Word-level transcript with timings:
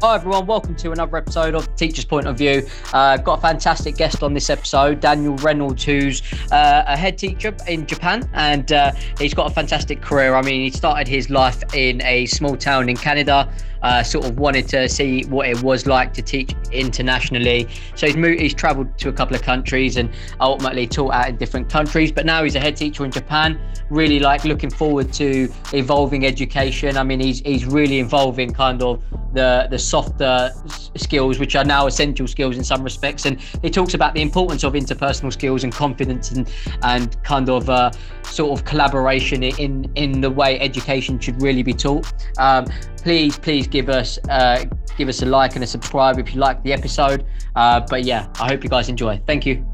Hi 0.00 0.14
everyone, 0.14 0.46
welcome 0.46 0.76
to 0.76 0.92
another 0.92 1.16
episode 1.16 1.56
of 1.56 1.66
the 1.66 1.72
Teacher's 1.72 2.04
Point 2.04 2.28
of 2.28 2.38
View. 2.38 2.64
Uh, 2.92 3.16
got 3.16 3.40
a 3.40 3.42
fantastic 3.42 3.96
guest 3.96 4.22
on 4.22 4.32
this 4.32 4.48
episode, 4.48 5.00
Daniel 5.00 5.34
Reynolds, 5.38 5.82
who's 5.82 6.22
uh, 6.52 6.84
a 6.86 6.96
head 6.96 7.18
teacher 7.18 7.52
in 7.66 7.84
Japan, 7.84 8.30
and 8.32 8.70
uh, 8.70 8.92
he's 9.18 9.34
got 9.34 9.50
a 9.50 9.52
fantastic 9.52 10.00
career. 10.00 10.36
I 10.36 10.42
mean, 10.42 10.60
he 10.60 10.70
started 10.70 11.08
his 11.08 11.30
life 11.30 11.64
in 11.74 12.00
a 12.02 12.26
small 12.26 12.56
town 12.56 12.88
in 12.88 12.96
Canada, 12.96 13.52
uh, 13.82 14.02
sort 14.02 14.24
of 14.26 14.38
wanted 14.38 14.68
to 14.68 14.88
see 14.88 15.24
what 15.24 15.48
it 15.48 15.62
was 15.62 15.86
like 15.86 16.12
to 16.14 16.22
teach 16.22 16.54
internationally. 16.72 17.68
So 17.94 18.06
he's 18.06 18.16
moved, 18.16 18.40
he's 18.40 18.54
travelled 18.54 18.96
to 18.98 19.08
a 19.08 19.12
couple 19.12 19.36
of 19.36 19.42
countries 19.42 19.96
and 19.96 20.10
ultimately 20.40 20.86
taught 20.86 21.12
out 21.12 21.28
in 21.28 21.36
different 21.36 21.68
countries. 21.68 22.12
But 22.12 22.26
now 22.26 22.44
he's 22.44 22.54
a 22.54 22.60
head 22.60 22.76
teacher 22.76 23.04
in 23.04 23.10
Japan. 23.10 23.60
Really 23.90 24.18
like 24.18 24.44
looking 24.44 24.70
forward 24.70 25.12
to 25.14 25.48
evolving 25.72 26.26
education. 26.26 26.96
I 26.96 27.02
mean, 27.02 27.20
he's 27.20 27.40
he's 27.40 27.64
really 27.64 27.98
involving 28.00 28.52
kind 28.52 28.82
of 28.82 29.02
the 29.32 29.66
the 29.70 29.78
softer 29.78 30.50
skills, 30.96 31.38
which 31.38 31.56
are 31.56 31.64
now 31.64 31.86
essential 31.86 32.26
skills 32.26 32.56
in 32.56 32.64
some 32.64 32.82
respects. 32.82 33.24
And 33.24 33.40
he 33.62 33.70
talks 33.70 33.94
about 33.94 34.14
the 34.14 34.20
importance 34.20 34.62
of 34.64 34.74
interpersonal 34.74 35.32
skills 35.32 35.64
and 35.64 35.72
confidence 35.72 36.32
and 36.32 36.50
and 36.82 37.22
kind 37.22 37.48
of 37.48 37.70
uh, 37.70 37.90
sort 38.24 38.58
of 38.58 38.64
collaboration 38.66 39.42
in 39.42 39.90
in 39.94 40.20
the 40.20 40.30
way 40.30 40.60
education 40.60 41.18
should 41.18 41.40
really 41.40 41.62
be 41.62 41.72
taught. 41.72 42.12
Um, 42.38 42.66
please, 43.02 43.38
please 43.38 43.66
give 43.66 43.88
us 43.88 44.18
uh, 44.28 44.64
give 44.96 45.08
us 45.08 45.22
a 45.22 45.26
like 45.26 45.54
and 45.54 45.64
a 45.64 45.66
subscribe 45.66 46.18
if 46.18 46.34
you 46.34 46.40
like 46.40 46.62
the 46.62 46.72
episode. 46.72 47.24
Uh, 47.56 47.80
but 47.88 48.04
yeah, 48.04 48.28
I 48.40 48.48
hope 48.48 48.64
you 48.64 48.70
guys 48.70 48.88
enjoy. 48.88 49.20
Thank 49.26 49.46
you. 49.46 49.64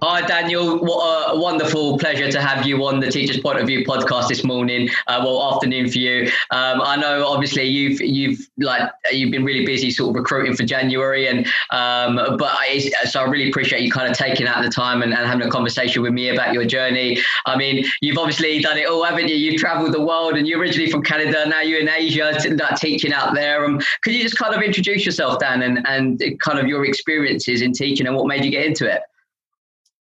Hi, 0.00 0.24
Daniel. 0.24 0.78
What 0.78 1.32
a 1.34 1.36
wonderful 1.36 1.98
pleasure 1.98 2.30
to 2.30 2.40
have 2.40 2.64
you 2.64 2.86
on 2.86 3.00
the 3.00 3.10
Teacher's 3.10 3.40
Point 3.40 3.58
of 3.58 3.66
View 3.66 3.84
podcast 3.84 4.28
this 4.28 4.44
morning. 4.44 4.88
Uh, 5.08 5.20
well, 5.24 5.52
afternoon 5.52 5.90
for 5.90 5.98
you. 5.98 6.30
Um, 6.52 6.80
I 6.80 6.94
know, 6.94 7.26
obviously, 7.26 7.64
you've 7.64 8.00
you've 8.00 8.38
like 8.58 8.88
you've 9.10 9.32
been 9.32 9.44
really 9.44 9.66
busy, 9.66 9.90
sort 9.90 10.10
of 10.10 10.14
recruiting 10.14 10.54
for 10.54 10.62
January, 10.62 11.26
and 11.26 11.46
um, 11.70 12.36
but 12.36 12.48
I, 12.48 12.78
so 13.06 13.22
I 13.22 13.24
really 13.24 13.50
appreciate 13.50 13.82
you 13.82 13.90
kind 13.90 14.08
of 14.08 14.16
taking 14.16 14.46
out 14.46 14.62
the 14.62 14.70
time 14.70 15.02
and, 15.02 15.12
and, 15.12 15.26
having 15.26 15.44
a 15.44 15.50
conversation 15.50 16.00
with 16.00 16.12
me 16.12 16.28
about 16.28 16.54
your 16.54 16.64
journey. 16.64 17.18
I 17.44 17.56
mean, 17.56 17.84
you've 18.00 18.18
obviously 18.18 18.60
done 18.60 18.78
it 18.78 18.88
all, 18.88 19.02
haven't 19.02 19.26
you? 19.26 19.34
You've 19.34 19.60
travelled 19.60 19.92
the 19.92 20.04
world, 20.04 20.34
and 20.34 20.46
you're 20.46 20.60
originally 20.60 20.92
from 20.92 21.02
Canada. 21.02 21.44
Now 21.48 21.62
you're 21.62 21.80
in 21.80 21.88
Asia, 21.88 22.38
that 22.48 22.76
teaching 22.76 23.12
out 23.12 23.34
there. 23.34 23.64
Um, 23.64 23.80
could 24.04 24.14
you 24.14 24.22
just 24.22 24.38
kind 24.38 24.54
of 24.54 24.62
introduce 24.62 25.04
yourself, 25.04 25.40
Dan, 25.40 25.62
and 25.62 25.84
and 25.88 26.40
kind 26.40 26.60
of 26.60 26.68
your 26.68 26.84
experiences 26.84 27.62
in 27.62 27.72
teaching 27.72 28.06
and 28.06 28.14
what 28.14 28.28
made 28.28 28.44
you 28.44 28.52
get 28.52 28.64
into 28.64 28.88
it? 28.88 29.02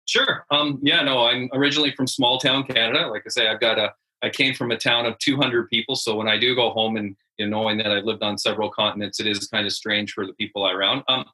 Sure. 0.07 0.45
Um, 0.51 0.79
yeah, 0.81 1.01
no, 1.03 1.25
I'm 1.27 1.49
originally 1.53 1.91
from 1.91 2.07
small 2.07 2.39
town 2.39 2.63
Canada. 2.63 3.07
Like 3.07 3.23
I 3.25 3.29
say, 3.29 3.47
I've 3.47 3.59
got 3.59 3.77
a, 3.77 3.93
I 4.23 4.29
came 4.29 4.53
from 4.53 4.71
a 4.71 4.77
town 4.77 5.05
of 5.05 5.17
200 5.19 5.69
people. 5.69 5.95
So 5.95 6.15
when 6.15 6.27
I 6.27 6.37
do 6.37 6.55
go 6.55 6.71
home 6.71 6.95
and 6.95 7.15
you 7.37 7.47
know, 7.47 7.61
knowing 7.61 7.77
that 7.77 7.91
I've 7.91 8.05
lived 8.05 8.23
on 8.23 8.37
several 8.37 8.69
continents, 8.69 9.19
it 9.19 9.27
is 9.27 9.47
kind 9.47 9.67
of 9.67 9.73
strange 9.73 10.13
for 10.13 10.25
the 10.25 10.33
people 10.33 10.67
around. 10.67 11.03
Um, 11.07 11.25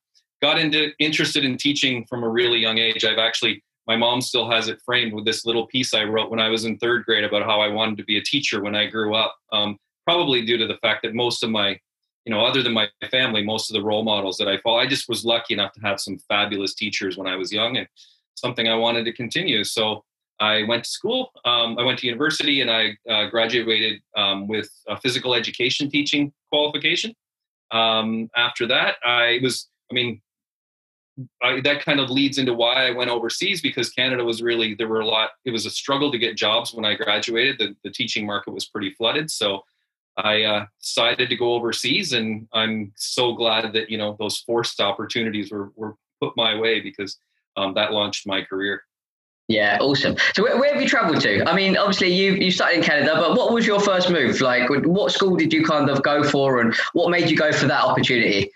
got 0.41 0.59
into 0.59 0.91
interested 0.99 1.45
in 1.45 1.55
teaching 1.55 2.05
from 2.09 2.23
a 2.23 2.29
really 2.29 2.59
young 2.59 2.79
age. 2.79 3.05
I've 3.05 3.19
actually, 3.19 3.63
my 3.87 3.95
mom 3.95 4.21
still 4.21 4.49
has 4.49 4.67
it 4.67 4.81
framed 4.83 5.13
with 5.13 5.23
this 5.23 5.45
little 5.45 5.67
piece 5.67 5.93
I 5.93 6.03
wrote 6.03 6.31
when 6.31 6.39
I 6.39 6.49
was 6.49 6.65
in 6.65 6.77
third 6.77 7.05
grade 7.05 7.23
about 7.23 7.43
how 7.43 7.61
I 7.61 7.69
wanted 7.69 7.97
to 7.97 8.03
be 8.03 8.17
a 8.17 8.23
teacher 8.23 8.61
when 8.61 8.75
I 8.75 8.87
grew 8.87 9.13
up. 9.13 9.35
Um, 9.51 9.77
probably 10.05 10.43
due 10.45 10.57
to 10.57 10.67
the 10.67 10.77
fact 10.77 11.03
that 11.03 11.13
most 11.13 11.43
of 11.43 11.49
my, 11.51 11.79
you 12.25 12.33
know, 12.33 12.43
other 12.43 12.63
than 12.63 12.73
my 12.73 12.89
family, 13.09 13.43
most 13.43 13.69
of 13.69 13.75
the 13.75 13.83
role 13.83 14.03
models 14.03 14.37
that 14.37 14.49
I 14.49 14.57
follow, 14.57 14.79
I 14.79 14.87
just 14.87 15.07
was 15.07 15.23
lucky 15.23 15.53
enough 15.53 15.71
to 15.73 15.81
have 15.81 15.99
some 15.99 16.17
fabulous 16.27 16.73
teachers 16.73 17.17
when 17.17 17.27
I 17.27 17.35
was 17.35 17.53
young 17.53 17.77
and 17.77 17.87
something 18.35 18.67
I 18.67 18.75
wanted 18.75 19.05
to 19.05 19.13
continue. 19.13 19.63
So 19.63 20.03
I 20.39 20.63
went 20.63 20.83
to 20.83 20.89
school. 20.89 21.31
Um, 21.45 21.77
I 21.79 21.83
went 21.83 21.99
to 21.99 22.07
university 22.07 22.61
and 22.61 22.69
I 22.69 22.97
uh, 23.09 23.29
graduated 23.29 24.01
um, 24.17 24.47
with 24.47 24.69
a 24.87 24.97
physical 24.99 25.33
education 25.33 25.89
teaching 25.89 26.33
qualification. 26.51 27.13
Um, 27.71 28.29
after 28.35 28.67
that, 28.67 28.95
I 29.05 29.39
was, 29.41 29.69
I 29.91 29.93
mean, 29.93 30.21
I, 31.43 31.61
that 31.61 31.85
kind 31.85 31.99
of 31.99 32.09
leads 32.09 32.39
into 32.39 32.53
why 32.53 32.87
I 32.87 32.91
went 32.91 33.11
overseas 33.11 33.61
because 33.61 33.91
Canada 33.91 34.23
was 34.23 34.41
really, 34.41 34.73
there 34.73 34.87
were 34.87 35.01
a 35.01 35.07
lot, 35.07 35.31
it 35.45 35.51
was 35.51 35.65
a 35.65 35.69
struggle 35.69 36.11
to 36.11 36.17
get 36.17 36.35
jobs 36.35 36.73
when 36.73 36.85
I 36.85 36.95
graduated. 36.95 37.59
The, 37.59 37.75
the 37.83 37.91
teaching 37.91 38.25
market 38.25 38.51
was 38.51 38.65
pretty 38.65 38.91
flooded. 38.91 39.29
So 39.29 39.61
I 40.17 40.43
uh, 40.43 40.65
decided 40.81 41.29
to 41.29 41.35
go 41.35 41.53
overseas 41.53 42.13
and 42.13 42.47
I'm 42.53 42.93
so 42.95 43.33
glad 43.33 43.71
that, 43.73 43.89
you 43.89 43.97
know, 43.97 44.15
those 44.19 44.39
forced 44.39 44.79
opportunities 44.81 45.51
were, 45.51 45.71
were 45.75 45.95
put 46.19 46.33
my 46.35 46.59
way 46.59 46.79
because 46.79 47.17
um, 47.55 47.73
that 47.75 47.91
launched 47.91 48.27
my 48.27 48.41
career. 48.41 48.83
Yeah, 49.49 49.77
awesome. 49.81 50.15
So 50.35 50.43
where, 50.43 50.57
where, 50.57 50.73
have 50.73 50.81
you 50.81 50.87
traveled 50.87 51.21
to? 51.21 51.47
I 51.49 51.53
mean, 51.53 51.75
obviously 51.75 52.13
you 52.13 52.33
you 52.33 52.49
started 52.49 52.77
in 52.77 52.83
Canada, 52.83 53.13
but 53.15 53.35
what 53.35 53.51
was 53.51 53.67
your 53.67 53.79
first 53.79 54.09
move? 54.09 54.39
Like, 54.39 54.69
what 54.69 55.11
school 55.11 55.35
did 55.35 55.51
you 55.51 55.65
kind 55.65 55.89
of 55.89 56.01
go 56.01 56.23
for, 56.23 56.61
and 56.61 56.73
what 56.93 57.09
made 57.09 57.29
you 57.29 57.35
go 57.35 57.51
for 57.51 57.67
that 57.67 57.83
opportunity? 57.83 58.49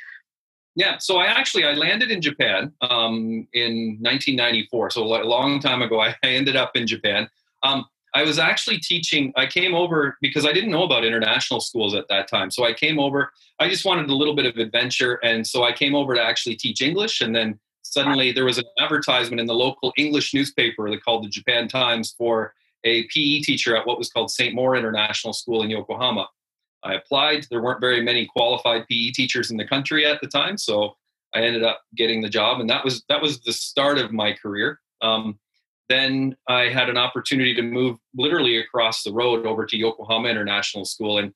Yeah, 0.75 0.97
so 0.99 1.17
I 1.17 1.25
actually 1.25 1.65
I 1.65 1.73
landed 1.73 2.11
in 2.11 2.21
Japan 2.21 2.71
um, 2.81 3.47
in 3.53 3.97
1994. 3.99 4.91
So 4.91 5.03
a 5.03 5.25
long 5.25 5.59
time 5.59 5.81
ago, 5.81 5.99
I 6.01 6.15
ended 6.23 6.55
up 6.55 6.75
in 6.75 6.87
Japan. 6.87 7.27
Um, 7.63 7.85
I 8.13 8.23
was 8.23 8.39
actually 8.39 8.79
teaching. 8.79 9.33
I 9.35 9.45
came 9.45 9.75
over 9.75 10.17
because 10.21 10.45
I 10.45 10.53
didn't 10.53 10.71
know 10.71 10.83
about 10.83 11.03
international 11.03 11.59
schools 11.59 11.95
at 11.95 12.07
that 12.07 12.29
time. 12.29 12.49
So 12.49 12.63
I 12.63 12.73
came 12.73 12.97
over. 12.97 13.31
I 13.59 13.67
just 13.67 13.85
wanted 13.85 14.09
a 14.09 14.15
little 14.15 14.35
bit 14.35 14.45
of 14.45 14.55
adventure, 14.55 15.15
and 15.15 15.45
so 15.45 15.63
I 15.65 15.73
came 15.73 15.95
over 15.95 16.15
to 16.15 16.21
actually 16.21 16.55
teach 16.55 16.81
English, 16.81 17.21
and 17.21 17.35
then 17.35 17.59
suddenly 17.97 18.31
there 18.31 18.45
was 18.45 18.59
an 18.59 18.65
advertisement 18.79 19.39
in 19.39 19.47
the 19.47 19.53
local 19.53 19.91
English 19.97 20.33
newspaper 20.33 20.89
they 20.89 20.97
called 20.97 21.23
the 21.23 21.29
Japan 21.29 21.67
Times 21.67 22.13
for 22.15 22.53
a 22.83 23.03
PE 23.03 23.39
teacher 23.41 23.75
at 23.75 23.87
what 23.87 23.97
was 23.97 24.09
called 24.09 24.29
St. 24.29 24.53
Maur 24.53 24.75
International 24.75 25.33
School 25.33 25.63
in 25.63 25.69
Yokohama. 25.71 26.27
I 26.83 26.93
applied. 26.93 27.47
There 27.49 27.61
weren't 27.61 27.81
very 27.81 28.01
many 28.03 28.27
qualified 28.27 28.87
PE 28.87 29.09
teachers 29.11 29.49
in 29.49 29.57
the 29.57 29.67
country 29.67 30.05
at 30.05 30.21
the 30.21 30.27
time, 30.27 30.57
so 30.57 30.95
I 31.33 31.39
ended 31.39 31.63
up 31.63 31.81
getting 31.95 32.21
the 32.21 32.29
job, 32.29 32.59
and 32.61 32.69
that 32.69 32.85
was 32.85 33.03
that 33.09 33.21
was 33.21 33.41
the 33.41 33.51
start 33.51 33.97
of 33.97 34.11
my 34.13 34.31
career. 34.33 34.79
Um, 35.01 35.39
then 35.89 36.35
I 36.47 36.69
had 36.69 36.89
an 36.89 36.97
opportunity 36.97 37.55
to 37.55 37.61
move 37.63 37.97
literally 38.15 38.57
across 38.57 39.03
the 39.03 39.11
road 39.11 39.45
over 39.45 39.65
to 39.65 39.77
Yokohama 39.77 40.29
International 40.29 40.85
School, 40.85 41.17
and 41.17 41.33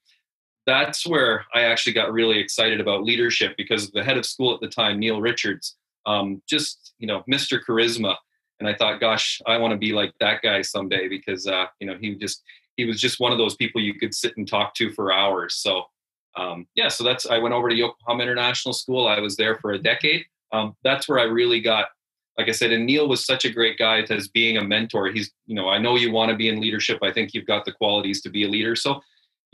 that's 0.68 1.08
where 1.08 1.46
I 1.56 1.62
actually 1.62 1.94
got 1.94 2.14
really 2.14 2.38
excited 2.38 2.80
about 2.80 3.04
leadership 3.04 3.56
because 3.58 3.90
the 3.90 4.04
head 4.04 4.18
of 4.18 4.26
school 4.28 4.54
at 4.54 4.62
the 4.62 4.68
time, 4.68 5.00
Neil 5.00 5.20
Richards, 5.20 5.76
um, 6.06 6.42
just 6.48 6.94
you 7.00 7.08
know 7.08 7.24
Mr. 7.30 7.60
Charisma. 7.68 8.16
And 8.60 8.70
I 8.70 8.76
thought, 8.76 9.00
gosh, 9.00 9.42
I 9.48 9.58
want 9.58 9.72
to 9.72 9.78
be 9.78 9.92
like 9.92 10.14
that 10.20 10.44
guy 10.44 10.62
someday 10.62 11.08
because 11.08 11.48
uh, 11.48 11.66
you 11.80 11.88
know 11.88 11.98
he 12.00 12.16
just 12.16 12.44
he 12.78 12.86
was 12.86 13.02
just 13.02 13.20
one 13.20 13.32
of 13.32 13.38
those 13.38 13.56
people 13.56 13.82
you 13.82 13.96
could 13.96 14.14
sit 14.14 14.38
and 14.38 14.48
talk 14.48 14.76
to 14.76 14.92
for 14.92 15.12
hours. 15.12 15.56
So 15.56 15.86
um, 16.38 16.68
yeah, 16.76 16.88
so 16.88 17.04
that's 17.04 17.26
I 17.26 17.38
went 17.38 17.54
over 17.54 17.70
to 17.70 17.76
Yokohama 17.76 18.24
International 18.24 18.74
School. 18.74 19.08
I 19.08 19.20
was 19.20 19.36
there 19.36 19.58
for 19.58 19.72
a 19.72 19.80
decade. 19.80 20.26
Um, 20.52 20.76
that's 20.84 21.08
where 21.08 21.20
I 21.20 21.24
really 21.24 21.62
got, 21.62 21.88
like 22.38 22.48
I 22.48 22.52
said, 22.52 22.72
and 22.72 22.86
Neil 22.86 23.08
was 23.08 23.26
such 23.26 23.46
a 23.46 23.50
great 23.50 23.78
guy 23.78 24.02
as 24.10 24.28
being 24.28 24.58
a 24.58 24.64
mentor. 24.64 25.08
He's, 25.08 25.32
you 25.46 25.56
know, 25.56 25.70
I 25.70 25.78
know 25.78 25.96
you 25.96 26.12
want 26.12 26.32
to 26.32 26.38
be 26.38 26.50
in 26.50 26.62
leadership. 26.62 27.00
I 27.02 27.12
think 27.12 27.34
you've 27.34 27.46
got 27.46 27.66
the 27.66 27.72
qualities 27.72 28.22
to 28.22 28.30
be 28.30 28.46
a 28.46 28.50
leader. 28.50 28.76
So 28.76 29.02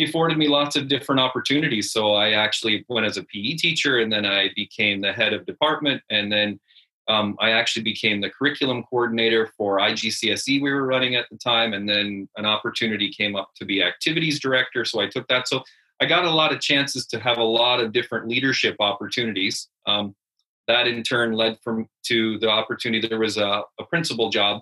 afforded 0.06 0.38
me 0.38 0.48
lots 0.48 0.76
of 0.76 0.88
different 0.88 1.20
opportunities. 1.20 1.92
So 1.92 2.14
I 2.14 2.32
actually 2.32 2.86
went 2.88 3.06
as 3.06 3.18
a 3.18 3.24
PE 3.24 3.56
teacher, 3.56 4.00
and 4.00 4.12
then 4.12 4.26
I 4.26 4.50
became 4.56 5.02
the 5.02 5.14
head 5.14 5.34
of 5.34 5.46
department, 5.46 6.02
and 6.10 6.32
then 6.32 6.60
um, 7.08 7.38
I 7.40 7.52
actually 7.52 7.84
became 7.84 8.20
the 8.20 8.30
curriculum 8.30 8.84
coordinator 8.84 9.50
for 9.58 9.80
IGCSE 9.80 10.62
we 10.62 10.72
were 10.72 10.86
running 10.86 11.16
at 11.16 11.26
the 11.32 11.38
time, 11.38 11.74
and 11.74 11.88
then 11.88 12.28
an 12.36 12.46
opportunity 12.46 13.12
came 13.12 13.36
up 13.36 13.52
to 13.56 13.66
be 13.66 13.82
activities 13.82 14.40
director. 14.40 14.84
So 14.84 15.00
I 15.00 15.08
took 15.08 15.28
that. 15.30 15.48
So 15.48 15.64
I 16.02 16.06
got 16.06 16.26
a 16.26 16.32
lot 16.32 16.52
of 16.52 16.60
chances 16.60 17.08
to 17.08 17.20
have 17.20 17.38
a 17.38 17.44
lot 17.44 17.80
of 17.80 17.94
different 17.94 18.28
leadership 18.28 18.76
opportunities. 18.80 19.70
Um, 19.86 20.16
that 20.68 20.86
in 20.86 21.02
turn 21.02 21.32
led 21.32 21.58
from 21.64 21.88
to 22.08 22.38
the 22.40 22.50
opportunity. 22.50 23.08
There 23.08 23.20
was 23.20 23.38
a, 23.38 23.64
a 23.80 23.86
principal 23.90 24.30
job 24.30 24.62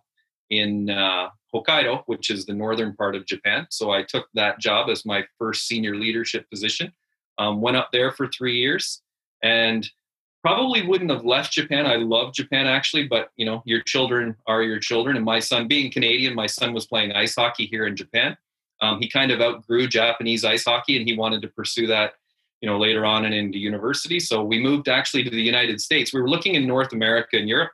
in 0.50 0.90
uh, 0.90 1.30
Hokkaido, 1.64 2.04
which 2.06 2.30
is 2.30 2.46
the 2.46 2.54
northern 2.54 2.96
part 2.96 3.16
of 3.16 3.26
Japan. 3.26 3.68
So 3.70 3.92
I 3.92 4.04
took 4.04 4.28
that 4.34 4.60
job 4.60 4.90
as 4.90 5.06
my 5.06 5.24
first 5.38 5.68
senior 5.68 5.96
leadership 5.96 6.50
position. 6.50 6.92
Um, 7.38 7.62
went 7.62 7.78
up 7.78 7.90
there 7.92 8.12
for 8.12 8.28
three 8.28 8.58
years 8.58 9.02
and 9.44 9.90
probably 10.42 10.86
wouldn't 10.86 11.12
have 11.12 11.26
left 11.26 11.52
Japan. 11.52 11.86
I 11.86 11.96
love 11.96 12.34
Japan 12.34 12.68
actually, 12.68 13.08
but 13.08 13.30
you 13.36 13.46
know, 13.46 13.62
your 13.66 13.82
children 13.82 14.36
are 14.48 14.62
your 14.62 14.80
children. 14.80 15.16
And 15.16 15.26
my 15.26 15.40
son, 15.40 15.68
being 15.68 15.92
Canadian, 15.92 16.36
my 16.36 16.48
son 16.48 16.74
was 16.74 16.86
playing 16.86 17.12
ice 17.14 17.36
hockey 17.36 17.66
here 17.66 17.88
in 17.88 17.96
Japan. 17.96 18.38
Um, 18.82 19.00
he 19.02 19.10
kind 19.10 19.32
of 19.32 19.42
outgrew 19.42 19.88
Japanese 19.88 20.46
ice 20.46 20.66
hockey 20.66 20.98
and 20.98 21.08
he 21.08 21.18
wanted 21.18 21.42
to 21.42 21.48
pursue 21.48 21.88
that, 21.88 22.14
you 22.62 22.70
know, 22.70 22.78
later 22.78 23.06
on 23.06 23.26
and 23.26 23.34
into 23.34 23.58
university. 23.58 24.20
So 24.20 24.44
we 24.44 24.60
moved 24.60 24.88
actually 24.88 25.24
to 25.24 25.30
the 25.30 25.42
United 25.42 25.82
States. 25.82 26.14
We 26.14 26.22
were 26.22 26.30
looking 26.30 26.56
in 26.56 26.68
North 26.68 26.94
America 26.94 27.38
and 27.38 27.50
Europe 27.50 27.72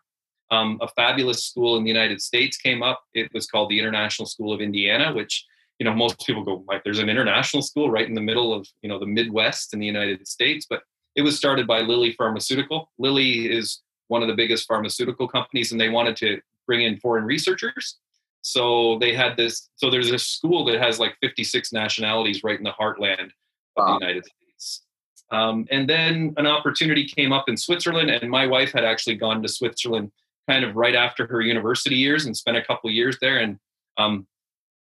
um, 0.52 0.78
a 0.82 0.88
fabulous 0.90 1.46
school 1.46 1.78
in 1.78 1.84
the 1.84 1.90
United 1.90 2.22
States 2.22 2.58
came 2.58 2.84
up. 2.84 3.02
It 3.14 3.32
was 3.34 3.48
called 3.48 3.70
the 3.70 3.80
International 3.80 4.26
School 4.26 4.54
of 4.54 4.62
Indiana, 4.62 5.14
which 5.14 5.46
you 5.80 5.86
know 5.86 5.94
most 5.94 6.20
people 6.26 6.44
go 6.44 6.64
like 6.68 6.84
there's 6.84 7.00
an 7.00 7.10
international 7.10 7.64
school 7.64 7.90
right 7.90 8.08
in 8.08 8.14
the 8.14 8.22
middle 8.22 8.54
of 8.54 8.68
you 8.82 8.90
know 8.90 9.00
the 9.00 9.06
Midwest 9.06 9.74
in 9.74 9.80
the 9.80 9.86
United 9.86 10.28
States, 10.28 10.68
but 10.70 10.84
it 11.16 11.22
was 11.22 11.38
started 11.38 11.66
by 11.66 11.80
Lilly 11.82 12.14
Pharmaceutical. 12.14 12.92
Lilly 13.00 13.52
is 13.52 13.82
one 14.10 14.22
of 14.22 14.28
the 14.28 14.36
biggest 14.36 14.68
pharmaceutical 14.68 15.28
companies, 15.28 15.72
and 15.72 15.80
they 15.80 15.90
wanted 15.90 16.16
to 16.18 16.40
bring 16.68 16.82
in 16.82 16.98
foreign 16.98 17.24
researchers. 17.24 17.98
so 18.42 18.98
they 19.00 19.14
had 19.14 19.38
this. 19.38 19.70
So 19.76 19.90
there's 19.90 20.12
a 20.12 20.20
school 20.20 20.66
that 20.66 20.82
has 20.82 21.00
like 21.00 21.16
56 21.22 21.72
nationalities 21.72 22.44
right 22.44 22.58
in 22.58 22.64
the 22.64 22.72
heartland 22.72 23.26
of 23.26 23.32
wow. 23.78 23.98
the 24.00 24.06
United 24.06 24.26
States. 24.26 24.84
Um, 25.32 25.66
and 25.72 25.90
then 25.90 26.34
an 26.36 26.46
opportunity 26.46 27.06
came 27.06 27.32
up 27.32 27.48
in 27.48 27.56
Switzerland, 27.56 28.10
and 28.10 28.30
my 28.30 28.46
wife 28.46 28.74
had 28.74 28.84
actually 28.84 29.16
gone 29.16 29.42
to 29.42 29.48
Switzerland 29.48 30.12
kind 30.50 30.66
of 30.66 30.76
right 30.76 30.96
after 30.96 31.26
her 31.28 31.42
university 31.42 31.96
years 31.96 32.26
and 32.26 32.36
spent 32.36 32.58
a 32.58 32.64
couple 32.64 32.90
years 32.90 33.18
there. 33.22 33.40
And 33.40 33.60
um, 33.98 34.28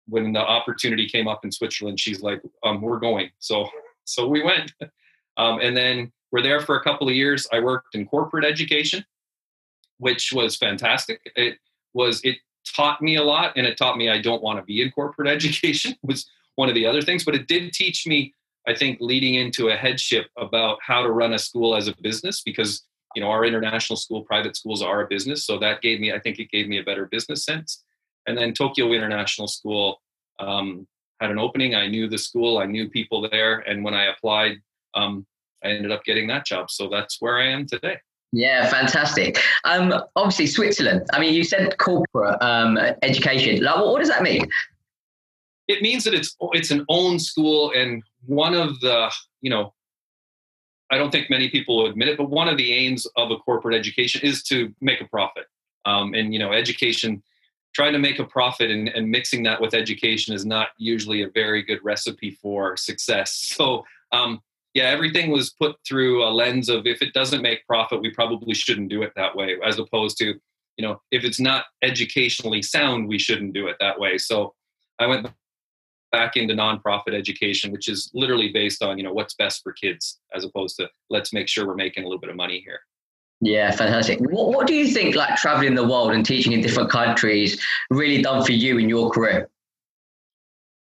when 0.07 0.33
the 0.33 0.41
opportunity 0.41 1.09
came 1.09 1.29
up 1.29 1.45
in 1.45 1.53
Switzerland, 1.53 2.01
she's 2.01 2.23
like, 2.23 2.43
um, 2.65 2.81
"We're 2.81 2.99
going." 2.99 3.31
So 3.39 3.69
so 4.05 4.27
we 4.27 4.43
went, 4.43 4.73
um, 5.37 5.61
and 5.61 5.77
then 5.77 6.13
we're 6.33 6.43
there 6.43 6.61
for 6.61 6.77
a 6.77 6.83
couple 6.83 7.09
of 7.09 7.15
years. 7.15 7.47
I 7.53 7.61
worked 7.61 7.95
in 7.95 8.07
corporate 8.07 8.45
education, 8.45 9.05
which 9.99 10.33
was 10.33 10.57
fantastic. 10.57 11.21
It 11.37 11.59
was 11.95 12.21
it 12.25 12.37
taught 12.77 13.03
me 13.03 13.17
a 13.17 13.23
lot, 13.23 13.53
and 13.57 13.67
it 13.67 13.77
taught 13.77 13.97
me 13.97 14.11
I 14.11 14.21
don't 14.21 14.43
want 14.43 14.59
to 14.59 14.65
be 14.65 14.83
in 14.83 14.91
corporate 14.91 15.29
education. 15.37 15.95
Was 16.03 16.27
one 16.57 16.69
of 16.69 16.75
the 16.75 16.87
other 16.87 17.03
things, 17.03 17.25
but 17.25 17.35
it 17.35 17.47
did 17.47 17.73
teach 17.73 18.07
me, 18.07 18.35
I 18.67 18.75
think, 18.75 18.99
leading 19.01 19.35
into 19.35 19.69
a 19.69 19.77
headship 19.77 20.27
about 20.37 20.79
how 20.83 21.03
to 21.03 21.11
run 21.11 21.33
a 21.33 21.39
school 21.39 21.75
as 21.75 21.89
a 21.89 21.95
business 22.03 22.43
because 22.43 22.83
you 23.15 23.23
know 23.23 23.29
our 23.29 23.45
international 23.45 23.97
school, 23.97 24.23
private 24.23 24.57
schools 24.57 24.83
are 24.83 25.03
a 25.03 25.07
business, 25.09 25.45
so 25.45 25.59
that 25.59 25.81
gave 25.83 26.01
me, 26.01 26.13
I 26.13 26.19
think, 26.19 26.39
it 26.39 26.51
gave 26.51 26.69
me 26.69 26.79
a 26.79 26.83
better 26.83 27.07
business 27.07 27.45
sense. 27.45 27.85
And 28.27 28.37
then 28.37 28.53
Tokyo 28.53 28.93
International 28.93 29.49
School 29.49 30.01
um, 30.39 30.87
had 31.21 31.31
an 31.31 31.39
opening. 31.39 31.75
I 31.75 31.89
knew 31.89 32.09
the 32.09 32.19
school, 32.19 32.59
I 32.59 32.67
knew 32.67 32.89
people 32.89 33.29
there, 33.31 33.61
and 33.61 33.83
when 33.85 33.95
I 33.95 34.07
applied, 34.07 34.59
um, 34.95 35.27
I 35.65 35.69
ended 35.69 35.93
up 35.93 36.05
getting 36.05 36.27
that 36.29 36.47
job. 36.47 36.71
So 36.71 36.89
that's 36.89 37.17
where 37.21 37.39
I 37.39 37.49
am 37.49 37.67
today. 37.67 37.99
Yeah, 38.33 38.69
fantastic. 38.69 39.39
Um, 39.65 39.93
obviously, 40.15 40.47
Switzerland. 40.47 41.03
I 41.13 41.19
mean, 41.19 41.35
you 41.35 41.43
said 41.43 41.77
corporate 41.79 42.41
um, 42.41 42.79
education. 43.03 43.63
Like, 43.63 43.77
what, 43.77 43.89
what 43.89 43.99
does 43.99 44.09
that 44.09 44.23
mean? 44.23 44.49
It 45.67 45.83
means 45.83 46.05
that 46.05 46.15
it's 46.15 46.37
it's 46.53 46.71
an 46.71 46.85
own 46.89 47.19
school, 47.19 47.73
and 47.75 48.03
one 48.27 48.55
of 48.55 48.79
the 48.81 49.11
you 49.41 49.51
know, 49.51 49.73
I 50.91 50.99
don't 50.99 51.11
think 51.11 51.31
many 51.31 51.49
people 51.49 51.77
will 51.77 51.87
admit 51.87 52.09
it, 52.09 52.19
but 52.19 52.31
one 52.31 52.49
of 52.49 52.57
the 52.57 52.73
aims 52.73 53.07
of 53.17 53.31
a 53.31 53.37
corporate 53.37 53.77
education 53.77 54.23
is 54.23 54.43
to 54.45 54.75
make 54.81 55.01
a 55.01 55.09
profit. 55.09 55.47
Um, 55.85 56.15
and 56.15 56.33
you 56.33 56.39
know, 56.39 56.53
education, 56.53 57.23
trying 57.75 57.93
to 57.93 57.99
make 57.99 58.19
a 58.19 58.25
profit 58.25 58.71
and, 58.71 58.89
and 58.89 59.09
mixing 59.09 59.43
that 59.45 59.61
with 59.61 59.75
education 59.75 60.35
is 60.35 60.45
not 60.45 60.69
usually 60.79 61.23
a 61.23 61.31
very 61.31 61.63
good 61.63 61.79
recipe 61.83 62.33
for 62.43 62.77
success. 62.77 63.55
So 63.57 63.85
um, 64.13 64.41
yeah, 64.75 64.85
everything 64.85 65.31
was 65.31 65.51
put 65.51 65.77
through 65.87 66.25
a 66.25 66.31
lens 66.31 66.69
of 66.69 66.87
if 66.87 67.03
it 67.03 67.13
doesn't 67.13 67.43
make 67.43 67.67
profit, 67.67 68.01
we 68.01 68.11
probably 68.11 68.55
shouldn't 68.55 68.89
do 68.89 69.03
it 69.03 69.13
that 69.17 69.35
way, 69.35 69.57
as 69.65 69.79
opposed 69.79 70.19
to, 70.19 70.35
you 70.77 70.87
know, 70.87 71.01
if 71.11 71.25
it's 71.25 71.41
not 71.41 71.65
educationally 71.83 72.63
sound, 72.63 73.09
we 73.09 73.19
shouldn't 73.19 73.53
do 73.53 73.67
it 73.67 73.77
that 73.81 73.99
way. 73.99 74.19
So 74.19 74.55
I 74.99 75.07
went 75.07 75.29
back 76.13 76.37
into 76.37 76.55
nonprofit 76.55 77.15
education, 77.15 77.73
which 77.73 77.89
is 77.89 78.11
literally 78.15 78.51
based 78.53 78.83
on, 78.83 78.99
you 78.99 79.05
know, 79.05 79.13
what's 79.13 79.35
best 79.35 79.63
for 79.63 79.73
kids, 79.73 80.19
as 80.35 80.45
opposed 80.45 80.77
to 80.77 80.89
let's 81.09 81.33
make 81.33 81.49
sure 81.49 81.67
we're 81.67 81.75
making 81.75 82.05
a 82.05 82.07
little 82.07 82.21
bit 82.21 82.31
of 82.31 82.37
money 82.37 82.63
here. 82.65 82.81
Yeah, 83.41 83.71
fantastic. 83.71 84.21
What, 84.21 84.49
what 84.49 84.67
do 84.67 84.75
you 84.75 84.89
think, 84.89 85.17
like 85.17 85.37
traveling 85.37 85.75
the 85.75 85.87
world 85.87 86.13
and 86.13 86.25
teaching 86.25 86.53
in 86.53 86.61
different 86.61 86.91
countries, 86.91 87.61
really 87.89 88.21
done 88.21 88.45
for 88.45 88.53
you 88.53 88.79
in 88.79 88.89
your 88.89 89.11
career? 89.11 89.49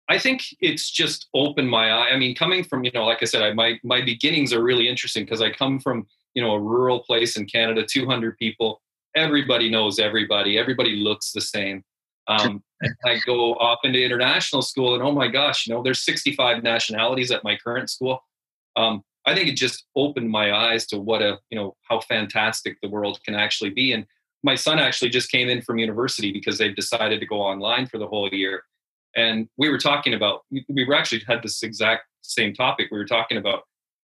I 0.10 0.18
think 0.18 0.44
it's 0.62 0.90
just 0.90 1.28
opened 1.34 1.70
my 1.70 1.92
eye. 1.92 2.10
I 2.12 2.18
mean, 2.18 2.36
coming 2.36 2.64
from 2.64 2.86
you 2.86 2.92
know, 2.94 3.06
like 3.06 3.20
I 3.22 3.26
said, 3.26 3.42
I, 3.42 3.54
my 3.54 3.78
my 3.84 4.02
beginnings 4.02 4.54
are 4.54 4.64
really 4.64 4.88
interesting 4.88 5.26
because 5.26 5.42
I 5.42 5.52
come 5.52 5.80
from 5.80 6.08
you 6.34 6.42
know 6.42 6.54
a 6.54 6.60
rural 6.60 7.02
place 7.02 7.36
in 7.36 7.46
Canada, 7.46 7.86
200 7.86 8.38
people. 8.38 8.82
Everybody 9.16 9.70
knows 9.70 10.00
everybody. 10.00 10.58
Everybody 10.58 10.96
looks 10.96 11.32
the 11.34 11.42
same. 11.42 11.84
Um, 12.28 12.64
I 13.06 13.20
go 13.26 13.54
off 13.56 13.80
into 13.84 14.04
international 14.04 14.62
school, 14.62 14.94
and 14.94 15.04
oh 15.04 15.12
my 15.12 15.28
gosh, 15.28 15.68
you 15.68 15.74
know, 15.74 15.82
there's 15.82 16.04
65 16.04 16.64
nationalities 16.64 17.32
at 17.32 17.44
my 17.44 17.58
current 17.58 17.90
school. 17.90 18.22
Um, 18.76 19.04
I 19.26 19.36
think 19.36 19.50
it 19.50 19.56
just 19.56 19.86
opened 19.96 20.30
my 20.30 20.54
eyes 20.54 20.86
to 20.88 21.00
what 21.00 21.22
a 21.22 21.40
you 21.50 21.58
know 21.58 21.76
how 21.84 22.00
fantastic 22.02 22.78
the 22.82 22.90
world 22.90 23.20
can 23.26 23.36
actually 23.36 23.72
be. 23.72 23.94
And 23.94 24.06
my 24.44 24.56
son 24.56 24.80
actually 24.80 25.10
just 25.10 25.32
came 25.32 25.50
in 25.50 25.62
from 25.62 25.80
university 25.80 26.32
because 26.32 26.58
they've 26.58 26.76
decided 26.76 27.20
to 27.20 27.26
go 27.26 27.42
online 27.42 27.88
for 27.88 27.98
the 27.98 28.08
whole 28.08 28.30
year 28.30 28.64
and 29.18 29.50
we 29.58 29.70
were 29.70 29.78
talking 29.78 30.14
about 30.14 30.42
we 30.52 30.86
were 30.86 30.94
actually 30.94 31.22
had 31.28 31.42
this 31.44 31.64
exact 31.64 32.04
same 32.22 32.54
topic 32.54 32.88
we 32.92 32.98
were 32.98 33.06
talking 33.06 33.38
about 33.38 33.64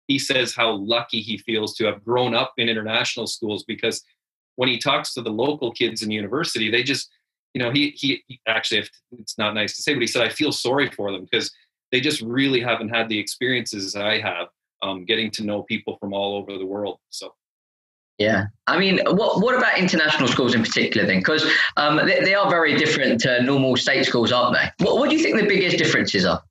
he 0.07 0.19
says 0.19 0.55
how 0.55 0.71
lucky 0.71 1.21
he 1.21 1.39
feels 1.39 1.75
to 1.75 1.85
have 1.85 2.05
grown 2.05 2.35
up 2.35 2.53
in 2.59 2.69
international 2.69 3.27
schools 3.27 3.65
because 3.65 4.03
when 4.57 4.69
he 4.69 4.79
talks 4.79 5.13
to 5.15 5.23
the 5.23 5.31
local 5.31 5.73
kids 5.73 6.03
in 6.03 6.11
university 6.11 6.71
they 6.71 6.83
just 6.83 7.11
you 7.55 7.63
know 7.63 7.71
he 7.71 7.91
he 7.91 8.23
actually 8.47 8.87
it's 9.13 9.39
not 9.39 9.55
nice 9.55 9.77
to 9.77 9.83
say 9.83 9.95
but 9.95 10.01
he 10.01 10.07
said 10.07 10.23
i 10.23 10.29
feel 10.29 10.53
sorry 10.53 10.91
for 10.91 11.13
them 11.13 11.25
because 11.25 11.51
they 11.91 12.01
just 12.01 12.21
really 12.21 12.61
haven't 12.61 12.89
had 12.89 13.09
the 13.09 13.19
experiences 13.19 13.97
i 13.97 14.21
have 14.21 14.49
um, 14.81 15.05
getting 15.05 15.29
to 15.33 15.43
know 15.43 15.63
people 15.65 15.97
from 15.99 16.13
all 16.13 16.37
over 16.37 16.57
the 16.57 16.67
world 16.67 16.99
so 17.11 17.35
yeah, 18.19 18.47
I 18.67 18.79
mean, 18.81 18.99
what 19.07 19.41
what 19.41 19.57
about 19.57 19.79
international 19.79 20.27
schools 20.27 20.53
in 20.53 20.63
particular 20.63 21.07
then? 21.07 21.21
Because 21.21 21.49
um, 21.77 22.05
they, 22.05 22.19
they, 22.25 22.35
are 22.35 22.51
very 22.51 22.77
different 22.77 23.21
to 23.21 23.41
normal 23.45 23.77
state 23.77 24.05
schools, 24.07 24.33
aren't 24.33 24.57
they? 24.57 24.85
What, 24.85 24.99
what 24.99 25.09
do 25.09 25.17
you 25.17 25.23
think 25.23 25.39
the 25.39 25.47
biggest 25.47 25.79
differences 25.79 26.25
are? 26.25 26.43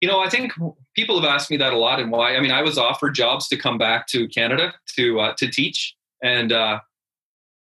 You 0.00 0.08
know, 0.08 0.18
I 0.18 0.28
think 0.28 0.52
people 0.96 1.20
have 1.20 1.30
asked 1.30 1.48
me 1.48 1.56
that 1.58 1.72
a 1.72 1.78
lot, 1.78 2.00
and 2.00 2.10
why. 2.10 2.34
I 2.34 2.40
mean, 2.40 2.50
I 2.50 2.60
was 2.60 2.76
offered 2.76 3.14
jobs 3.14 3.46
to 3.48 3.56
come 3.56 3.78
back 3.78 4.08
to 4.08 4.26
Canada 4.26 4.74
to 4.96 5.20
uh, 5.20 5.34
to 5.38 5.48
teach, 5.48 5.94
and 6.24 6.50
uh, 6.50 6.80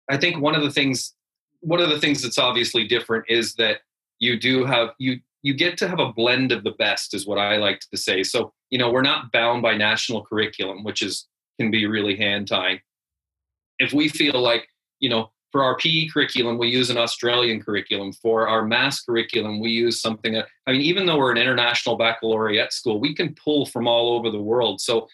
I 0.09 0.17
think 0.17 0.41
one 0.41 0.55
of 0.55 0.63
the 0.63 0.71
things 0.71 1.13
one 1.61 1.81
of 1.81 1.91
the 1.91 1.99
things 1.99 2.23
that's 2.23 2.39
obviously 2.39 2.87
different 2.87 3.27
is 3.29 3.55
that 3.55 3.81
you 4.19 4.39
do 4.39 4.65
have 4.65 4.91
you 4.99 5.21
you 5.43 5.55
get 5.55 5.79
to 5.79 5.89
have 5.89 6.01
a 6.01 6.13
blend 6.13 6.53
of 6.53 6.65
the 6.65 6.73
best, 6.73 7.15
is 7.15 7.27
what 7.27 7.39
I 7.39 7.57
like 7.57 7.81
to 7.91 7.97
say. 7.97 8.23
So 8.23 8.53
you 8.71 8.79
know, 8.79 8.91
we're 8.91 9.03
not 9.03 9.33
bound 9.33 9.63
by 9.63 9.77
national 9.77 10.25
curriculum, 10.25 10.85
which 10.85 11.03
is 11.03 11.27
can 11.61 11.71
be 11.71 11.87
really 11.87 12.17
hand 12.17 12.49
tying. 12.49 12.81
If 13.79 13.93
we 13.93 14.09
feel 14.09 14.41
like, 14.41 14.67
you 14.99 15.11
know, 15.11 15.31
for 15.53 15.63
our 15.63 15.77
PE 15.77 16.09
curriculum, 16.09 16.59
we 16.59 16.69
use 16.69 16.91
an 16.91 16.97
Australian 16.97 17.61
curriculum. 17.61 18.13
For 18.13 18.49
our 18.49 18.65
mass 18.65 19.03
curriculum, 19.03 19.61
we 19.61 19.71
use 19.71 20.01
something 20.01 20.33
that, 20.35 20.47
I 20.67 20.73
mean, 20.73 20.81
even 20.83 21.07
though 21.07 21.19
we're 21.19 21.33
an 21.33 21.39
international 21.39 21.97
baccalaureate 21.97 22.73
school, 22.73 23.01
we 23.01 23.15
can 23.15 23.35
pull 23.35 23.67
from 23.67 23.89
all 23.89 24.15
over 24.17 24.31
the 24.31 24.41
world. 24.41 24.81
So 24.81 25.09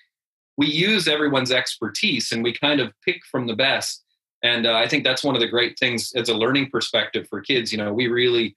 we 0.56 0.66
use 0.66 1.08
everyone's 1.08 1.52
expertise 1.52 2.32
and 2.32 2.44
we 2.44 2.52
kind 2.52 2.80
of 2.80 2.92
pick 3.04 3.24
from 3.30 3.46
the 3.46 3.56
best. 3.56 4.04
And 4.46 4.64
uh, 4.64 4.74
I 4.74 4.86
think 4.86 5.02
that's 5.02 5.24
one 5.24 5.34
of 5.34 5.40
the 5.40 5.48
great 5.48 5.76
things 5.76 6.12
as 6.14 6.28
a 6.28 6.34
learning 6.34 6.70
perspective 6.70 7.26
for 7.28 7.40
kids. 7.40 7.72
You 7.72 7.78
know, 7.78 7.92
we 7.92 8.06
really, 8.06 8.56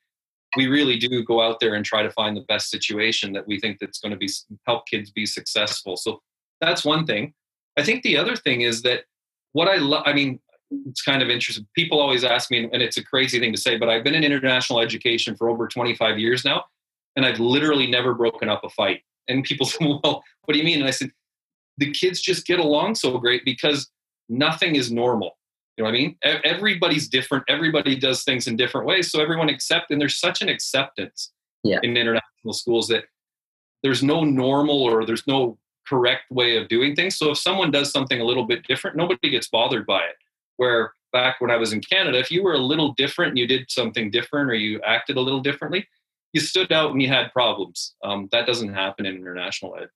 we 0.56 0.68
really 0.68 1.00
do 1.00 1.24
go 1.24 1.42
out 1.42 1.60
there 1.60 1.74
and 1.74 1.84
try 1.84 2.04
to 2.04 2.12
find 2.12 2.38
the 2.38 2.42
best 2.42 2.70
situation 2.70 3.34
that 3.34 3.48
we 3.48 3.60
think 3.60 3.80
that's 3.80 4.00
going 4.00 4.12
to 4.12 4.18
be 4.18 4.30
help 4.68 4.86
kids 4.86 5.10
be 5.10 5.26
successful. 5.26 5.98
So 5.98 6.22
that's 6.62 6.86
one 6.86 7.08
thing. 7.08 7.34
I 7.76 7.84
think 7.84 8.04
the 8.04 8.18
other 8.18 8.36
thing 8.36 8.62
is 8.62 8.84
that 8.84 9.06
what 9.54 9.68
I 9.68 9.78
love, 9.78 10.04
I 10.06 10.14
mean, 10.14 10.40
it's 10.86 11.02
kind 11.02 11.24
of 11.24 11.30
interesting. 11.30 11.66
People 11.76 12.00
always 12.00 12.24
ask 12.24 12.52
me, 12.52 12.70
and 12.72 12.84
it's 12.84 12.98
a 12.98 13.04
crazy 13.04 13.40
thing 13.40 13.52
to 13.52 13.60
say, 13.60 13.76
but 13.76 13.90
I've 13.90 14.04
been 14.04 14.14
in 14.14 14.24
international 14.24 14.82
education 14.82 15.36
for 15.36 15.50
over 15.50 15.68
25 15.68 16.20
years 16.20 16.46
now, 16.46 16.66
and 17.16 17.26
I've 17.26 17.40
literally 17.40 17.88
never 17.88 18.14
broken 18.14 18.48
up 18.48 18.64
a 18.64 18.70
fight. 18.70 19.02
And 19.28 19.44
people 19.44 19.66
say, 19.66 19.78
well, 19.82 20.24
what 20.46 20.54
do 20.54 20.60
you 20.60 20.64
mean? 20.66 20.82
And 20.82 20.88
I 20.88 20.92
said, 20.92 21.10
the 21.80 21.92
kids 21.92 22.22
just 22.22 22.46
get 22.46 22.60
along 22.60 22.94
so 22.94 23.18
great 23.18 23.44
because 23.44 23.90
nothing 24.28 24.76
is 24.76 24.92
normal. 24.92 25.39
You 25.80 25.86
know 25.86 25.92
what 25.92 25.96
I 25.96 26.02
mean? 26.02 26.18
Everybody's 26.44 27.08
different. 27.08 27.46
Everybody 27.48 27.96
does 27.96 28.26
things 28.26 28.48
in 28.48 28.58
different 28.58 28.86
ways. 28.86 29.10
So 29.10 29.22
everyone 29.22 29.48
accept, 29.48 29.92
and 29.92 30.02
there's 30.02 30.20
such 30.20 30.42
an 30.42 30.50
acceptance 30.50 31.32
yeah. 31.64 31.80
in 31.84 31.96
international 31.96 32.52
schools 32.52 32.90
that 32.90 33.06
there's 33.82 34.04
no 34.04 34.26
normal 34.26 34.84
or 34.84 35.06
there's 35.06 35.26
no 35.26 35.58
correct 35.88 36.30
way 36.32 36.58
of 36.58 36.68
doing 36.68 36.98
things. 36.98 37.16
So 37.16 37.32
if 37.32 37.38
someone 37.38 37.72
does 37.72 37.94
something 37.94 38.20
a 38.20 38.26
little 38.26 38.46
bit 38.46 38.68
different, 38.68 38.98
nobody 38.98 39.30
gets 39.30 39.48
bothered 39.48 39.86
by 39.86 40.00
it. 40.00 40.18
Where 40.58 40.92
back 41.14 41.40
when 41.40 41.50
I 41.50 41.56
was 41.56 41.72
in 41.72 41.80
Canada, 41.80 42.20
if 42.20 42.30
you 42.30 42.44
were 42.44 42.56
a 42.56 42.58
little 42.58 42.94
different 42.96 43.30
and 43.30 43.38
you 43.38 43.48
did 43.48 43.72
something 43.72 44.12
different 44.12 44.52
or 44.52 44.56
you 44.56 44.82
acted 44.86 45.16
a 45.16 45.22
little 45.22 45.40
differently, 45.40 45.88
you 46.34 46.42
stood 46.42 46.74
out 46.74 46.92
and 46.92 47.02
you 47.02 47.08
had 47.08 47.32
problems. 47.32 47.96
Um, 48.04 48.28
that 48.34 48.46
doesn't 48.46 48.74
happen 48.74 49.06
in 49.06 49.16
international 49.16 49.78
ed. 49.82 49.88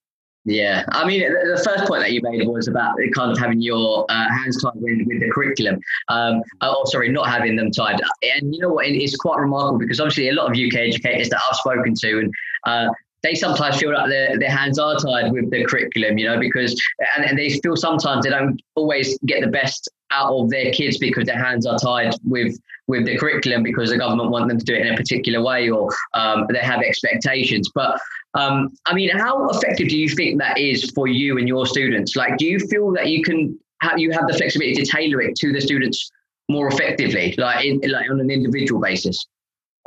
Yeah, 0.46 0.84
I 0.90 1.06
mean, 1.06 1.20
the 1.22 1.62
first 1.64 1.86
point 1.86 2.02
that 2.02 2.12
you 2.12 2.20
made 2.22 2.46
was 2.46 2.68
about 2.68 2.96
kind 3.14 3.32
of 3.32 3.38
having 3.38 3.62
your 3.62 4.04
uh, 4.10 4.28
hands 4.28 4.62
tied 4.62 4.74
with, 4.74 5.06
with 5.06 5.20
the 5.20 5.30
curriculum. 5.32 5.80
Um, 6.08 6.42
oh, 6.60 6.82
sorry, 6.86 7.08
not 7.08 7.28
having 7.28 7.56
them 7.56 7.70
tied. 7.70 7.98
And 8.22 8.54
you 8.54 8.60
know 8.60 8.68
what? 8.68 8.86
It's 8.86 9.16
quite 9.16 9.38
remarkable 9.38 9.78
because 9.78 10.00
obviously 10.00 10.28
a 10.28 10.34
lot 10.34 10.50
of 10.50 10.52
UK 10.52 10.74
educators 10.74 11.30
that 11.30 11.40
I've 11.48 11.56
spoken 11.56 11.94
to, 11.94 12.18
and 12.18 12.34
uh, 12.66 12.88
they 13.24 13.34
sometimes 13.34 13.78
feel 13.78 13.92
like 13.92 14.08
their, 14.08 14.38
their 14.38 14.50
hands 14.50 14.78
are 14.78 14.96
tied 14.96 15.32
with 15.32 15.50
the 15.50 15.64
curriculum, 15.64 16.18
you 16.18 16.26
know, 16.26 16.38
because, 16.38 16.80
and, 17.16 17.24
and 17.24 17.38
they 17.38 17.58
feel 17.60 17.74
sometimes 17.74 18.24
they 18.24 18.30
don't 18.30 18.60
always 18.76 19.18
get 19.26 19.40
the 19.40 19.50
best 19.50 19.90
out 20.10 20.30
of 20.30 20.50
their 20.50 20.70
kids 20.72 20.98
because 20.98 21.24
their 21.24 21.42
hands 21.42 21.66
are 21.66 21.78
tied 21.78 22.14
with 22.22 22.56
with 22.86 23.06
the 23.06 23.16
curriculum 23.16 23.62
because 23.62 23.88
the 23.88 23.96
government 23.96 24.30
want 24.30 24.46
them 24.46 24.58
to 24.58 24.64
do 24.64 24.74
it 24.74 24.86
in 24.86 24.92
a 24.92 24.96
particular 24.96 25.42
way 25.42 25.70
or 25.70 25.88
um, 26.12 26.46
they 26.52 26.58
have 26.58 26.82
expectations. 26.82 27.70
But 27.74 27.98
um, 28.34 28.76
I 28.84 28.92
mean, 28.92 29.08
how 29.08 29.48
effective 29.48 29.88
do 29.88 29.98
you 29.98 30.10
think 30.10 30.38
that 30.38 30.58
is 30.58 30.90
for 30.90 31.08
you 31.08 31.38
and 31.38 31.48
your 31.48 31.64
students? 31.64 32.14
Like, 32.14 32.36
do 32.36 32.44
you 32.44 32.58
feel 32.58 32.92
that 32.92 33.08
you 33.08 33.22
can 33.22 33.58
have, 33.80 33.98
you 33.98 34.10
have 34.12 34.26
the 34.26 34.34
flexibility 34.34 34.74
to 34.74 34.84
tailor 34.84 35.22
it 35.22 35.34
to 35.36 35.50
the 35.50 35.62
students' 35.62 36.10
more 36.50 36.68
effectively, 36.68 37.34
like 37.38 37.64
in, 37.64 37.80
like 37.90 38.10
on 38.10 38.20
an 38.20 38.30
individual 38.30 38.82
basis? 38.82 39.26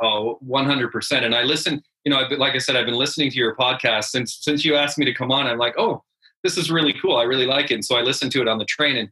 Oh, 0.02 0.40
100%. 0.44 1.22
And 1.24 1.36
I 1.36 1.44
listen, 1.44 1.80
you 2.08 2.14
know, 2.14 2.26
like 2.38 2.54
I 2.54 2.58
said, 2.58 2.74
I've 2.74 2.86
been 2.86 2.94
listening 2.94 3.30
to 3.30 3.36
your 3.36 3.54
podcast 3.54 4.04
since 4.04 4.38
since 4.40 4.64
you 4.64 4.74
asked 4.76 4.96
me 4.96 5.04
to 5.04 5.12
come 5.12 5.30
on. 5.30 5.46
I'm 5.46 5.58
like, 5.58 5.74
oh, 5.76 6.02
this 6.42 6.56
is 6.56 6.70
really 6.70 6.94
cool. 6.94 7.18
I 7.18 7.24
really 7.24 7.44
like 7.44 7.70
it. 7.70 7.74
And 7.74 7.84
so 7.84 7.96
I 7.96 8.00
listened 8.00 8.32
to 8.32 8.40
it 8.40 8.48
on 8.48 8.56
the 8.56 8.64
train. 8.64 8.96
And 8.96 9.10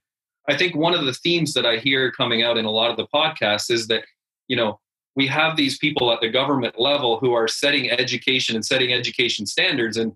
I 0.49 0.57
think 0.57 0.75
one 0.75 0.95
of 0.95 1.05
the 1.05 1.13
themes 1.13 1.53
that 1.53 1.67
I 1.67 1.77
hear 1.77 2.11
coming 2.11 2.43
out 2.43 2.57
in 2.57 2.65
a 2.65 2.71
lot 2.71 2.91
of 2.91 2.97
the 2.97 3.07
podcasts 3.09 3.71
is 3.71 3.87
that, 3.89 4.05
you 4.49 4.57
know, 4.57 4.81
we 5.15 5.27
have 5.27 5.59
these 5.59 5.77
people 5.77 6.11
at 6.11 6.23
the 6.23 6.31
government 6.31 6.81
level 6.81 7.19
who 7.19 7.35
are 7.35 7.47
setting 7.47 7.91
education 7.91 8.55
and 8.55 8.65
setting 8.65 8.95
education 8.95 9.45
standards, 9.45 9.99
and 9.99 10.15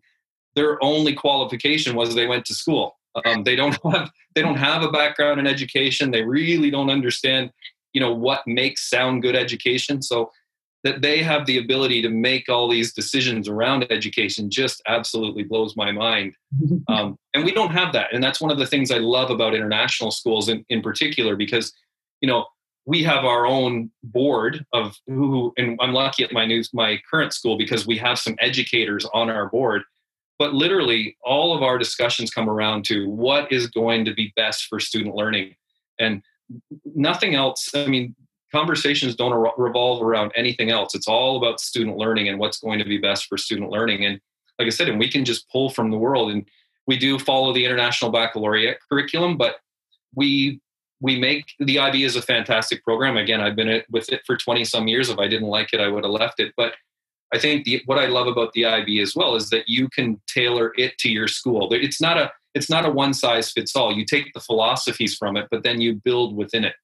their 0.56 0.82
only 0.82 1.12
qualification 1.12 1.94
was 1.94 2.14
they 2.14 2.26
went 2.26 2.46
to 2.46 2.54
school. 2.54 2.96
Um, 3.26 3.44
they 3.44 3.56
don't 3.56 3.78
have 3.92 4.10
they 4.34 4.40
don't 4.40 4.56
have 4.56 4.82
a 4.82 4.90
background 4.90 5.38
in 5.38 5.46
education. 5.46 6.12
They 6.12 6.22
really 6.22 6.70
don't 6.70 6.88
understand, 6.88 7.50
you 7.92 8.00
know, 8.00 8.14
what 8.14 8.40
makes 8.46 8.88
sound 8.88 9.20
good 9.20 9.36
education. 9.36 10.00
So 10.00 10.30
that 10.82 11.02
they 11.02 11.22
have 11.22 11.46
the 11.46 11.58
ability 11.58 12.00
to 12.02 12.08
make 12.08 12.48
all 12.48 12.68
these 12.68 12.92
decisions 12.92 13.48
around 13.48 13.86
education 13.90 14.50
just 14.50 14.82
absolutely 14.86 15.42
blows 15.42 15.76
my 15.76 15.92
mind. 15.92 16.34
Um, 16.88 17.16
and 17.34 17.44
we 17.44 17.52
don't 17.52 17.70
have 17.70 17.92
that. 17.92 18.12
And 18.12 18.22
that's 18.22 18.40
one 18.40 18.50
of 18.50 18.58
the 18.58 18.66
things 18.66 18.90
I 18.90 18.98
love 18.98 19.30
about 19.30 19.54
international 19.54 20.10
schools 20.10 20.48
in, 20.48 20.64
in 20.68 20.82
particular, 20.82 21.36
because, 21.36 21.72
you 22.20 22.26
know, 22.26 22.46
we 22.84 23.04
have 23.04 23.24
our 23.24 23.46
own 23.46 23.92
board 24.02 24.64
of 24.72 24.96
who, 25.06 25.52
and 25.56 25.78
I'm 25.80 25.92
lucky 25.92 26.24
at 26.24 26.32
my 26.32 26.46
new, 26.46 26.64
my 26.72 27.00
current 27.08 27.32
school 27.32 27.56
because 27.56 27.86
we 27.86 27.96
have 27.98 28.18
some 28.18 28.34
educators 28.40 29.06
on 29.14 29.30
our 29.30 29.48
board. 29.48 29.82
But 30.40 30.52
literally, 30.52 31.16
all 31.22 31.54
of 31.54 31.62
our 31.62 31.78
discussions 31.78 32.32
come 32.32 32.50
around 32.50 32.84
to 32.86 33.08
what 33.08 33.52
is 33.52 33.68
going 33.68 34.04
to 34.06 34.14
be 34.14 34.32
best 34.34 34.64
for 34.64 34.80
student 34.80 35.14
learning. 35.14 35.54
And 36.00 36.22
nothing 36.84 37.36
else. 37.36 37.70
I 37.74 37.86
mean, 37.86 38.16
conversations 38.52 39.14
don't 39.14 39.52
revolve 39.56 40.02
around 40.02 40.32
anything 40.36 40.70
else. 40.70 40.94
It's 40.94 41.08
all 41.08 41.36
about 41.36 41.60
student 41.60 41.96
learning 41.96 42.28
and 42.28 42.38
what's 42.38 42.58
going 42.58 42.78
to 42.78 42.84
be 42.84 42.98
best 42.98 43.26
for 43.26 43.38
student 43.38 43.70
learning. 43.70 44.04
And 44.04 44.20
like 44.58 44.66
I 44.66 44.70
said, 44.70 44.88
and 44.88 44.98
we 44.98 45.10
can 45.10 45.24
just 45.24 45.48
pull 45.50 45.70
from 45.70 45.90
the 45.90 45.98
world. 45.98 46.30
And 46.30 46.48
we 46.86 46.98
do 46.98 47.18
follow 47.18 47.52
the 47.52 47.64
International 47.64 48.10
Baccalaureate 48.10 48.78
curriculum, 48.88 49.36
but 49.36 49.56
we 50.14 50.60
we 51.02 51.18
make 51.18 51.46
the 51.58 51.78
IB 51.78 52.04
is 52.04 52.16
a 52.16 52.22
fantastic 52.22 52.84
program. 52.84 53.16
Again, 53.16 53.40
I've 53.40 53.56
been 53.56 53.82
with 53.90 54.12
it 54.12 54.20
for 54.26 54.36
20 54.36 54.64
some 54.64 54.86
years. 54.86 55.08
If 55.08 55.18
I 55.18 55.28
didn't 55.28 55.48
like 55.48 55.72
it, 55.72 55.80
I 55.80 55.88
would 55.88 56.04
have 56.04 56.12
left 56.12 56.40
it. 56.40 56.52
But 56.56 56.74
I 57.32 57.38
think 57.38 57.64
the, 57.64 57.82
what 57.86 57.98
I 57.98 58.06
love 58.06 58.26
about 58.26 58.52
the 58.52 58.66
IB 58.66 59.00
as 59.00 59.14
well 59.14 59.34
is 59.34 59.50
that 59.50 59.68
you 59.68 59.88
can 59.88 60.20
tailor 60.26 60.72
it 60.76 60.98
to 60.98 61.08
your 61.08 61.28
school. 61.28 61.72
It's 61.72 62.00
not 62.00 62.18
a 62.18 62.30
it's 62.54 62.68
not 62.68 62.84
a 62.84 62.90
one 62.90 63.14
size 63.14 63.52
fits 63.52 63.76
all. 63.76 63.96
You 63.96 64.04
take 64.04 64.32
the 64.34 64.40
philosophies 64.40 65.16
from 65.16 65.36
it, 65.36 65.46
but 65.50 65.62
then 65.62 65.80
you 65.80 65.94
build 65.94 66.36
within 66.36 66.64
it. 66.64 66.74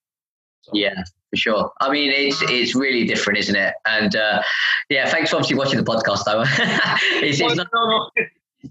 So. 0.67 0.71
Yeah, 0.73 1.03
for 1.29 1.35
sure. 1.35 1.71
I 1.79 1.89
mean, 1.89 2.11
it's 2.11 2.41
it's 2.43 2.75
really 2.75 3.05
different, 3.05 3.39
isn't 3.39 3.55
it? 3.55 3.73
And 3.85 4.15
uh, 4.15 4.41
yeah, 4.89 5.09
thanks 5.09 5.29
for 5.29 5.37
obviously 5.37 5.57
watching 5.57 5.77
the 5.77 5.85
podcast, 5.85 6.25
though. 6.25 6.43
it's, 7.25 7.39
it's 7.39 7.55
not, 7.55 7.67
no, 7.73 7.87
no. 7.87 8.09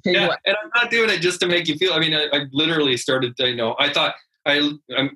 Yeah, 0.05 0.29
and 0.45 0.57
I'm 0.63 0.71
not 0.75 0.91
doing 0.91 1.11
it 1.11 1.21
just 1.21 1.41
to 1.41 1.47
make 1.47 1.69
you 1.69 1.77
feel. 1.77 1.93
I 1.95 1.99
mean, 1.99 2.15
I, 2.15 2.27
I 2.33 2.41
literally 2.53 2.97
started. 2.97 3.37
To, 3.39 3.49
you 3.49 3.57
know, 3.57 3.77
I 3.79 3.91
thought 3.93 4.15
I 4.45 4.71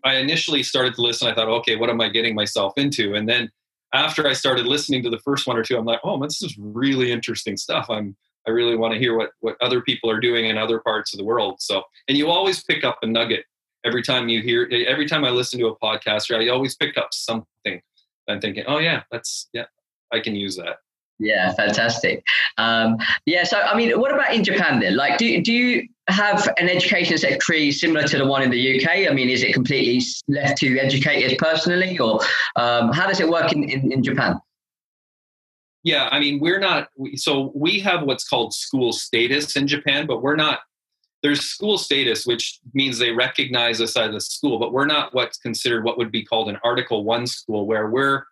I 0.05 0.17
initially 0.17 0.63
started 0.63 0.95
to 0.95 1.03
listen. 1.03 1.29
I 1.29 1.35
thought, 1.35 1.49
okay, 1.49 1.77
what 1.77 1.91
am 1.91 2.01
I 2.01 2.09
getting 2.09 2.35
myself 2.35 2.75
into? 2.77 3.15
And 3.15 3.29
then 3.29 3.51
after 3.93 4.27
I 4.27 4.33
started 4.33 4.67
listening 4.67 5.03
to 5.03 5.11
the 5.11 5.19
first 5.19 5.47
one 5.47 5.57
or 5.57 5.63
two, 5.63 5.77
I'm 5.77 5.85
like, 5.85 6.01
oh, 6.05 6.21
this 6.23 6.43
is 6.43 6.57
really 6.59 7.13
interesting 7.13 7.57
stuff. 7.57 7.87
I'm 7.91 8.17
I 8.47 8.51
really 8.51 8.77
want 8.77 8.95
to 8.95 8.99
hear 8.99 9.17
what 9.17 9.31
what 9.41 9.57
other 9.61 9.81
people 9.81 10.11
are 10.11 10.21
doing 10.21 10.47
in 10.47 10.57
other 10.57 10.81
parts 10.81 11.13
of 11.13 11.19
the 11.19 11.25
world. 11.25 11.61
So, 11.61 11.83
and 12.09 12.17
you 12.17 12.29
always 12.29 12.63
pick 12.65 12.85
up 12.85 12.99
a 13.03 13.07
nugget 13.07 13.45
every 13.85 14.03
time 14.03 14.29
you 14.29 14.43
hear 14.43 14.69
every 14.87 15.07
time 15.07 15.25
i 15.25 15.31
listen 15.31 15.59
to 15.59 15.69
a 15.69 15.79
podcast 15.79 16.35
i 16.35 16.49
always 16.49 16.77
pick 16.77 16.97
up 16.97 17.09
something. 17.13 17.81
I'm 18.29 18.41
thinking 18.41 18.65
oh 18.67 18.79
yeah 18.79 19.03
that's 19.11 19.49
yeah 19.53 19.65
i 20.13 20.21
can 20.21 20.35
use 20.37 20.57
that. 20.57 20.77
Yeah 21.19 21.53
fantastic. 21.55 22.25
Um, 22.59 22.97
yeah 23.27 23.45
so 23.45 23.61
i 23.61 23.77
mean 23.77 23.99
what 23.99 24.13
about 24.13 24.33
in 24.33 24.45
japan 24.45 24.81
then? 24.81 24.97
Like 24.97 25.19
do, 25.19 25.43
do 25.43 25.53
you 25.53 25.89
have 26.09 26.49
an 26.59 26.69
education 26.69 27.19
secretary 27.19 27.71
similar 27.71 28.03
to 28.07 28.19
the 28.19 28.27
one 28.27 28.43
in 28.43 28.51
the 28.51 28.83
uk 28.83 28.91
i 28.91 29.13
mean 29.13 29.31
is 29.31 29.43
it 29.43 29.53
completely 29.55 30.03
left 30.29 30.59
to 30.59 30.79
educators 30.79 31.35
personally 31.39 31.99
or 31.99 32.21
um, 32.57 32.93
how 32.93 33.07
does 33.07 33.21
it 33.21 33.29
work 33.29 33.53
in, 33.53 33.63
in, 33.65 33.93
in 33.93 34.03
japan? 34.03 34.37
Yeah 35.83 36.09
i 36.11 36.19
mean 36.21 36.41
we're 36.41 36.59
not 36.59 36.89
so 37.15 37.53
we 37.55 37.81
have 37.81 38.03
what's 38.03 38.29
called 38.29 38.53
school 38.53 38.93
status 38.93 39.57
in 39.57 39.67
japan 39.67 40.07
but 40.07 40.23
we're 40.23 40.37
not 40.37 40.61
there's 41.23 41.43
school 41.43 41.77
status, 41.77 42.27
which 42.27 42.61
means 42.73 42.99
they 42.99 43.13
recognize 43.13 43.81
us 43.81 43.97
as 43.97 44.15
a 44.15 44.21
school, 44.21 44.59
but 44.59 44.73
we're 44.73 44.87
not 44.87 45.15
what's 45.15 45.39
considered 45.39 45.85
what 45.85 45.99
would 45.99 46.11
be 46.11 46.25
called 46.25 46.49
an 46.49 46.59
Article 46.65 47.05
One 47.05 47.27
school, 47.27 47.67
where 47.67 47.89
we're 47.89 48.25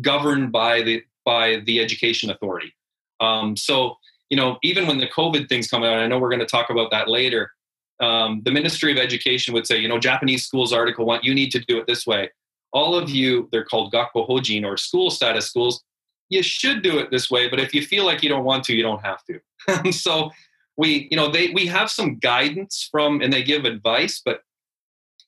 governed 0.00 0.50
by 0.52 0.82
the 0.82 1.02
by 1.24 1.62
the 1.66 1.80
education 1.80 2.30
authority. 2.30 2.74
Um, 3.20 3.56
so 3.56 3.96
you 4.28 4.36
know, 4.36 4.58
even 4.62 4.86
when 4.86 4.98
the 4.98 5.08
COVID 5.08 5.48
things 5.48 5.68
come 5.68 5.84
out, 5.84 5.98
I 5.98 6.06
know 6.06 6.18
we're 6.18 6.30
going 6.30 6.40
to 6.40 6.46
talk 6.46 6.70
about 6.70 6.90
that 6.90 7.06
later. 7.06 7.52
Um, 8.00 8.40
the 8.44 8.50
Ministry 8.50 8.90
of 8.90 8.96
Education 8.96 9.52
would 9.52 9.66
say, 9.66 9.76
you 9.76 9.88
know, 9.88 9.98
Japanese 9.98 10.46
schools 10.46 10.72
Article 10.72 11.04
One, 11.04 11.20
you 11.22 11.34
need 11.34 11.50
to 11.50 11.60
do 11.60 11.78
it 11.78 11.86
this 11.86 12.06
way. 12.06 12.30
All 12.72 12.94
of 12.94 13.10
you, 13.10 13.48
they're 13.52 13.64
called 13.64 13.92
gakko 13.92 14.26
hojin 14.28 14.64
or 14.64 14.76
school 14.76 15.10
status 15.10 15.46
schools. 15.46 15.84
You 16.30 16.42
should 16.42 16.82
do 16.82 16.98
it 16.98 17.10
this 17.10 17.30
way, 17.30 17.48
but 17.48 17.60
if 17.60 17.74
you 17.74 17.82
feel 17.82 18.06
like 18.06 18.22
you 18.22 18.30
don't 18.30 18.44
want 18.44 18.64
to, 18.64 18.74
you 18.74 18.82
don't 18.82 19.04
have 19.04 19.20
to. 19.26 19.92
so 19.92 20.30
we 20.76 21.08
you 21.10 21.16
know 21.16 21.30
they 21.30 21.50
we 21.50 21.66
have 21.66 21.90
some 21.90 22.18
guidance 22.18 22.88
from 22.90 23.20
and 23.20 23.32
they 23.32 23.42
give 23.42 23.64
advice 23.64 24.20
but 24.24 24.40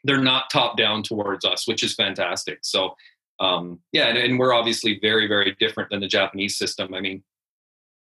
they're 0.04 0.22
not 0.22 0.50
top 0.50 0.76
down 0.76 1.02
towards 1.02 1.44
us 1.44 1.66
which 1.66 1.82
is 1.82 1.94
fantastic. 1.94 2.58
So 2.62 2.94
um, 3.40 3.80
yeah 3.92 4.06
and, 4.06 4.18
and, 4.18 4.38
we're 4.38 4.54
obviously 4.54 4.98
very 5.00 5.26
very 5.26 5.56
different 5.58 5.90
than 5.90 6.00
the 6.00 6.08
japanese 6.08 6.56
system. 6.56 6.94
I 6.94 7.00
mean 7.00 7.22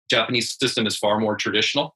japanese 0.09 0.57
system 0.59 0.87
is 0.87 0.97
far 0.97 1.19
more 1.19 1.35
traditional. 1.35 1.95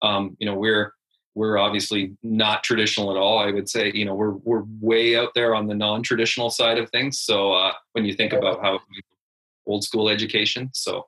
Um, 0.00 0.36
you 0.40 0.46
know 0.46 0.54
we're 0.54 0.92
we're 1.34 1.58
obviously 1.58 2.14
not 2.22 2.62
traditional 2.62 3.10
at 3.10 3.16
all 3.16 3.38
i 3.38 3.50
would 3.50 3.68
say. 3.68 3.92
You 3.94 4.04
know 4.04 4.14
we're 4.14 4.32
we're 4.32 4.64
way 4.80 5.16
out 5.16 5.30
there 5.34 5.54
on 5.54 5.66
the 5.66 5.74
non-traditional 5.74 6.50
side 6.50 6.78
of 6.78 6.90
things. 6.90 7.20
So 7.20 7.52
uh, 7.52 7.72
when 7.92 8.04
you 8.04 8.14
think 8.14 8.32
about 8.32 8.62
how 8.62 8.80
old 9.66 9.84
school 9.84 10.08
education 10.08 10.70
so 10.72 11.06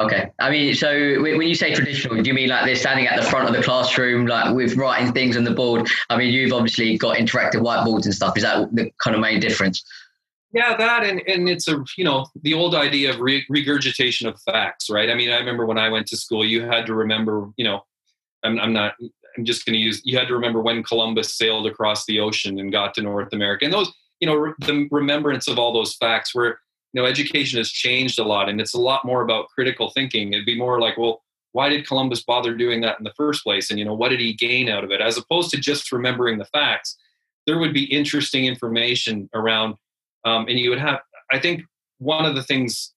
Okay. 0.00 0.30
I 0.38 0.50
mean, 0.50 0.74
so 0.74 1.20
when 1.20 1.42
you 1.42 1.56
say 1.56 1.74
traditional, 1.74 2.22
do 2.22 2.28
you 2.28 2.34
mean 2.34 2.48
like 2.48 2.64
they're 2.64 2.76
standing 2.76 3.08
at 3.08 3.20
the 3.20 3.28
front 3.28 3.48
of 3.48 3.54
the 3.54 3.62
classroom, 3.62 4.26
like 4.26 4.54
with 4.54 4.76
writing 4.76 5.12
things 5.12 5.36
on 5.36 5.42
the 5.42 5.50
board? 5.50 5.88
I 6.08 6.16
mean, 6.16 6.32
you've 6.32 6.52
obviously 6.52 6.96
got 6.96 7.16
interactive 7.16 7.62
whiteboards 7.62 8.04
and 8.04 8.14
stuff. 8.14 8.36
Is 8.36 8.44
that 8.44 8.72
the 8.72 8.92
kind 9.02 9.16
of 9.16 9.20
main 9.20 9.40
difference? 9.40 9.82
Yeah, 10.52 10.76
that 10.76 11.04
and, 11.04 11.20
and 11.26 11.48
it's 11.48 11.68
a 11.68 11.84
you 11.96 12.04
know 12.04 12.26
the 12.42 12.54
old 12.54 12.74
idea 12.74 13.10
of 13.10 13.20
re- 13.20 13.44
regurgitation 13.50 14.28
of 14.28 14.40
facts, 14.42 14.88
right? 14.88 15.10
I 15.10 15.14
mean, 15.14 15.30
I 15.30 15.36
remember 15.36 15.66
when 15.66 15.78
I 15.78 15.90
went 15.90 16.06
to 16.08 16.16
school, 16.16 16.44
you 16.44 16.62
had 16.62 16.86
to 16.86 16.94
remember, 16.94 17.50
you 17.56 17.64
know, 17.64 17.84
I'm, 18.42 18.58
I'm 18.58 18.72
not, 18.72 18.94
I'm 19.36 19.44
just 19.44 19.66
going 19.66 19.74
to 19.74 19.78
use, 19.78 20.00
you 20.04 20.16
had 20.16 20.28
to 20.28 20.34
remember 20.34 20.62
when 20.62 20.82
Columbus 20.82 21.36
sailed 21.36 21.66
across 21.66 22.06
the 22.06 22.20
ocean 22.20 22.58
and 22.58 22.72
got 22.72 22.94
to 22.94 23.02
North 23.02 23.32
America, 23.34 23.66
and 23.66 23.74
those, 23.74 23.92
you 24.20 24.26
know, 24.26 24.36
re- 24.36 24.54
the 24.60 24.88
remembrance 24.90 25.48
of 25.48 25.58
all 25.58 25.74
those 25.74 25.96
facts 25.96 26.34
were 26.34 26.58
you 26.92 27.00
know 27.00 27.06
education 27.06 27.58
has 27.58 27.70
changed 27.70 28.18
a 28.18 28.24
lot 28.24 28.48
and 28.48 28.60
it's 28.60 28.74
a 28.74 28.80
lot 28.80 29.04
more 29.04 29.22
about 29.22 29.48
critical 29.48 29.90
thinking. 29.90 30.32
It'd 30.32 30.46
be 30.46 30.58
more 30.58 30.80
like 30.80 30.96
well 30.96 31.22
why 31.52 31.70
did 31.70 31.86
columbus 31.86 32.22
bother 32.22 32.54
doing 32.54 32.82
that 32.82 32.98
in 32.98 33.04
the 33.04 33.14
first 33.16 33.42
place? 33.42 33.70
And 33.70 33.78
you 33.78 33.84
know 33.84 33.94
what 33.94 34.10
did 34.10 34.20
he 34.20 34.32
gain 34.32 34.68
out 34.68 34.84
of 34.84 34.90
it? 34.90 35.00
As 35.00 35.16
opposed 35.16 35.50
to 35.50 35.56
just 35.58 35.92
remembering 35.92 36.38
the 36.38 36.44
facts 36.44 36.96
there 37.48 37.58
would 37.58 37.72
be 37.72 37.84
interesting 37.84 38.44
information 38.44 39.30
around 39.34 39.74
um, 40.26 40.46
and 40.48 40.58
you 40.58 40.68
would 40.68 40.78
have 40.78 41.00
i 41.32 41.38
think 41.38 41.62
one 41.98 42.26
of 42.26 42.34
the 42.36 42.42
things 42.42 42.92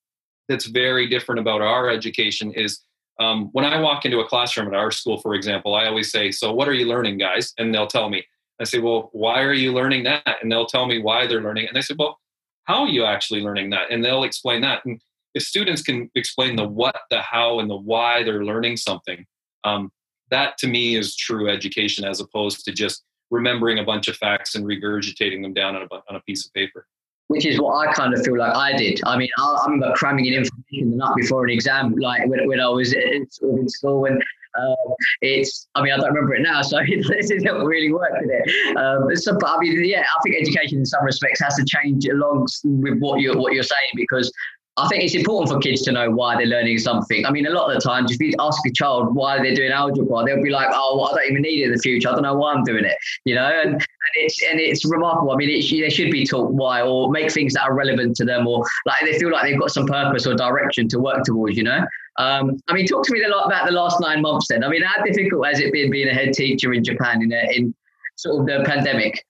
that's 0.50 0.66
very 0.66 1.08
different 1.08 1.40
about 1.40 1.62
our 1.62 1.90
education 1.90 2.52
is 2.52 2.82
um, 3.22 3.50
when 3.54 3.64
i 3.64 3.80
walk 3.80 4.04
into 4.04 4.20
a 4.20 4.28
classroom 4.28 4.68
at 4.68 4.74
our 4.74 4.92
school 4.92 5.18
for 5.20 5.36
example 5.36 5.74
i 5.74 5.86
always 5.86 6.12
say 6.12 6.32
so 6.32 6.54
what 6.54 6.68
are 6.68 6.74
you 6.74 6.86
learning 6.86 7.18
guys? 7.18 7.54
And 7.58 7.74
they'll 7.74 7.88
tell 7.88 8.10
me 8.10 8.26
i 8.60 8.66
say 8.66 8.80
well 8.80 9.10
why 9.14 9.42
are 9.42 9.54
you 9.54 9.72
learning 9.72 10.04
that? 10.04 10.38
And 10.42 10.52
they'll 10.52 10.66
tell 10.66 10.86
me 10.86 11.02
why 11.02 11.28
they're 11.28 11.42
learning 11.42 11.68
and 11.68 11.76
they 11.76 11.82
say 11.82 11.96
well 11.98 12.20
how 12.66 12.84
are 12.84 12.90
you 12.90 13.06
actually 13.06 13.42
learning 13.42 13.70
that? 13.72 13.92
And 13.92 14.04
they'll 14.04 14.24
explain 14.24 14.62
that. 14.62 14.86
And 14.86 15.02
if 15.34 15.44
students 15.44 15.82
can 15.82 16.10
explain 16.16 16.56
the 16.56 16.68
what, 16.68 16.96
the 17.10 17.22
how, 17.22 17.60
and 17.60 17.70
the 17.70 17.76
why 17.76 18.24
they're 18.24 18.44
learning 18.44 18.78
something, 18.78 19.26
um, 19.64 19.92
that 20.30 20.58
to 20.60 20.68
me 20.68 20.96
is 20.96 21.16
true 21.16 21.50
education 21.50 22.06
as 22.06 22.20
opposed 22.20 22.64
to 22.66 22.72
just 22.72 23.04
remembering 23.30 23.80
a 23.80 23.84
bunch 23.84 24.08
of 24.08 24.16
facts 24.18 24.56
and 24.56 24.66
regurgitating 24.66 25.42
them 25.42 25.54
down 25.54 25.76
on 25.76 25.84
a, 25.84 25.96
on 26.10 26.16
a 26.16 26.22
piece 26.22 26.46
of 26.46 26.54
paper. 26.54 26.88
Which 27.28 27.46
is 27.46 27.62
what 27.62 27.88
I 27.88 27.94
kind 27.94 28.14
of 28.14 28.24
feel 28.26 28.38
like 28.38 28.54
I 28.54 28.76
did. 28.76 29.00
I 29.06 29.18
mean, 29.18 29.30
I, 29.38 29.44
I 29.44 29.66
remember 29.70 29.96
cramming 29.96 30.26
in 30.26 30.34
information 30.34 30.92
the 30.92 30.98
night 30.98 31.16
before 31.16 31.46
an 31.46 31.50
exam, 31.50 31.96
like 31.96 32.28
when, 32.28 32.46
when 32.48 32.60
I 32.60 32.68
was 32.68 32.94
in, 32.94 33.26
in 33.42 33.70
school, 33.70 34.06
and 34.06 34.22
um, 34.60 34.76
it's, 35.22 35.68
I 35.76 35.82
mean, 35.82 35.94
I 35.94 35.98
don't 35.98 36.14
remember 36.14 36.36
it 36.36 36.42
now, 36.42 36.62
so 36.62 36.80
this 36.88 37.32
isn't 37.32 37.66
really 37.66 37.92
working 37.92 38.30
it. 38.30 38.78
Um, 38.78 39.16
so, 39.16 39.38
but 39.40 39.50
I 39.50 39.58
mean, 39.60 39.84
yeah, 39.86 40.02
I 40.02 40.22
think 40.24 40.36
education 40.36 40.80
in 40.80 40.86
some 40.86 41.04
respects 41.04 41.42
has 41.42 41.56
to 41.56 41.66
change 41.66 42.08
along 42.08 42.48
with 42.64 43.00
what 43.00 43.22
you're 43.22 43.38
what 43.38 43.54
you're 43.54 43.64
saying 43.64 43.92
because 43.96 44.32
I 44.78 44.88
think 44.88 45.04
it's 45.04 45.16
important 45.16 45.50
for 45.52 45.60
kids 45.60 45.82
to 45.84 45.92
know 45.92 46.10
why 46.10 46.38
they're 46.38 46.46
learning 46.46 46.78
something. 46.78 47.26
I 47.26 47.32
mean, 47.32 47.46
a 47.46 47.50
lot 47.50 47.70
of 47.70 47.76
the 47.76 47.82
times, 47.82 48.12
if 48.12 48.22
you 48.22 48.34
ask 48.40 48.66
a 48.66 48.72
child 48.72 49.14
why 49.14 49.38
they're 49.38 49.54
doing 49.54 49.72
algebra, 49.72 50.24
they'll 50.26 50.42
be 50.42 50.50
like, 50.50 50.70
"Oh, 50.72 50.98
well, 50.98 51.12
I 51.12 51.16
don't 51.16 51.32
even 51.32 51.42
need 51.42 51.62
it 51.62 51.66
in 51.66 51.72
the 51.74 51.80
future. 51.80 52.08
I 52.08 52.14
don't 52.14 52.24
know 52.24 52.36
why 52.36 52.54
I'm 52.54 52.64
doing 52.64 52.86
it." 52.86 52.96
You 53.26 53.36
know, 53.36 53.48
and, 53.48 53.74
and 53.74 53.82
it's 54.16 54.42
and 54.50 54.60
it's 54.62 54.90
remarkable. 54.90 55.32
I 55.32 55.36
mean, 55.36 55.50
they 55.50 55.90
should 55.90 56.10
be 56.10 56.26
taught 56.26 56.54
why, 56.54 56.82
or 56.82 57.12
make 57.12 57.32
things 57.32 57.54
that 57.54 57.64
are 57.64 57.74
relevant 57.74 58.16
to 58.18 58.26
them, 58.26 58.48
or 58.48 58.66
like 58.86 58.98
they 59.02 59.20
feel 59.20 59.30
like 59.30 59.44
they've 59.44 59.60
got 59.60 59.72
some 59.72 59.86
purpose 59.86 60.26
or 60.26 60.36
direction 60.36 60.88
to 60.90 61.00
work 61.00 61.24
towards. 61.26 61.58
You 61.58 61.64
know, 61.64 61.86
um, 62.18 62.58
I 62.68 62.74
mean, 62.74 62.86
talk 62.88 63.06
to 63.06 63.14
me 63.14 63.24
a 63.24 63.30
lot 63.30 63.46
about 63.46 63.66
the 63.66 63.72
last 63.72 64.00
nine 64.02 64.22
months. 64.22 64.48
Then, 64.50 64.64
I 64.64 64.70
mean, 64.70 64.82
how 64.82 65.04
difficult 65.04 65.46
has 65.48 65.60
it 65.60 65.72
been 65.72 65.90
being 65.90 66.08
a 66.08 66.14
head 66.14 66.34
teacher 66.34 66.74
in 66.74 66.84
Japan 66.84 67.22
in 67.22 67.32
a, 67.32 67.56
in 67.56 67.74
sort 68.18 68.42
of 68.42 68.46
the 68.48 68.64
pandemic? 68.66 69.26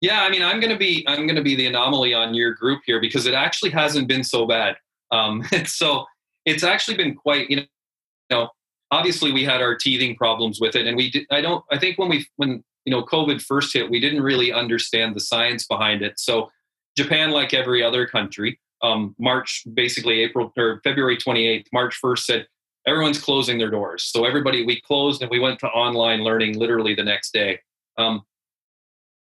Yeah, 0.00 0.22
I 0.22 0.30
mean, 0.30 0.42
I'm 0.42 0.60
going 0.60 0.72
to 0.72 0.78
be 0.78 1.04
I'm 1.08 1.26
going 1.26 1.36
to 1.36 1.42
be 1.42 1.56
the 1.56 1.66
anomaly 1.66 2.14
on 2.14 2.32
your 2.34 2.54
group 2.54 2.82
here 2.86 3.00
because 3.00 3.26
it 3.26 3.34
actually 3.34 3.70
hasn't 3.70 4.06
been 4.06 4.22
so 4.22 4.46
bad. 4.46 4.76
Um, 5.10 5.42
so 5.66 6.04
it's 6.44 6.62
actually 6.62 6.96
been 6.96 7.14
quite, 7.14 7.50
you 7.50 7.66
know, 8.30 8.50
obviously 8.90 9.32
we 9.32 9.44
had 9.44 9.60
our 9.60 9.74
teething 9.74 10.16
problems 10.16 10.60
with 10.60 10.76
it, 10.76 10.86
and 10.86 10.96
we 10.96 11.10
did. 11.10 11.26
I 11.30 11.40
don't. 11.40 11.64
I 11.70 11.78
think 11.78 11.98
when 11.98 12.08
we 12.08 12.26
when 12.36 12.62
you 12.84 12.92
know 12.92 13.02
COVID 13.02 13.42
first 13.42 13.72
hit, 13.72 13.90
we 13.90 14.00
didn't 14.00 14.22
really 14.22 14.52
understand 14.52 15.16
the 15.16 15.20
science 15.20 15.66
behind 15.66 16.02
it. 16.02 16.18
So 16.18 16.50
Japan, 16.96 17.30
like 17.30 17.52
every 17.52 17.82
other 17.82 18.06
country, 18.06 18.60
um, 18.82 19.14
March 19.18 19.64
basically 19.74 20.20
April 20.20 20.52
or 20.56 20.80
February 20.84 21.16
28th, 21.16 21.66
March 21.72 21.98
1st 22.02 22.18
said 22.18 22.46
everyone's 22.86 23.20
closing 23.20 23.58
their 23.58 23.70
doors. 23.70 24.04
So 24.04 24.24
everybody 24.24 24.64
we 24.64 24.80
closed 24.80 25.22
and 25.22 25.30
we 25.30 25.38
went 25.38 25.58
to 25.60 25.66
online 25.68 26.22
learning 26.22 26.58
literally 26.58 26.94
the 26.94 27.04
next 27.04 27.32
day. 27.32 27.60
Um, 27.96 28.22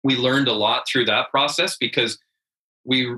we 0.04 0.16
learned 0.16 0.48
a 0.48 0.52
lot 0.52 0.86
through 0.88 1.04
that 1.06 1.30
process 1.30 1.76
because 1.76 2.18
we 2.84 3.14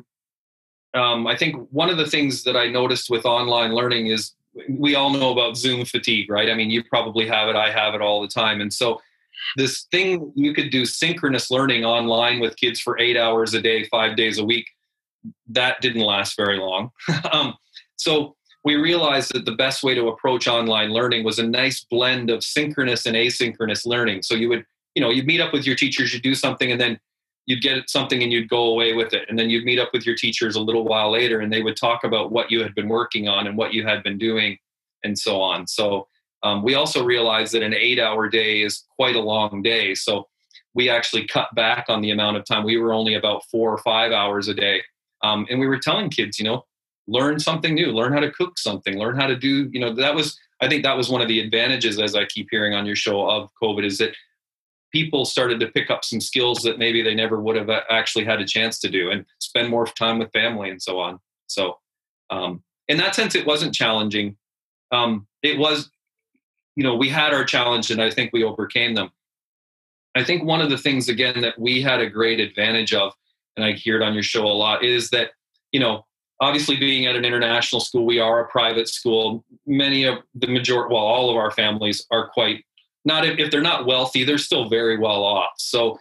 um, 0.94 1.26
I 1.26 1.36
think 1.36 1.56
one 1.70 1.90
of 1.90 1.96
the 1.96 2.06
things 2.06 2.44
that 2.44 2.56
I 2.56 2.68
noticed 2.68 3.10
with 3.10 3.26
online 3.26 3.74
learning 3.74 4.08
is 4.08 4.32
we 4.68 4.94
all 4.94 5.10
know 5.10 5.32
about 5.32 5.56
Zoom 5.56 5.84
fatigue, 5.84 6.30
right? 6.30 6.48
I 6.48 6.54
mean, 6.54 6.70
you 6.70 6.84
probably 6.84 7.26
have 7.26 7.48
it, 7.48 7.56
I 7.56 7.70
have 7.70 7.94
it 7.94 8.00
all 8.00 8.22
the 8.22 8.28
time. 8.28 8.60
And 8.60 8.72
so, 8.72 9.00
this 9.56 9.86
thing 9.90 10.32
you 10.36 10.54
could 10.54 10.70
do 10.70 10.86
synchronous 10.86 11.50
learning 11.50 11.84
online 11.84 12.38
with 12.38 12.56
kids 12.56 12.78
for 12.80 12.98
eight 13.00 13.16
hours 13.16 13.52
a 13.52 13.60
day, 13.60 13.84
five 13.88 14.16
days 14.16 14.38
a 14.38 14.44
week, 14.44 14.68
that 15.48 15.80
didn't 15.80 16.02
last 16.02 16.36
very 16.36 16.58
long. 16.58 16.90
um, 17.32 17.54
so, 17.96 18.36
we 18.66 18.76
realized 18.76 19.34
that 19.34 19.44
the 19.44 19.52
best 19.52 19.82
way 19.82 19.94
to 19.94 20.08
approach 20.08 20.48
online 20.48 20.90
learning 20.90 21.22
was 21.22 21.38
a 21.38 21.46
nice 21.46 21.84
blend 21.84 22.30
of 22.30 22.42
synchronous 22.42 23.04
and 23.04 23.14
asynchronous 23.14 23.84
learning. 23.84 24.22
So, 24.22 24.34
you 24.34 24.48
would, 24.48 24.64
you 24.94 25.02
know, 25.02 25.10
you'd 25.10 25.26
meet 25.26 25.40
up 25.40 25.52
with 25.52 25.66
your 25.66 25.76
teachers, 25.76 26.14
you'd 26.14 26.22
do 26.22 26.34
something, 26.34 26.72
and 26.72 26.80
then 26.80 26.98
you'd 27.46 27.62
get 27.62 27.90
something 27.90 28.22
and 28.22 28.32
you'd 28.32 28.48
go 28.48 28.66
away 28.66 28.94
with 28.94 29.12
it 29.12 29.26
and 29.28 29.38
then 29.38 29.50
you'd 29.50 29.64
meet 29.64 29.78
up 29.78 29.90
with 29.92 30.06
your 30.06 30.14
teachers 30.14 30.56
a 30.56 30.60
little 30.60 30.84
while 30.84 31.10
later 31.10 31.40
and 31.40 31.52
they 31.52 31.62
would 31.62 31.76
talk 31.76 32.04
about 32.04 32.32
what 32.32 32.50
you 32.50 32.62
had 32.62 32.74
been 32.74 32.88
working 32.88 33.28
on 33.28 33.46
and 33.46 33.56
what 33.56 33.74
you 33.74 33.86
had 33.86 34.02
been 34.02 34.18
doing 34.18 34.58
and 35.02 35.18
so 35.18 35.40
on 35.40 35.66
so 35.66 36.06
um, 36.42 36.62
we 36.62 36.74
also 36.74 37.04
realized 37.04 37.54
that 37.54 37.62
an 37.62 37.74
eight 37.74 37.98
hour 37.98 38.28
day 38.28 38.62
is 38.62 38.84
quite 38.96 39.16
a 39.16 39.20
long 39.20 39.62
day 39.62 39.94
so 39.94 40.26
we 40.74 40.88
actually 40.88 41.26
cut 41.26 41.48
back 41.54 41.86
on 41.88 42.00
the 42.00 42.10
amount 42.10 42.36
of 42.36 42.44
time 42.44 42.64
we 42.64 42.78
were 42.78 42.92
only 42.92 43.14
about 43.14 43.44
four 43.50 43.72
or 43.72 43.78
five 43.78 44.12
hours 44.12 44.48
a 44.48 44.54
day 44.54 44.82
um, 45.24 45.46
and 45.50 45.58
we 45.58 45.66
were 45.66 45.78
telling 45.78 46.08
kids 46.08 46.38
you 46.38 46.44
know 46.44 46.64
learn 47.08 47.38
something 47.38 47.74
new 47.74 47.88
learn 47.88 48.12
how 48.12 48.20
to 48.20 48.30
cook 48.30 48.56
something 48.58 48.98
learn 48.98 49.16
how 49.16 49.26
to 49.26 49.36
do 49.36 49.68
you 49.72 49.80
know 49.80 49.92
that 49.92 50.14
was 50.14 50.38
i 50.62 50.68
think 50.68 50.84
that 50.84 50.96
was 50.96 51.08
one 51.08 51.20
of 51.20 51.28
the 51.28 51.40
advantages 51.40 51.98
as 51.98 52.14
i 52.14 52.24
keep 52.26 52.46
hearing 52.50 52.74
on 52.74 52.86
your 52.86 52.96
show 52.96 53.28
of 53.28 53.50
covid 53.60 53.84
is 53.84 53.98
that 53.98 54.14
people 54.94 55.24
started 55.24 55.58
to 55.58 55.66
pick 55.72 55.90
up 55.90 56.04
some 56.04 56.20
skills 56.20 56.62
that 56.62 56.78
maybe 56.78 57.02
they 57.02 57.16
never 57.16 57.40
would 57.40 57.56
have 57.56 57.68
actually 57.90 58.24
had 58.24 58.40
a 58.40 58.46
chance 58.46 58.78
to 58.78 58.88
do 58.88 59.10
and 59.10 59.26
spend 59.40 59.68
more 59.68 59.86
time 59.86 60.20
with 60.20 60.30
family 60.30 60.70
and 60.70 60.80
so 60.80 61.00
on. 61.00 61.18
So, 61.48 61.78
um, 62.30 62.62
in 62.86 62.96
that 62.98 63.16
sense, 63.16 63.34
it 63.34 63.44
wasn't 63.44 63.74
challenging. 63.74 64.36
Um, 64.92 65.26
it 65.42 65.58
was, 65.58 65.90
you 66.76 66.84
know, 66.84 66.94
we 66.94 67.08
had 67.08 67.34
our 67.34 67.44
challenge 67.44 67.90
and 67.90 68.00
I 68.00 68.08
think 68.08 68.32
we 68.32 68.44
overcame 68.44 68.94
them. 68.94 69.10
I 70.14 70.22
think 70.22 70.44
one 70.44 70.60
of 70.60 70.70
the 70.70 70.78
things, 70.78 71.08
again, 71.08 71.40
that 71.40 71.58
we 71.58 71.82
had 71.82 71.98
a 71.98 72.08
great 72.08 72.38
advantage 72.38 72.94
of, 72.94 73.14
and 73.56 73.64
I 73.64 73.72
hear 73.72 73.96
it 73.96 74.02
on 74.02 74.14
your 74.14 74.22
show 74.22 74.44
a 74.44 74.48
lot, 74.48 74.84
is 74.84 75.10
that, 75.10 75.30
you 75.72 75.80
know, 75.80 76.04
obviously 76.40 76.76
being 76.76 77.06
at 77.06 77.16
an 77.16 77.24
international 77.24 77.80
school, 77.80 78.04
we 78.04 78.18
are 78.18 78.40
a 78.40 78.48
private 78.48 78.88
school. 78.88 79.44
Many 79.66 80.04
of 80.04 80.18
the 80.34 80.48
majority, 80.48 80.92
well, 80.92 81.04
all 81.04 81.30
of 81.30 81.36
our 81.36 81.50
families 81.50 82.06
are 82.10 82.28
quite 82.28 82.64
not 83.04 83.24
if, 83.26 83.50
they're 83.50 83.60
not 83.60 83.86
wealthy, 83.86 84.24
they're 84.24 84.38
still 84.38 84.68
very 84.68 84.98
well 84.98 85.22
off. 85.22 85.52
So 85.58 85.98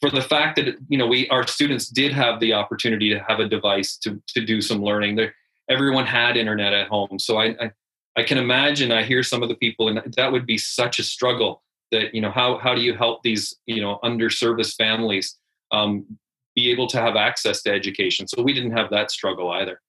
for 0.00 0.10
the 0.10 0.20
fact 0.20 0.56
that 0.56 0.76
you 0.88 0.98
know 0.98 1.06
we 1.06 1.28
our 1.30 1.46
students 1.46 1.88
did 1.88 2.12
have 2.12 2.40
the 2.40 2.52
opportunity 2.52 3.08
to 3.10 3.18
have 3.26 3.40
a 3.40 3.48
device 3.48 3.96
to 3.98 4.22
to 4.28 4.44
do 4.44 4.60
some 4.60 4.82
learning, 4.82 5.16
there 5.16 5.34
everyone 5.68 6.06
had 6.06 6.36
internet 6.36 6.74
at 6.74 6.88
home. 6.88 7.18
So 7.18 7.38
I, 7.38 7.56
I 7.60 7.70
I 8.16 8.22
can 8.22 8.38
imagine 8.38 8.92
I 8.92 9.02
hear 9.02 9.22
some 9.22 9.42
of 9.42 9.48
the 9.48 9.56
people 9.56 9.88
and 9.88 10.14
that 10.16 10.32
would 10.32 10.46
be 10.46 10.58
such 10.58 10.98
a 10.98 11.02
struggle 11.02 11.62
that 11.92 12.14
you 12.14 12.20
know 12.20 12.30
how 12.30 12.58
how 12.58 12.74
do 12.74 12.80
you 12.82 12.94
help 12.94 13.22
these 13.22 13.56
you 13.66 13.80
know 13.80 13.98
underserviced 14.04 14.76
families 14.76 15.38
um, 15.72 16.18
be 16.56 16.70
able 16.70 16.88
to 16.88 17.00
have 17.00 17.14
access 17.14 17.62
to 17.62 17.70
education. 17.70 18.26
So 18.26 18.42
we 18.42 18.52
didn't 18.52 18.72
have 18.72 18.90
that 18.90 19.10
struggle 19.10 19.50
either 19.52 19.80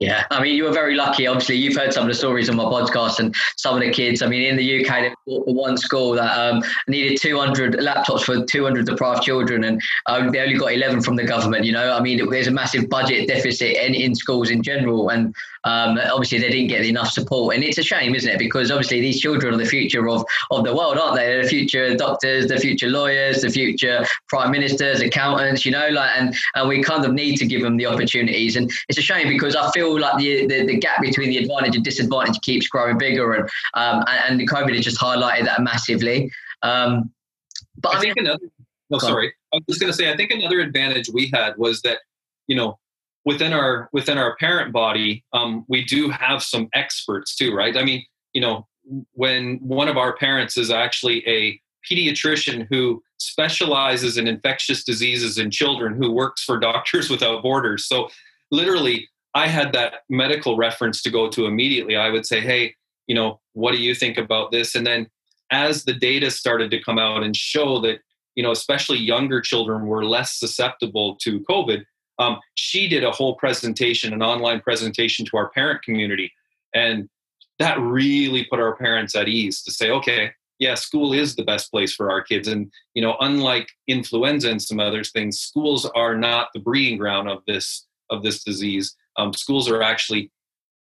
yeah, 0.00 0.24
I 0.30 0.42
mean, 0.42 0.56
you 0.56 0.64
were 0.64 0.72
very 0.72 0.96
lucky. 0.96 1.26
Obviously, 1.26 1.56
you've 1.56 1.76
heard 1.76 1.92
some 1.92 2.02
of 2.02 2.08
the 2.08 2.14
stories 2.14 2.50
on 2.50 2.56
my 2.56 2.64
podcast 2.64 3.20
and 3.20 3.34
some 3.56 3.76
of 3.76 3.80
the 3.80 3.90
kids. 3.90 4.22
I 4.22 4.26
mean, 4.26 4.42
in 4.42 4.56
the 4.56 4.84
UK, 4.84 5.14
one 5.26 5.78
school 5.78 6.12
that 6.12 6.36
um, 6.36 6.62
needed 6.88 7.20
200 7.20 7.74
laptops 7.74 8.24
for 8.24 8.44
200 8.44 8.86
deprived 8.86 9.22
children, 9.22 9.62
and 9.64 9.80
um, 10.06 10.32
they 10.32 10.40
only 10.40 10.58
got 10.58 10.72
11 10.72 11.02
from 11.02 11.14
the 11.14 11.24
government. 11.24 11.64
You 11.64 11.72
know, 11.72 11.92
I 11.92 12.00
mean, 12.00 12.28
there's 12.28 12.48
a 12.48 12.50
massive 12.50 12.88
budget 12.88 13.28
deficit 13.28 13.76
in, 13.76 13.94
in 13.94 14.16
schools 14.16 14.50
in 14.50 14.64
general, 14.64 15.10
and 15.10 15.32
um, 15.64 15.98
obviously 15.98 16.38
they 16.38 16.50
didn't 16.50 16.68
get 16.68 16.84
enough 16.84 17.10
support. 17.10 17.54
And 17.54 17.64
it's 17.64 17.78
a 17.78 17.82
shame, 17.82 18.14
isn't 18.14 18.30
it? 18.30 18.38
Because 18.38 18.70
obviously 18.70 19.00
these 19.00 19.20
children 19.20 19.54
are 19.54 19.56
the 19.56 19.64
future 19.64 20.08
of, 20.08 20.24
of 20.50 20.64
the 20.64 20.74
world, 20.74 20.98
aren't 20.98 21.16
they? 21.16 21.26
They're 21.26 21.42
the 21.42 21.48
future 21.48 21.96
doctors, 21.96 22.48
the 22.48 22.58
future 22.58 22.88
lawyers, 22.88 23.42
the 23.42 23.50
future 23.50 24.04
prime 24.28 24.50
ministers, 24.50 25.00
accountants. 25.00 25.64
You 25.64 25.72
know, 25.72 25.88
like, 25.88 26.10
and 26.16 26.34
and 26.54 26.68
we 26.68 26.82
kind 26.82 27.04
of 27.04 27.12
need 27.12 27.36
to 27.36 27.46
give 27.46 27.62
them 27.62 27.76
the 27.76 27.86
opportunities. 27.86 28.56
And 28.56 28.70
it's 28.88 28.98
a 28.98 29.02
shame 29.02 29.28
because 29.28 29.56
I 29.56 29.70
feel 29.70 29.83
feel 29.84 30.00
like 30.00 30.18
the, 30.18 30.46
the, 30.46 30.66
the, 30.66 30.78
gap 30.78 31.00
between 31.00 31.30
the 31.30 31.38
advantage 31.38 31.76
and 31.76 31.84
disadvantage 31.84 32.40
keeps 32.40 32.68
growing 32.68 32.98
bigger, 32.98 33.34
and 33.34 33.48
um, 33.74 34.04
and, 34.06 34.40
and 34.40 34.50
COVID 34.50 34.74
has 34.74 34.84
just 34.84 35.00
highlighted 35.00 35.44
that 35.44 35.62
massively. 35.62 36.30
Um, 36.62 37.10
but 37.78 37.94
I, 37.94 37.98
I 37.98 38.00
think 38.00 38.16
mean, 38.16 38.26
another. 38.26 38.44
No, 38.90 38.98
sorry. 38.98 39.32
I 39.52 39.56
was 39.56 39.64
just 39.68 39.80
going 39.80 39.92
to 39.92 39.96
say. 39.96 40.12
I 40.12 40.16
think 40.16 40.30
another 40.30 40.60
advantage 40.60 41.08
we 41.12 41.30
had 41.32 41.56
was 41.56 41.80
that 41.82 41.98
you 42.46 42.56
know 42.56 42.78
within 43.24 43.52
our 43.52 43.88
within 43.92 44.18
our 44.18 44.36
parent 44.36 44.72
body, 44.72 45.24
um, 45.32 45.64
we 45.68 45.84
do 45.84 46.10
have 46.10 46.42
some 46.42 46.68
experts 46.74 47.34
too, 47.36 47.54
right? 47.54 47.76
I 47.76 47.84
mean, 47.84 48.04
you 48.32 48.40
know, 48.40 48.66
when 49.12 49.58
one 49.62 49.88
of 49.88 49.96
our 49.96 50.16
parents 50.16 50.56
is 50.56 50.70
actually 50.70 51.26
a 51.28 51.60
pediatrician 51.90 52.66
who 52.70 53.02
specializes 53.18 54.16
in 54.16 54.26
infectious 54.26 54.84
diseases 54.84 55.38
in 55.38 55.50
children 55.50 55.94
who 55.94 56.10
works 56.10 56.42
for 56.42 56.58
Doctors 56.58 57.10
Without 57.14 57.42
Borders. 57.42 57.86
So 57.86 58.08
literally 58.50 59.08
I 59.34 59.48
had 59.48 59.72
that 59.72 60.02
medical 60.08 60.56
reference 60.56 61.02
to 61.02 61.10
go 61.10 61.28
to 61.30 61.46
immediately. 61.46 61.96
I 61.96 62.10
would 62.10 62.26
say, 62.26 62.40
hey, 62.40 62.74
you 63.06 63.14
know, 63.14 63.40
what 63.52 63.72
do 63.72 63.78
you 63.78 63.94
think 63.94 64.16
about 64.16 64.52
this? 64.52 64.74
And 64.74 64.86
then 64.86 65.08
as 65.50 65.84
the 65.84 65.92
data 65.92 66.30
started 66.30 66.70
to 66.70 66.82
come 66.82 66.98
out 66.98 67.22
and 67.22 67.36
show 67.36 67.80
that, 67.80 67.98
you 68.34 68.42
know, 68.42 68.52
especially 68.52 68.98
younger 68.98 69.40
children 69.40 69.86
were 69.86 70.04
less 70.04 70.38
susceptible 70.38 71.16
to 71.22 71.40
COVID, 71.40 71.84
um, 72.18 72.38
she 72.54 72.88
did 72.88 73.04
a 73.04 73.10
whole 73.10 73.34
presentation, 73.36 74.12
an 74.12 74.22
online 74.22 74.60
presentation 74.60 75.26
to 75.26 75.36
our 75.36 75.50
parent 75.50 75.82
community. 75.82 76.32
And 76.74 77.08
that 77.58 77.78
really 77.80 78.44
put 78.44 78.60
our 78.60 78.76
parents 78.76 79.14
at 79.14 79.28
ease 79.28 79.62
to 79.62 79.70
say, 79.70 79.90
okay, 79.90 80.32
yeah, 80.58 80.74
school 80.74 81.12
is 81.12 81.34
the 81.34 81.44
best 81.44 81.70
place 81.70 81.94
for 81.94 82.10
our 82.10 82.22
kids. 82.22 82.48
And, 82.48 82.70
you 82.94 83.02
know, 83.02 83.16
unlike 83.20 83.68
influenza 83.88 84.50
and 84.50 84.62
some 84.62 84.80
other 84.80 85.02
things, 85.02 85.40
schools 85.40 85.84
are 85.94 86.16
not 86.16 86.48
the 86.54 86.60
breeding 86.60 86.98
ground 86.98 87.28
of 87.28 87.42
this 87.46 87.86
of 88.10 88.22
this 88.22 88.44
disease. 88.44 88.94
Um, 89.16 89.32
schools 89.32 89.68
are 89.70 89.82
actually, 89.82 90.30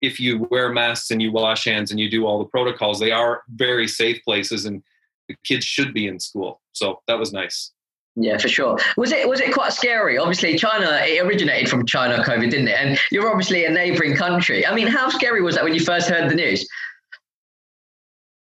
if 0.01 0.19
you 0.19 0.47
wear 0.49 0.69
masks 0.69 1.11
and 1.11 1.21
you 1.21 1.31
wash 1.31 1.65
hands 1.65 1.91
and 1.91 1.99
you 1.99 2.09
do 2.09 2.25
all 2.25 2.39
the 2.39 2.45
protocols, 2.45 2.99
they 2.99 3.11
are 3.11 3.43
very 3.49 3.87
safe 3.87 4.23
places, 4.23 4.65
and 4.65 4.83
the 5.27 5.35
kids 5.43 5.65
should 5.65 5.93
be 5.93 6.07
in 6.07 6.19
school. 6.19 6.61
So 6.73 7.01
that 7.07 7.19
was 7.19 7.31
nice. 7.33 7.71
Yeah, 8.15 8.37
for 8.37 8.49
sure. 8.49 8.77
Was 8.97 9.11
it 9.11 9.29
was 9.29 9.39
it 9.39 9.53
quite 9.53 9.71
scary? 9.71 10.17
Obviously, 10.17 10.57
China 10.57 10.99
it 11.01 11.25
originated 11.25 11.69
from 11.69 11.85
China, 11.85 12.21
COVID, 12.23 12.49
didn't 12.51 12.67
it? 12.67 12.77
And 12.77 12.99
you're 13.09 13.29
obviously 13.29 13.63
a 13.65 13.69
neighbouring 13.69 14.15
country. 14.15 14.67
I 14.67 14.75
mean, 14.75 14.87
how 14.87 15.07
scary 15.09 15.41
was 15.41 15.55
that 15.55 15.63
when 15.63 15.73
you 15.73 15.79
first 15.79 16.09
heard 16.09 16.29
the 16.29 16.35
news? 16.35 16.67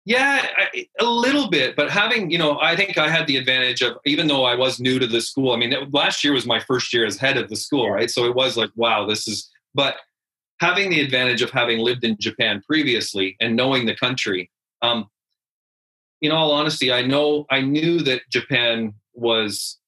Yeah, 0.07 0.47
a 0.99 1.05
little 1.05 1.51
bit, 1.51 1.77
but 1.77 1.91
having, 1.91 2.31
you 2.31 2.39
know, 2.39 2.59
I 2.59 2.75
think 2.75 2.97
I 2.97 3.09
had 3.09 3.27
the 3.27 3.37
advantage 3.37 3.83
of, 3.83 3.99
even 4.07 4.27
though 4.27 4.45
I 4.45 4.55
was 4.55 4.81
new 4.81 4.99
to 4.99 5.07
the 5.07 5.21
school, 5.21 5.53
I 5.53 5.57
mean, 5.57 5.75
last 5.93 6.25
year 6.25 6.33
was 6.33 6.47
my 6.47 6.59
first 6.59 6.93
year 6.95 7.05
as 7.05 7.19
head 7.19 7.37
of 7.37 7.51
the 7.51 7.55
school, 7.55 7.91
right? 7.91 8.11
So 8.11 8.25
it 8.25 8.35
was 8.35 8.57
like, 8.57 8.71
wow, 8.75 9.07
this 9.07 9.29
is, 9.29 9.51
but 9.75 9.97
having 10.61 10.91
the 10.91 11.01
advantage 11.01 11.43
of 11.43 11.51
having 11.51 11.79
lived 11.79 12.05
in 12.05 12.17
Japan 12.19 12.63
previously 12.67 13.37
and 13.41 13.57
knowing 13.57 13.87
the 13.87 13.97
country, 13.97 14.51
um, 14.83 15.09
in 16.23 16.33
all 16.33 16.53
honesty, 16.53 16.93
I 16.93 17.03
know 17.03 17.47
I 17.51 17.61
knew 17.63 18.01
that 18.01 18.23
Japan 18.31 18.95
was 19.15 19.79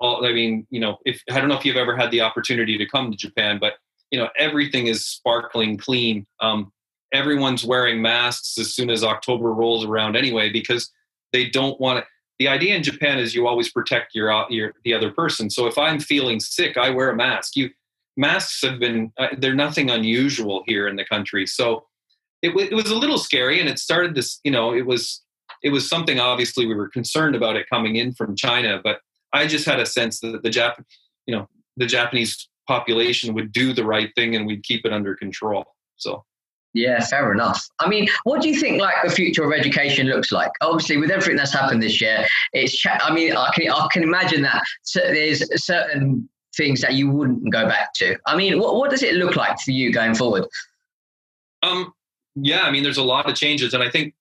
all. 0.00 0.24
I 0.24 0.32
mean, 0.32 0.66
you 0.70 0.80
know, 0.80 0.98
if 1.04 1.22
I 1.30 1.38
don't 1.38 1.48
know 1.48 1.58
if 1.58 1.66
you've 1.66 1.76
ever 1.76 1.96
had 1.96 2.10
the 2.10 2.22
opportunity 2.22 2.78
to 2.78 2.86
come 2.86 3.10
to 3.10 3.16
Japan, 3.16 3.58
but 3.60 3.74
you 4.12 4.18
know 4.18 4.28
everything 4.36 4.86
is 4.86 5.04
sparkling 5.04 5.76
clean 5.76 6.24
um, 6.40 6.70
everyone's 7.12 7.64
wearing 7.64 8.00
masks 8.00 8.56
as 8.58 8.72
soon 8.72 8.90
as 8.90 9.02
october 9.02 9.52
rolls 9.52 9.84
around 9.84 10.14
anyway 10.14 10.52
because 10.52 10.92
they 11.32 11.48
don't 11.48 11.80
want 11.80 12.04
the 12.38 12.46
idea 12.46 12.76
in 12.76 12.82
japan 12.82 13.18
is 13.18 13.34
you 13.34 13.48
always 13.48 13.72
protect 13.72 14.14
your, 14.14 14.30
uh, 14.30 14.44
your 14.48 14.74
the 14.84 14.94
other 14.94 15.10
person 15.10 15.50
so 15.50 15.66
if 15.66 15.76
i'm 15.76 15.98
feeling 15.98 16.38
sick 16.38 16.76
i 16.76 16.88
wear 16.88 17.10
a 17.10 17.16
mask 17.16 17.56
you 17.56 17.68
masks 18.16 18.60
have 18.62 18.78
been 18.78 19.12
uh, 19.18 19.28
they're 19.38 19.54
nothing 19.54 19.90
unusual 19.90 20.62
here 20.66 20.88
in 20.88 20.96
the 20.96 21.04
country 21.04 21.46
so 21.46 21.84
it, 22.42 22.48
w- 22.48 22.68
it 22.70 22.74
was 22.74 22.90
a 22.90 22.96
little 22.96 23.18
scary 23.18 23.60
and 23.60 23.68
it 23.68 23.78
started 23.78 24.14
this 24.14 24.40
you 24.44 24.50
know 24.50 24.74
it 24.74 24.86
was 24.86 25.22
it 25.62 25.70
was 25.70 25.88
something 25.88 26.18
obviously 26.18 26.66
we 26.66 26.74
were 26.74 26.88
concerned 26.88 27.34
about 27.34 27.56
it 27.56 27.66
coming 27.70 27.96
in 27.96 28.12
from 28.12 28.36
china 28.36 28.80
but 28.82 29.00
i 29.32 29.46
just 29.46 29.64
had 29.64 29.80
a 29.80 29.86
sense 29.86 30.20
that 30.20 30.42
the 30.42 30.50
jap 30.50 30.74
you 31.26 31.34
know 31.34 31.48
the 31.76 31.86
japanese 31.86 32.48
population 32.68 33.34
would 33.34 33.52
do 33.52 33.72
the 33.72 33.84
right 33.84 34.10
thing 34.14 34.36
and 34.36 34.46
we'd 34.46 34.62
keep 34.62 34.84
it 34.84 34.92
under 34.92 35.14
control 35.14 35.64
so 35.96 36.24
yeah, 36.74 37.04
fair 37.04 37.32
enough. 37.32 37.62
I 37.80 37.88
mean, 37.88 38.08
what 38.24 38.40
do 38.40 38.48
you 38.48 38.58
think 38.58 38.80
like 38.80 38.94
the 39.04 39.10
future 39.10 39.44
of 39.44 39.52
education 39.52 40.06
looks 40.06 40.32
like? 40.32 40.50
Obviously, 40.62 40.96
with 40.96 41.10
everything 41.10 41.36
that's 41.36 41.52
happened 41.52 41.82
this 41.82 42.00
year, 42.00 42.26
it's. 42.54 42.82
I 42.86 43.12
mean, 43.12 43.36
I 43.36 43.50
can 43.54 43.70
I 43.70 43.88
can 43.92 44.02
imagine 44.02 44.42
that 44.42 44.62
there's 44.94 45.42
certain 45.62 46.28
things 46.56 46.80
that 46.80 46.94
you 46.94 47.10
wouldn't 47.10 47.50
go 47.52 47.66
back 47.66 47.94
to. 47.94 48.16
I 48.26 48.36
mean, 48.36 48.58
what 48.58 48.76
what 48.76 48.90
does 48.90 49.02
it 49.02 49.14
look 49.14 49.36
like 49.36 49.58
for 49.60 49.70
you 49.70 49.92
going 49.92 50.14
forward? 50.14 50.46
Um. 51.62 51.92
Yeah, 52.34 52.62
I 52.62 52.70
mean, 52.70 52.82
there's 52.82 52.96
a 52.96 53.02
lot 53.02 53.28
of 53.28 53.36
changes, 53.36 53.74
and 53.74 53.82
I 53.82 53.90
think, 53.90 54.14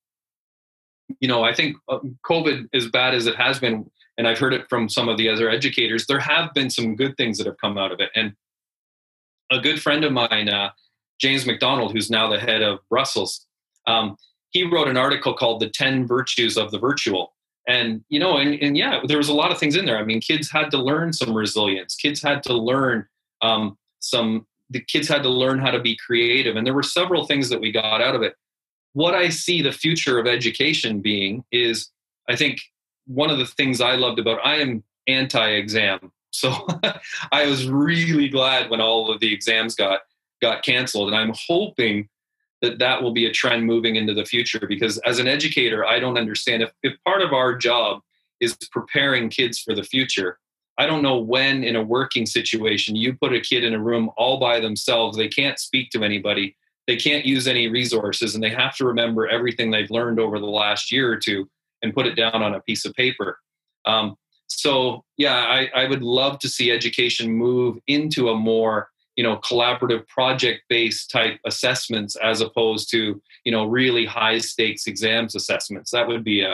you 1.21 1.29
know, 1.29 1.43
I 1.43 1.53
think 1.53 1.77
uh, 1.87 1.99
COVID, 2.25 2.67
as 2.73 2.89
bad 2.89 3.13
as 3.13 3.25
it 3.25 3.37
has 3.37 3.57
been, 3.57 3.89
and 4.17 4.27
I've 4.27 4.37
heard 4.37 4.53
it 4.53 4.67
from 4.67 4.89
some 4.89 5.07
of 5.07 5.17
the 5.17 5.29
other 5.29 5.49
educators, 5.49 6.07
there 6.07 6.19
have 6.19 6.53
been 6.53 6.69
some 6.69 6.97
good 6.97 7.15
things 7.15 7.37
that 7.37 7.47
have 7.47 7.57
come 7.57 7.77
out 7.77 7.93
of 7.93 8.01
it, 8.01 8.09
and 8.13 8.33
a 9.49 9.59
good 9.59 9.81
friend 9.81 10.03
of 10.03 10.11
mine. 10.11 10.49
Uh, 10.49 10.71
James 11.21 11.45
McDonald, 11.45 11.93
who's 11.93 12.09
now 12.09 12.27
the 12.27 12.37
head 12.37 12.61
of 12.61 12.79
Brussels, 12.89 13.45
um, 13.87 14.17
he 14.49 14.65
wrote 14.65 14.89
an 14.89 14.97
article 14.97 15.33
called 15.33 15.61
"The 15.61 15.69
Ten 15.69 16.05
Virtues 16.05 16.57
of 16.57 16.71
the 16.71 16.79
Virtual." 16.79 17.33
And 17.67 18.03
you 18.09 18.19
know, 18.19 18.37
and, 18.37 18.55
and 18.61 18.75
yeah, 18.77 19.01
there 19.05 19.17
was 19.17 19.29
a 19.29 19.33
lot 19.33 19.51
of 19.51 19.59
things 19.59 19.75
in 19.75 19.85
there. 19.85 19.97
I 19.97 20.03
mean, 20.03 20.19
kids 20.19 20.49
had 20.49 20.71
to 20.71 20.77
learn 20.77 21.13
some 21.13 21.33
resilience. 21.33 21.95
Kids 21.95 22.21
had 22.21 22.43
to 22.43 22.53
learn 22.53 23.07
um, 23.41 23.77
some. 23.99 24.47
The 24.69 24.81
kids 24.81 25.07
had 25.07 25.23
to 25.23 25.29
learn 25.29 25.59
how 25.59 25.71
to 25.71 25.79
be 25.79 25.97
creative, 25.97 26.55
and 26.55 26.65
there 26.65 26.73
were 26.73 26.83
several 26.83 27.25
things 27.25 27.49
that 27.49 27.61
we 27.61 27.71
got 27.71 28.01
out 28.01 28.15
of 28.15 28.23
it. 28.23 28.35
What 28.93 29.13
I 29.13 29.29
see 29.29 29.61
the 29.61 29.71
future 29.71 30.17
of 30.17 30.27
education 30.27 31.01
being 31.01 31.43
is, 31.51 31.89
I 32.27 32.35
think 32.35 32.61
one 33.05 33.29
of 33.29 33.37
the 33.37 33.45
things 33.45 33.79
I 33.79 33.95
loved 33.95 34.19
about 34.19 34.39
I 34.43 34.55
am 34.55 34.83
anti-exam, 35.07 36.11
so 36.31 36.67
I 37.31 37.45
was 37.45 37.67
really 37.67 38.29
glad 38.29 38.69
when 38.69 38.81
all 38.81 39.11
of 39.11 39.19
the 39.19 39.33
exams 39.33 39.75
got 39.75 40.01
got 40.41 40.63
canceled. 40.63 41.09
And 41.09 41.17
I'm 41.17 41.33
hoping 41.47 42.09
that 42.61 42.79
that 42.79 43.01
will 43.01 43.11
be 43.11 43.25
a 43.25 43.31
trend 43.31 43.65
moving 43.65 43.95
into 43.95 44.13
the 44.13 44.25
future 44.25 44.65
because 44.67 44.97
as 44.99 45.19
an 45.19 45.27
educator, 45.27 45.85
I 45.85 45.99
don't 45.99 46.17
understand 46.17 46.61
if, 46.61 46.71
if 46.83 46.93
part 47.03 47.21
of 47.21 47.33
our 47.33 47.55
job 47.55 48.01
is 48.39 48.55
preparing 48.71 49.29
kids 49.29 49.59
for 49.59 49.73
the 49.73 49.83
future. 49.83 50.37
I 50.77 50.85
don't 50.85 51.03
know 51.03 51.19
when 51.19 51.63
in 51.63 51.75
a 51.75 51.83
working 51.83 52.25
situation 52.25 52.95
you 52.95 53.13
put 53.13 53.33
a 53.33 53.41
kid 53.41 53.63
in 53.63 53.73
a 53.73 53.81
room 53.81 54.09
all 54.17 54.39
by 54.39 54.59
themselves, 54.59 55.17
they 55.17 55.27
can't 55.27 55.59
speak 55.59 55.89
to 55.91 56.03
anybody, 56.03 56.55
they 56.87 56.97
can't 56.97 57.25
use 57.25 57.47
any 57.47 57.67
resources, 57.67 58.35
and 58.35 58.43
they 58.43 58.49
have 58.49 58.75
to 58.77 58.85
remember 58.85 59.27
everything 59.27 59.69
they've 59.69 59.91
learned 59.91 60.19
over 60.19 60.39
the 60.39 60.45
last 60.45 60.91
year 60.91 61.11
or 61.11 61.17
two 61.17 61.47
and 61.81 61.93
put 61.93 62.07
it 62.07 62.15
down 62.15 62.41
on 62.43 62.55
a 62.55 62.61
piece 62.61 62.85
of 62.85 62.93
paper. 62.93 63.37
Um, 63.85 64.15
so, 64.47 65.03
yeah, 65.17 65.37
I, 65.37 65.69
I 65.75 65.87
would 65.87 66.03
love 66.03 66.39
to 66.39 66.49
see 66.49 66.71
education 66.71 67.31
move 67.31 67.77
into 67.87 68.29
a 68.29 68.35
more 68.35 68.90
you 69.21 69.27
know 69.27 69.37
collaborative 69.37 70.07
project 70.07 70.63
based 70.67 71.11
type 71.11 71.39
assessments 71.45 72.15
as 72.15 72.41
opposed 72.41 72.89
to 72.89 73.21
you 73.43 73.51
know 73.51 73.65
really 73.65 74.03
high 74.03 74.39
stakes 74.39 74.87
exams 74.87 75.35
assessments 75.35 75.91
that 75.91 76.07
would 76.07 76.23
be 76.23 76.41
a 76.41 76.53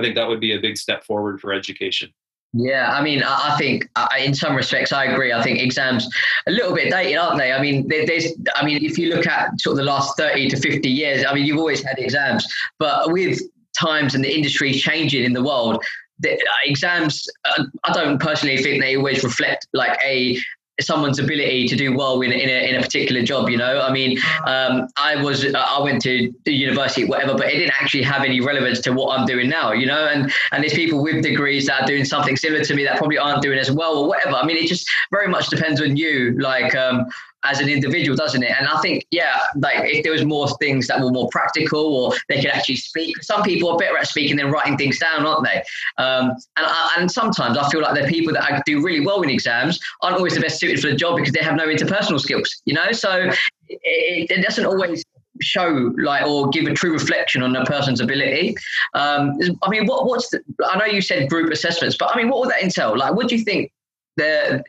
i 0.00 0.02
think 0.02 0.16
that 0.16 0.26
would 0.26 0.40
be 0.40 0.52
a 0.52 0.60
big 0.60 0.76
step 0.76 1.04
forward 1.04 1.40
for 1.40 1.52
education 1.52 2.12
yeah, 2.54 2.92
I 2.92 3.02
mean, 3.02 3.22
I 3.22 3.56
think 3.58 3.90
in 4.18 4.32
some 4.32 4.56
respects 4.56 4.90
I 4.90 5.04
agree. 5.04 5.34
I 5.34 5.42
think 5.42 5.60
exams 5.60 6.08
a 6.46 6.50
little 6.50 6.74
bit 6.74 6.90
dated, 6.90 7.18
aren't 7.18 7.36
they? 7.36 7.52
I 7.52 7.60
mean, 7.60 7.86
there's, 7.88 8.32
I 8.54 8.64
mean, 8.64 8.82
if 8.82 8.96
you 8.96 9.14
look 9.14 9.26
at 9.26 9.50
sort 9.60 9.74
of 9.74 9.76
the 9.76 9.84
last 9.84 10.16
thirty 10.16 10.48
to 10.48 10.56
fifty 10.56 10.88
years, 10.88 11.26
I 11.26 11.34
mean, 11.34 11.44
you've 11.44 11.58
always 11.58 11.82
had 11.82 11.98
exams, 11.98 12.50
but 12.78 13.12
with 13.12 13.38
times 13.78 14.14
and 14.14 14.24
the 14.24 14.34
industry 14.34 14.72
changing 14.72 15.24
in 15.24 15.34
the 15.34 15.44
world, 15.44 15.84
the 16.20 16.42
exams, 16.64 17.28
uh, 17.44 17.64
I 17.84 17.92
don't 17.92 18.18
personally 18.18 18.56
think 18.56 18.80
they 18.80 18.96
always 18.96 19.22
reflect 19.22 19.68
like 19.74 19.98
a 20.02 20.38
someone's 20.80 21.18
ability 21.18 21.66
to 21.68 21.76
do 21.76 21.96
well 21.96 22.20
in, 22.20 22.32
in, 22.32 22.48
a, 22.48 22.68
in 22.70 22.76
a 22.76 22.80
particular 22.80 23.22
job 23.22 23.48
you 23.48 23.56
know? 23.56 23.80
I 23.80 23.92
mean 23.92 24.18
um, 24.46 24.88
i 24.96 25.20
was 25.22 25.44
i 25.54 25.80
went 25.80 26.02
to 26.02 26.32
university 26.46 27.04
whatever 27.04 27.34
but 27.34 27.46
it 27.46 27.58
didn't 27.58 27.74
actually 27.80 28.02
have 28.02 28.24
any 28.24 28.40
relevance 28.40 28.80
to 28.80 28.92
what 28.92 29.18
i'm 29.18 29.26
doing 29.26 29.48
now 29.48 29.72
you 29.72 29.86
know? 29.86 30.06
And 30.06 30.32
and 30.52 30.62
there's 30.62 30.74
people 30.74 31.02
with 31.02 31.22
degrees 31.22 31.66
that 31.66 31.82
are 31.82 31.86
doing 31.86 32.04
something 32.04 32.36
similar 32.36 32.64
to 32.64 32.74
me 32.74 32.84
that 32.84 32.98
probably 32.98 33.18
aren't 33.18 33.42
doing 33.42 33.58
as 33.58 33.70
well 33.70 33.98
or 33.98 34.08
whatever. 34.08 34.36
I 34.36 34.44
mean 34.44 34.56
it 34.56 34.68
just 34.68 34.88
very 35.10 35.28
much 35.28 35.48
depends 35.48 35.80
on 35.80 35.96
you 35.96 36.36
like 36.38 36.74
um, 36.74 37.06
as 37.44 37.60
an 37.60 37.68
individual, 37.68 38.16
doesn't 38.16 38.42
it? 38.42 38.52
And 38.58 38.66
I 38.66 38.80
think, 38.80 39.06
yeah, 39.10 39.38
like 39.56 39.76
if 39.84 40.02
there 40.02 40.12
was 40.12 40.24
more 40.24 40.48
things 40.58 40.86
that 40.88 41.00
were 41.00 41.10
more 41.10 41.28
practical 41.30 41.96
or 41.96 42.12
they 42.28 42.36
could 42.36 42.50
actually 42.50 42.76
speak. 42.76 43.22
Some 43.22 43.42
people 43.42 43.70
are 43.70 43.78
better 43.78 43.96
at 43.96 44.08
speaking 44.08 44.36
than 44.36 44.50
writing 44.50 44.76
things 44.76 44.98
down, 44.98 45.24
aren't 45.24 45.44
they? 45.44 45.62
Um, 46.02 46.30
and 46.56 46.66
I, 46.66 46.94
and 46.98 47.10
sometimes 47.10 47.56
I 47.56 47.68
feel 47.70 47.80
like 47.80 48.00
the 48.00 48.08
people 48.08 48.32
that 48.34 48.42
I 48.42 48.60
do 48.66 48.82
really 48.84 49.04
well 49.04 49.22
in 49.22 49.30
exams 49.30 49.78
aren't 50.02 50.16
always 50.16 50.34
the 50.34 50.40
best 50.40 50.58
suited 50.58 50.80
for 50.80 50.88
the 50.88 50.96
job 50.96 51.16
because 51.16 51.32
they 51.32 51.42
have 51.42 51.54
no 51.54 51.66
interpersonal 51.66 52.20
skills. 52.20 52.60
You 52.64 52.74
know, 52.74 52.90
so 52.92 53.30
it, 53.68 54.30
it 54.30 54.42
doesn't 54.42 54.66
always 54.66 55.04
show 55.40 55.92
like 55.98 56.26
or 56.26 56.48
give 56.50 56.66
a 56.66 56.74
true 56.74 56.92
reflection 56.92 57.42
on 57.42 57.54
a 57.54 57.64
person's 57.64 58.00
ability. 58.00 58.56
Um, 58.94 59.38
I 59.62 59.70
mean, 59.70 59.86
what 59.86 60.06
what's 60.06 60.28
the, 60.30 60.42
I 60.66 60.76
know 60.78 60.86
you 60.86 61.00
said 61.00 61.28
group 61.28 61.52
assessments, 61.52 61.96
but 61.96 62.10
I 62.12 62.16
mean, 62.16 62.28
what 62.28 62.40
would 62.40 62.50
that 62.50 62.62
entail? 62.62 62.96
Like, 62.96 63.14
what 63.14 63.28
do 63.28 63.36
you 63.36 63.44
think 63.44 63.70
the 64.16 64.64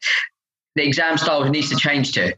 the 0.76 0.86
exam 0.86 1.18
style 1.18 1.44
needs 1.50 1.70
to 1.70 1.76
change 1.76 2.12
to? 2.14 2.36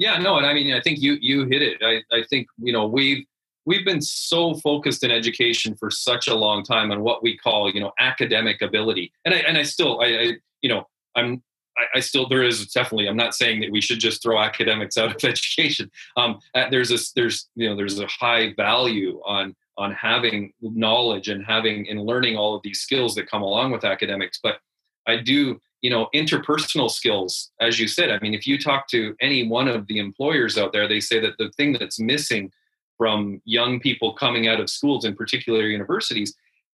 Yeah, 0.00 0.16
no, 0.16 0.38
and 0.38 0.46
I 0.46 0.54
mean, 0.54 0.72
I 0.72 0.80
think 0.80 0.98
you 0.98 1.18
you 1.20 1.44
hit 1.44 1.60
it. 1.60 1.82
I, 1.82 2.02
I 2.10 2.24
think 2.30 2.48
you 2.56 2.72
know 2.72 2.86
we've 2.86 3.26
we've 3.66 3.84
been 3.84 4.00
so 4.00 4.54
focused 4.54 5.04
in 5.04 5.10
education 5.10 5.76
for 5.76 5.90
such 5.90 6.26
a 6.26 6.34
long 6.34 6.64
time 6.64 6.90
on 6.90 7.02
what 7.02 7.22
we 7.22 7.36
call 7.36 7.70
you 7.70 7.80
know 7.80 7.92
academic 8.00 8.62
ability, 8.62 9.12
and 9.26 9.34
I 9.34 9.38
and 9.40 9.58
I 9.58 9.62
still 9.62 10.00
I, 10.00 10.06
I 10.06 10.32
you 10.62 10.70
know 10.70 10.88
I'm 11.16 11.42
I, 11.76 11.98
I, 11.98 12.00
still 12.00 12.26
there 12.26 12.42
is 12.42 12.66
definitely 12.68 13.08
I'm 13.08 13.16
not 13.16 13.34
saying 13.34 13.60
that 13.60 13.70
we 13.70 13.82
should 13.82 14.00
just 14.00 14.22
throw 14.22 14.40
academics 14.40 14.96
out 14.98 15.14
of 15.14 15.22
education. 15.22 15.90
Um, 16.16 16.38
uh, 16.54 16.70
there's 16.70 16.88
this 16.88 17.12
there's 17.12 17.50
you 17.54 17.68
know 17.68 17.76
there's 17.76 18.00
a 18.00 18.06
high 18.06 18.54
value 18.54 19.20
on 19.26 19.54
on 19.76 19.92
having 19.92 20.54
knowledge 20.62 21.28
and 21.28 21.44
having 21.44 21.86
and 21.90 22.00
learning 22.00 22.38
all 22.38 22.54
of 22.54 22.62
these 22.62 22.80
skills 22.80 23.14
that 23.16 23.30
come 23.30 23.42
along 23.42 23.70
with 23.70 23.84
academics, 23.84 24.40
but 24.42 24.60
I 25.06 25.18
do 25.18 25.60
you 25.82 25.90
know 25.90 26.08
interpersonal 26.14 26.90
skills 26.90 27.50
as 27.60 27.78
you 27.78 27.88
said. 27.88 28.10
I 28.10 28.18
mean 28.20 28.34
if 28.34 28.46
you 28.46 28.58
talk 28.58 28.88
to 28.88 29.14
any 29.20 29.46
one 29.46 29.68
of 29.68 29.86
the 29.86 29.98
employers 29.98 30.58
out 30.58 30.72
there 30.72 30.88
they 30.88 31.00
say 31.00 31.20
that 31.20 31.38
the 31.38 31.50
thing 31.56 31.72
that's 31.72 31.98
missing 31.98 32.52
from 32.98 33.40
young 33.46 33.80
people 33.80 34.12
coming 34.12 34.46
out 34.46 34.60
of 34.60 34.68
schools 34.68 35.06
in 35.06 35.16
particular 35.16 35.62
universities 35.62 36.34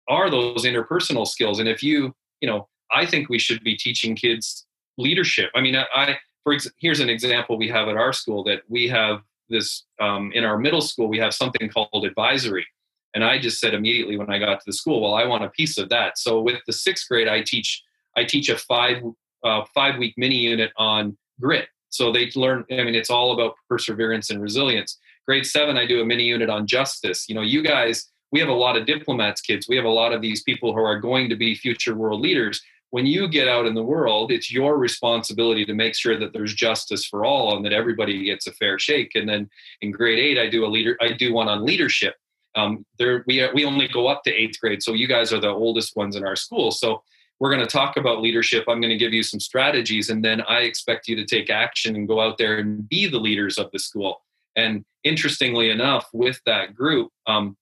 are 0.09 0.31
those 0.31 0.65
interpersonal 0.65 1.27
skills. 1.27 1.59
And 1.59 1.69
if 1.69 1.83
you 1.83 2.15
you 2.41 2.49
know 2.49 2.69
i 2.93 3.07
think 3.07 3.29
we 3.29 3.39
should 3.39 3.63
be 3.65 3.77
teaching 3.77 4.15
kids 4.15 4.67
leadership. 4.99 5.51
I 5.55 5.61
mean 5.61 5.77
i, 5.77 6.17
for 6.45 6.53
ex- 6.53 6.71
here's 6.79 7.01
an 7.01 7.09
example 7.09 7.57
we 7.57 7.69
have 7.69 7.89
at 7.89 7.97
our 7.97 8.13
school 8.13 8.45
that 8.45 8.63
we 8.69 8.89
have 8.89 9.23
this 9.49 9.85
um, 10.01 10.31
in 10.33 10.45
our 10.45 10.59
middle 10.59 10.81
school 10.81 11.09
we 11.09 11.19
have 11.19 11.35
something 11.35 11.69
called 11.69 12.05
advisory. 12.05 12.67
And 13.15 13.25
i 13.25 13.39
just 13.39 13.61
said 13.61 13.75
immediately 13.75 14.17
when 14.17 14.31
i 14.31 14.39
got 14.39 14.61
to 14.61 14.67
the 14.67 14.73
school 14.73 15.01
well 15.03 15.15
i 15.15 15.25
want 15.25 15.45
a 15.45 15.51
piece 15.51 15.79
of 15.79 15.89
that. 15.89 16.19
So 16.19 16.41
with 16.41 16.61
the 16.67 16.73
sixth 16.73 17.09
grade 17.09 17.29
i 17.29 17.43
teach 17.43 17.83
I 18.17 18.25
teach 18.25 18.49
a 18.49 18.59
five 18.59 19.03
uh, 19.45 19.65
five 19.75 19.99
week 19.99 20.15
mini 20.17 20.37
unit 20.37 20.73
on 20.77 21.17
grit. 21.41 21.69
So 21.89 22.13
they 22.13 22.31
learn. 22.35 22.65
I 22.71 22.83
mean, 22.85 22.95
it's 22.95 23.11
all 23.11 23.33
about 23.33 23.55
perseverance 23.69 24.31
and 24.31 24.41
resilience. 24.41 24.99
Grade 25.27 25.47
seven, 25.47 25.77
I 25.77 25.87
do 25.87 26.01
a 26.01 26.05
mini 26.05 26.25
unit 26.25 26.51
on 26.51 26.67
justice. 26.67 27.29
You 27.29 27.35
know, 27.35 27.43
you 27.43 27.63
guys, 27.63 28.11
we 28.33 28.41
have 28.41 28.49
a 28.49 28.55
lot 28.55 28.77
of 28.77 28.87
diplomats 28.87 29.41
kids. 29.41 29.67
We 29.69 29.77
have 29.77 29.85
a 29.85 29.91
lot 29.91 30.13
of 30.13 30.23
these 30.23 30.43
people 30.43 30.73
who 30.73 30.81
are 30.81 30.99
going 30.99 31.29
to 31.29 31.37
be 31.37 31.55
future 31.55 31.95
world 31.95 32.21
leaders. 32.21 32.63
When 32.91 33.07
you 33.07 33.29
get 33.29 33.49
out 33.49 33.67
in 33.67 33.75
the 33.75 33.83
world, 33.83 34.31
it's 34.31 34.53
your 34.53 34.77
responsibility 34.79 35.65
to 35.65 35.75
make 35.75 35.95
sure 35.95 36.19
that 36.19 36.33
there's 36.35 36.53
justice 36.55 37.07
for 37.07 37.25
all 37.25 37.57
and 37.57 37.65
that 37.65 37.73
everybody 37.73 38.25
gets 38.25 38.47
a 38.47 38.53
fair 38.53 38.79
shake. 38.79 39.15
And 39.15 39.29
then 39.29 39.49
in 39.81 39.93
grade 39.93 40.19
eight, 40.19 40.39
I 40.39 40.51
do 40.51 40.67
a 40.67 40.69
leader. 40.69 40.97
I 41.01 41.13
do 41.13 41.33
one 41.33 41.49
on 41.49 41.65
leadership. 41.65 42.17
Um, 42.55 42.85
there, 42.99 43.25
we 43.27 43.49
we 43.55 43.65
only 43.65 43.89
go 43.89 44.09
up 44.09 44.23
to 44.25 44.31
eighth 44.31 44.61
grade, 44.61 44.83
so 44.83 44.93
you 44.93 45.07
guys 45.07 45.33
are 45.33 45.41
the 45.41 45.49
oldest 45.49 45.97
ones 45.97 46.17
in 46.17 46.25
our 46.25 46.37
school. 46.37 46.71
So 46.71 47.03
we're 47.43 47.51
going 47.51 47.67
to 47.67 47.67
talk 47.67 47.97
about 47.97 48.21
leadership. 48.21 48.67
I'm 48.69 48.81
going 48.81 48.93
to 48.93 48.97
give 48.97 49.13
you 49.13 49.25
some 49.25 49.41
strategies, 49.41 50.11
and 50.11 50.25
then 50.25 50.43
I 50.43 50.61
expect 50.61 51.09
you 51.09 51.17
to 51.17 51.25
take 51.25 51.51
action 51.51 51.97
and 51.97 52.07
go 52.07 52.21
out 52.21 52.39
there 52.39 52.59
and 52.59 52.89
be 52.89 53.09
the 53.09 53.19
leaders 53.19 53.59
of 53.59 53.69
the 53.73 53.81
school. 53.81 54.23
And 54.55 54.85
interestingly 55.03 55.69
enough, 55.71 56.09
with 56.13 56.41
that 56.47 56.77
group, 56.77 57.11
um, 57.27 57.57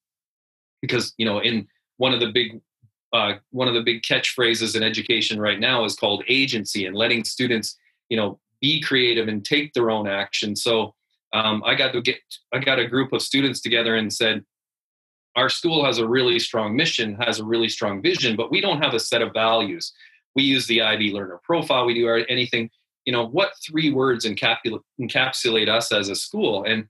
because 0.82 1.14
you 1.16 1.24
know, 1.24 1.38
in 1.38 1.66
one 1.96 2.12
of 2.12 2.20
the 2.20 2.30
big 2.30 2.60
uh, 3.14 3.36
one 3.52 3.68
of 3.68 3.74
the 3.74 3.80
big 3.80 4.02
catchphrases 4.02 4.76
in 4.76 4.82
education 4.82 5.40
right 5.40 5.58
now 5.58 5.86
is 5.86 5.96
called 5.96 6.24
agency 6.28 6.84
and 6.84 6.94
letting 6.94 7.24
students, 7.24 7.78
you 8.10 8.18
know, 8.18 8.38
be 8.60 8.82
creative 8.82 9.28
and 9.28 9.46
take 9.46 9.72
their 9.72 9.90
own 9.90 10.06
action. 10.06 10.54
So 10.54 10.94
um, 11.32 11.62
I 11.64 11.74
got 11.74 11.94
to 11.94 12.02
get 12.02 12.18
I 12.52 12.58
got 12.58 12.78
a 12.78 12.86
group 12.86 13.14
of 13.14 13.22
students 13.22 13.62
together 13.62 13.96
and 13.96 14.12
said, 14.12 14.44
our 15.40 15.48
school 15.48 15.86
has 15.86 15.96
a 15.96 16.06
really 16.06 16.38
strong 16.38 16.76
mission, 16.76 17.14
has 17.14 17.40
a 17.40 17.44
really 17.44 17.70
strong 17.70 18.02
vision, 18.02 18.36
but 18.36 18.50
we 18.50 18.60
don't 18.60 18.82
have 18.82 18.92
a 18.92 19.00
set 19.00 19.22
of 19.22 19.32
values. 19.32 19.90
We 20.34 20.42
use 20.42 20.66
the 20.66 20.82
IB 20.82 21.12
Learner 21.12 21.40
Profile. 21.42 21.86
We 21.86 21.94
do 21.94 22.06
our, 22.06 22.20
anything. 22.28 22.68
You 23.06 23.14
know, 23.14 23.26
what 23.26 23.52
three 23.66 23.90
words 23.90 24.26
encapsulate, 24.26 24.82
encapsulate 25.00 25.66
us 25.66 25.92
as 25.92 26.10
a 26.10 26.14
school? 26.14 26.64
And 26.64 26.86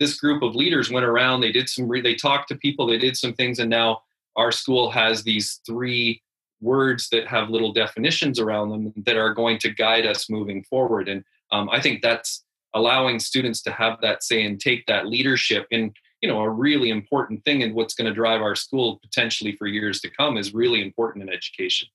this 0.00 0.20
group 0.20 0.42
of 0.42 0.54
leaders 0.54 0.90
went 0.90 1.06
around. 1.06 1.40
They 1.40 1.50
did 1.50 1.70
some. 1.70 1.88
Re- 1.88 2.02
they 2.02 2.14
talked 2.14 2.48
to 2.48 2.56
people. 2.56 2.86
They 2.86 2.98
did 2.98 3.16
some 3.16 3.32
things, 3.32 3.58
and 3.58 3.70
now 3.70 4.02
our 4.36 4.52
school 4.52 4.90
has 4.90 5.22
these 5.22 5.60
three 5.66 6.20
words 6.60 7.08
that 7.08 7.26
have 7.26 7.48
little 7.48 7.72
definitions 7.72 8.38
around 8.38 8.68
them 8.68 8.92
that 9.06 9.16
are 9.16 9.32
going 9.32 9.58
to 9.60 9.70
guide 9.70 10.04
us 10.04 10.28
moving 10.28 10.62
forward. 10.64 11.08
And 11.08 11.24
um, 11.52 11.70
I 11.70 11.80
think 11.80 12.02
that's 12.02 12.44
allowing 12.74 13.18
students 13.18 13.62
to 13.62 13.72
have 13.72 13.98
that 14.02 14.22
say 14.22 14.44
and 14.44 14.60
take 14.60 14.84
that 14.86 15.06
leadership 15.06 15.66
in 15.70 15.94
you 16.24 16.30
know 16.30 16.40
a 16.40 16.48
really 16.48 16.88
important 16.88 17.44
thing 17.44 17.62
and 17.62 17.74
what's 17.74 17.92
going 17.92 18.06
to 18.06 18.14
drive 18.14 18.40
our 18.40 18.54
school 18.54 18.98
potentially 19.02 19.54
for 19.56 19.66
years 19.66 20.00
to 20.00 20.08
come 20.08 20.38
is 20.38 20.54
really 20.54 20.80
important 20.80 21.22
in 21.22 21.28
education 21.28 21.86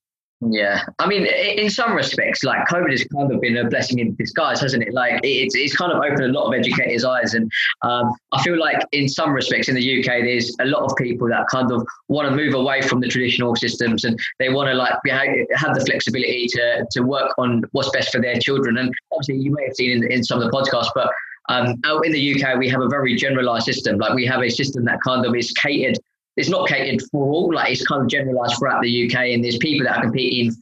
yeah, 0.48 0.80
I 0.98 1.06
mean, 1.06 1.26
in 1.26 1.68
some 1.68 1.92
respects, 1.92 2.42
like 2.44 2.66
COVID 2.66 2.90
has 2.92 3.04
kind 3.14 3.30
of 3.30 3.42
been 3.42 3.58
a 3.58 3.68
blessing 3.68 3.98
in 3.98 4.14
disguise, 4.14 4.62
hasn't 4.62 4.82
it? 4.82 4.94
Like 4.94 5.20
it's 5.22 5.54
it's 5.54 5.76
kind 5.76 5.92
of 5.92 5.98
opened 5.98 6.22
a 6.22 6.28
lot 6.28 6.46
of 6.46 6.58
educators' 6.58 7.04
eyes, 7.04 7.34
and 7.34 7.52
um, 7.82 8.10
I 8.32 8.42
feel 8.42 8.58
like 8.58 8.78
in 8.92 9.06
some 9.06 9.34
respects 9.34 9.68
in 9.68 9.74
the 9.74 10.00
UK, 10.00 10.22
there's 10.22 10.56
a 10.60 10.64
lot 10.64 10.84
of 10.84 10.96
people 10.96 11.28
that 11.28 11.44
kind 11.52 11.70
of 11.70 11.86
want 12.08 12.26
to 12.26 12.34
move 12.34 12.54
away 12.54 12.80
from 12.80 13.00
the 13.00 13.08
traditional 13.08 13.54
systems, 13.54 14.04
and 14.04 14.18
they 14.38 14.48
want 14.48 14.68
to 14.68 14.74
like 14.74 14.94
have 15.04 15.74
the 15.74 15.84
flexibility 15.84 16.46
to 16.46 16.86
to 16.90 17.02
work 17.02 17.34
on 17.36 17.62
what's 17.72 17.90
best 17.90 18.10
for 18.10 18.22
their 18.22 18.38
children. 18.40 18.78
And 18.78 18.90
obviously, 19.12 19.44
you 19.44 19.52
may 19.52 19.66
have 19.66 19.76
seen 19.76 19.90
in, 19.90 20.10
in 20.10 20.24
some 20.24 20.40
of 20.40 20.50
the 20.50 20.56
podcasts, 20.56 20.88
but 20.94 21.12
um, 21.48 21.74
out 21.84 22.06
in 22.06 22.12
the 22.12 22.34
UK, 22.34 22.58
we 22.58 22.68
have 22.68 22.80
a 22.80 22.88
very 22.88 23.16
generalized 23.16 23.66
system. 23.66 23.98
Like 23.98 24.14
we 24.14 24.26
have 24.26 24.42
a 24.42 24.48
system 24.48 24.84
that 24.84 24.98
kind 25.04 25.24
of 25.24 25.34
is 25.34 25.50
catered 25.52 25.98
it's 26.36 26.48
not 26.48 26.68
catered 26.68 27.02
for 27.10 27.28
all. 27.28 27.54
Like 27.54 27.72
it's 27.72 27.86
kind 27.86 28.02
of 28.02 28.08
generalised 28.08 28.56
throughout 28.58 28.82
the 28.82 29.06
UK, 29.06 29.16
and 29.34 29.44
there's 29.44 29.58
people 29.58 29.86
that 29.86 29.98
are 29.98 30.02
competing 30.02 30.54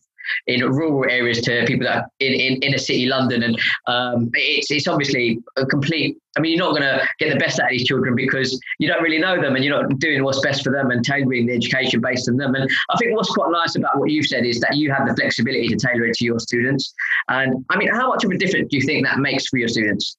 in 0.46 0.60
rural 0.60 1.10
areas 1.10 1.40
to 1.40 1.64
people 1.66 1.86
that 1.86 2.04
in, 2.20 2.32
in 2.34 2.62
inner 2.62 2.78
city 2.78 3.06
London, 3.06 3.42
and 3.42 3.58
um, 3.86 4.30
it's 4.34 4.70
it's 4.70 4.88
obviously 4.88 5.38
a 5.56 5.64
complete. 5.66 6.18
I 6.36 6.40
mean, 6.40 6.56
you're 6.56 6.64
not 6.64 6.70
going 6.70 6.82
to 6.82 7.06
get 7.18 7.32
the 7.32 7.38
best 7.38 7.58
out 7.58 7.66
of 7.66 7.70
these 7.70 7.86
children 7.86 8.14
because 8.14 8.60
you 8.78 8.88
don't 8.88 9.02
really 9.02 9.18
know 9.18 9.40
them, 9.40 9.56
and 9.56 9.64
you're 9.64 9.80
not 9.80 9.98
doing 9.98 10.22
what's 10.24 10.40
best 10.40 10.62
for 10.62 10.72
them 10.72 10.90
and 10.90 11.04
tailoring 11.04 11.46
the 11.46 11.54
education 11.54 12.00
based 12.00 12.28
on 12.28 12.36
them. 12.36 12.54
And 12.54 12.68
I 12.90 12.96
think 12.96 13.14
what's 13.14 13.30
quite 13.30 13.50
nice 13.50 13.76
about 13.76 13.98
what 13.98 14.10
you've 14.10 14.26
said 14.26 14.44
is 14.44 14.60
that 14.60 14.76
you 14.76 14.92
have 14.92 15.06
the 15.08 15.14
flexibility 15.14 15.68
to 15.68 15.76
tailor 15.76 16.06
it 16.06 16.14
to 16.14 16.24
your 16.24 16.38
students. 16.38 16.94
And 17.28 17.64
I 17.70 17.76
mean, 17.76 17.88
how 17.90 18.08
much 18.08 18.24
of 18.24 18.30
a 18.30 18.36
difference 18.36 18.68
do 18.70 18.76
you 18.76 18.82
think 18.82 19.06
that 19.06 19.18
makes 19.18 19.46
for 19.48 19.58
your 19.58 19.68
students? 19.68 20.16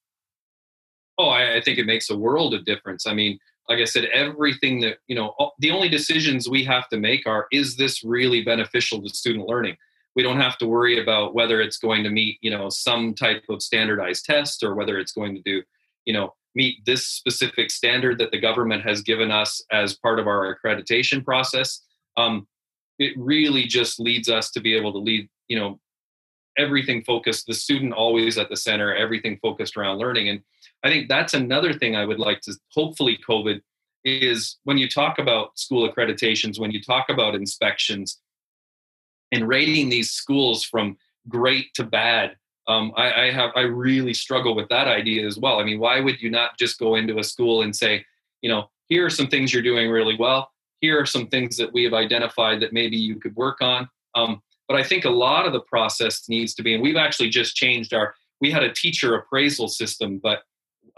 Oh, 1.19 1.27
I, 1.27 1.57
I 1.57 1.61
think 1.61 1.77
it 1.77 1.85
makes 1.85 2.09
a 2.09 2.17
world 2.17 2.53
of 2.53 2.65
difference. 2.65 3.05
I 3.05 3.13
mean, 3.13 3.37
like 3.67 3.79
I 3.79 3.85
said, 3.85 4.05
everything 4.05 4.79
that, 4.81 4.97
you 5.07 5.15
know, 5.15 5.35
the 5.59 5.69
only 5.69 5.89
decisions 5.89 6.49
we 6.49 6.63
have 6.63 6.89
to 6.89 6.97
make 6.97 7.27
are 7.27 7.45
is 7.51 7.75
this 7.75 8.03
really 8.03 8.41
beneficial 8.41 9.01
to 9.03 9.09
student 9.09 9.47
learning? 9.47 9.75
We 10.15 10.23
don't 10.23 10.39
have 10.39 10.57
to 10.57 10.65
worry 10.65 10.99
about 10.99 11.35
whether 11.35 11.61
it's 11.61 11.77
going 11.77 12.03
to 12.03 12.09
meet, 12.09 12.39
you 12.41 12.49
know, 12.49 12.69
some 12.69 13.13
type 13.13 13.43
of 13.49 13.61
standardized 13.61 14.25
test 14.25 14.63
or 14.63 14.73
whether 14.73 14.97
it's 14.97 15.11
going 15.11 15.35
to 15.35 15.41
do, 15.41 15.61
you 16.05 16.13
know, 16.13 16.33
meet 16.55 16.83
this 16.85 17.05
specific 17.05 17.69
standard 17.69 18.17
that 18.17 18.31
the 18.31 18.39
government 18.39 18.83
has 18.83 19.01
given 19.01 19.29
us 19.29 19.63
as 19.71 19.97
part 19.97 20.19
of 20.19 20.25
our 20.25 20.57
accreditation 20.57 21.23
process. 21.23 21.81
Um, 22.17 22.47
it 22.97 23.13
really 23.17 23.65
just 23.65 23.99
leads 23.99 24.29
us 24.29 24.49
to 24.51 24.61
be 24.61 24.75
able 24.75 24.91
to 24.93 24.97
lead, 24.97 25.29
you 25.47 25.59
know, 25.59 25.79
everything 26.57 27.03
focused, 27.03 27.45
the 27.45 27.53
student 27.53 27.93
always 27.93 28.37
at 28.37 28.49
the 28.49 28.57
center, 28.57 28.95
everything 28.95 29.37
focused 29.41 29.77
around 29.77 29.99
learning. 29.99 30.29
And 30.29 30.41
I 30.83 30.89
think 30.89 31.09
that's 31.09 31.33
another 31.33 31.73
thing 31.73 31.95
I 31.95 32.05
would 32.05 32.19
like 32.19 32.41
to 32.41 32.53
hopefully 32.71 33.19
COVID 33.27 33.61
is 34.05 34.57
when 34.63 34.77
you 34.77 34.87
talk 34.87 35.19
about 35.19 35.57
school 35.59 35.89
accreditations, 35.89 36.59
when 36.59 36.71
you 36.71 36.81
talk 36.81 37.09
about 37.09 37.35
inspections 37.35 38.19
and 39.31 39.47
rating 39.47 39.89
these 39.89 40.11
schools 40.11 40.63
from 40.63 40.97
great 41.27 41.73
to 41.75 41.83
bad. 41.83 42.35
Um, 42.67 42.93
I, 42.95 43.23
I 43.23 43.31
have 43.31 43.51
I 43.55 43.61
really 43.61 44.13
struggle 44.13 44.55
with 44.55 44.69
that 44.69 44.87
idea 44.87 45.25
as 45.25 45.37
well. 45.37 45.59
I 45.59 45.63
mean, 45.63 45.79
why 45.79 45.99
would 45.99 46.21
you 46.21 46.29
not 46.29 46.57
just 46.57 46.79
go 46.79 46.95
into 46.95 47.19
a 47.19 47.23
school 47.23 47.63
and 47.63 47.75
say, 47.75 48.05
you 48.41 48.49
know, 48.49 48.69
here 48.87 49.05
are 49.05 49.09
some 49.09 49.27
things 49.27 49.53
you're 49.53 49.63
doing 49.63 49.89
really 49.89 50.15
well. 50.17 50.51
Here 50.81 50.99
are 50.99 51.05
some 51.05 51.27
things 51.27 51.57
that 51.57 51.73
we 51.73 51.83
have 51.83 51.93
identified 51.93 52.61
that 52.61 52.73
maybe 52.73 52.95
you 52.95 53.19
could 53.19 53.35
work 53.35 53.61
on. 53.61 53.89
Um, 54.15 54.41
but 54.67 54.77
I 54.77 54.83
think 54.83 55.03
a 55.03 55.09
lot 55.09 55.45
of 55.45 55.53
the 55.53 55.61
process 55.61 56.29
needs 56.29 56.53
to 56.55 56.63
be, 56.63 56.73
and 56.73 56.83
we've 56.83 56.95
actually 56.95 57.29
just 57.29 57.55
changed 57.55 57.93
our. 57.93 58.13
We 58.39 58.51
had 58.51 58.63
a 58.63 58.71
teacher 58.71 59.15
appraisal 59.15 59.67
system, 59.67 60.19
but 60.21 60.43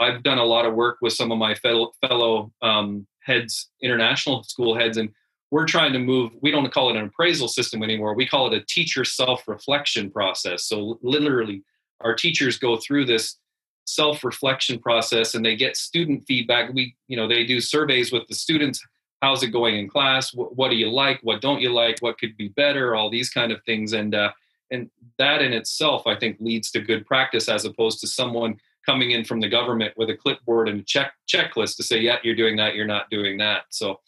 I've 0.01 0.23
done 0.23 0.39
a 0.39 0.43
lot 0.43 0.65
of 0.65 0.73
work 0.73 0.97
with 1.01 1.13
some 1.13 1.31
of 1.31 1.37
my 1.37 1.53
fellow, 1.55 1.91
fellow 2.01 2.51
um, 2.61 3.07
heads, 3.19 3.69
international 3.81 4.43
school 4.43 4.75
heads, 4.75 4.97
and 4.97 5.09
we're 5.51 5.67
trying 5.67 5.93
to 5.93 5.99
move. 5.99 6.31
We 6.41 6.51
don't 6.51 6.71
call 6.73 6.89
it 6.89 6.95
an 6.95 7.05
appraisal 7.05 7.47
system 7.47 7.83
anymore. 7.83 8.15
We 8.15 8.25
call 8.25 8.47
it 8.47 8.57
a 8.57 8.65
teacher 8.65 9.03
self-reflection 9.05 10.11
process. 10.11 10.65
So 10.65 10.97
literally, 11.01 11.63
our 11.99 12.15
teachers 12.15 12.57
go 12.57 12.77
through 12.77 13.05
this 13.05 13.37
self-reflection 13.85 14.79
process, 14.79 15.35
and 15.35 15.45
they 15.45 15.55
get 15.55 15.75
student 15.77 16.23
feedback. 16.27 16.73
We, 16.73 16.95
you 17.07 17.17
know, 17.17 17.27
they 17.27 17.45
do 17.45 17.59
surveys 17.59 18.11
with 18.11 18.27
the 18.27 18.35
students. 18.35 18.81
How's 19.21 19.43
it 19.43 19.49
going 19.49 19.75
in 19.77 19.87
class? 19.87 20.33
What, 20.33 20.55
what 20.55 20.69
do 20.69 20.77
you 20.77 20.89
like? 20.89 21.19
What 21.21 21.41
don't 21.41 21.61
you 21.61 21.71
like? 21.71 21.97
What 21.99 22.17
could 22.17 22.35
be 22.37 22.47
better? 22.47 22.95
All 22.95 23.09
these 23.09 23.29
kind 23.29 23.51
of 23.51 23.61
things, 23.65 23.93
and 23.93 24.15
uh, 24.15 24.31
and 24.71 24.89
that 25.17 25.41
in 25.41 25.53
itself, 25.53 26.07
I 26.07 26.15
think, 26.15 26.37
leads 26.39 26.71
to 26.71 26.81
good 26.81 27.05
practice 27.05 27.49
as 27.49 27.65
opposed 27.65 27.99
to 27.99 28.07
someone 28.07 28.57
coming 28.85 29.11
in 29.11 29.23
from 29.23 29.39
the 29.39 29.47
government 29.49 29.93
with 29.97 30.09
a 30.09 30.15
clipboard 30.15 30.67
and 30.67 30.81
a 30.81 30.83
check 30.83 31.13
checklist 31.31 31.77
to 31.77 31.83
say, 31.83 31.99
yeah, 31.99 32.17
you're 32.23 32.35
doing 32.35 32.55
that, 32.57 32.75
you're 32.75 32.87
not 32.87 33.09
doing 33.09 33.37
that. 33.37 33.63
So 33.69 33.99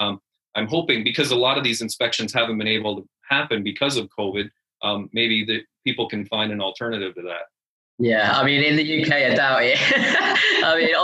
um, 0.00 0.20
I'm 0.54 0.66
hoping 0.66 1.04
because 1.04 1.30
a 1.30 1.36
lot 1.36 1.58
of 1.58 1.64
these 1.64 1.82
inspections 1.82 2.32
haven't 2.32 2.58
been 2.58 2.68
able 2.68 2.96
to 2.96 3.08
happen 3.28 3.62
because 3.62 3.96
of 3.96 4.08
COVID, 4.18 4.48
um, 4.82 5.08
maybe 5.12 5.44
the 5.44 5.62
people 5.84 6.08
can 6.08 6.26
find 6.26 6.52
an 6.52 6.60
alternative 6.60 7.14
to 7.14 7.22
that. 7.22 7.42
Yeah, 7.98 8.36
I 8.36 8.44
mean, 8.44 8.62
in 8.62 8.76
the 8.76 9.02
UK, 9.02 9.12
I 9.12 9.34
doubt 9.34 9.62
it. 9.62 9.78
I 10.64 10.76
mean, 10.76 10.94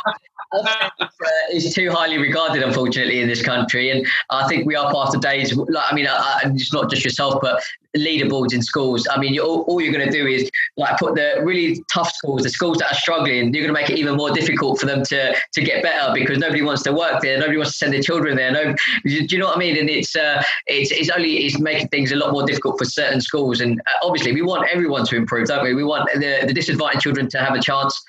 is 1.53 1.75
too 1.75 1.91
highly 1.91 2.19
regarded, 2.19 2.63
unfortunately, 2.63 3.21
in 3.21 3.29
this 3.29 3.43
country. 3.43 3.91
And 3.91 4.07
I 4.31 4.47
think 4.49 4.67
we 4.67 4.77
are 4.77 4.93
past 4.93 5.13
the 5.13 5.19
days. 5.19 5.55
Like, 5.57 5.85
I 5.91 5.95
mean, 5.95 6.07
uh, 6.07 6.41
it's 6.45 6.73
not 6.73 6.91
just 6.91 7.05
yourself, 7.05 7.41
but 7.41 7.63
leaderboards 7.97 8.53
in 8.53 8.63
schools. 8.63 9.07
I 9.11 9.19
mean, 9.19 9.35
you're, 9.35 9.47
all 9.47 9.81
you're 9.81 9.93
going 9.93 10.07
to 10.07 10.13
do 10.13 10.27
is 10.27 10.51
like 10.77 10.99
put 10.99 11.15
the 11.15 11.43
really 11.43 11.83
tough 11.93 12.13
schools, 12.13 12.43
the 12.43 12.51
schools 12.51 12.79
that 12.79 12.93
are 12.93 12.95
struggling. 12.95 13.53
You're 13.53 13.65
going 13.65 13.75
to 13.75 13.81
make 13.81 13.91
it 13.91 13.99
even 13.99 14.17
more 14.17 14.31
difficult 14.31 14.79
for 14.81 14.87
them 14.87 15.03
to 15.05 15.35
to 15.53 15.63
get 15.63 15.83
better 15.83 16.13
because 16.15 16.39
nobody 16.39 16.63
wants 16.63 16.83
to 16.85 16.93
work 16.93 17.23
there. 17.23 17.39
Nobody 17.39 17.57
wants 17.57 17.73
to 17.73 17.79
send 17.79 17.93
their 17.93 18.03
children 18.03 18.37
there. 18.37 18.51
No, 18.51 18.75
do 19.05 19.11
you 19.11 19.39
know 19.39 19.47
what 19.47 19.57
I 19.57 19.59
mean? 19.59 19.77
And 19.77 19.89
it's 19.89 20.15
uh, 20.17 20.43
it's 20.67 20.91
it's 20.91 21.11
only 21.11 21.47
it's 21.47 21.59
making 21.59 21.89
things 21.89 22.13
a 22.13 22.17
lot 22.17 22.33
more 22.33 22.45
difficult 22.45 22.79
for 22.79 22.85
certain 22.85 23.21
schools. 23.21 23.61
And 23.61 23.81
uh, 23.81 24.07
obviously, 24.07 24.33
we 24.33 24.43
want 24.43 24.69
everyone 24.73 25.05
to 25.07 25.17
improve, 25.17 25.49
don't 25.49 25.65
we? 25.65 25.75
We 25.75 25.85
want 25.85 26.09
the, 26.15 26.45
the 26.47 26.53
disadvantaged 26.53 27.03
children 27.03 27.29
to 27.31 27.39
have 27.39 27.55
a 27.55 27.61
chance 27.61 28.01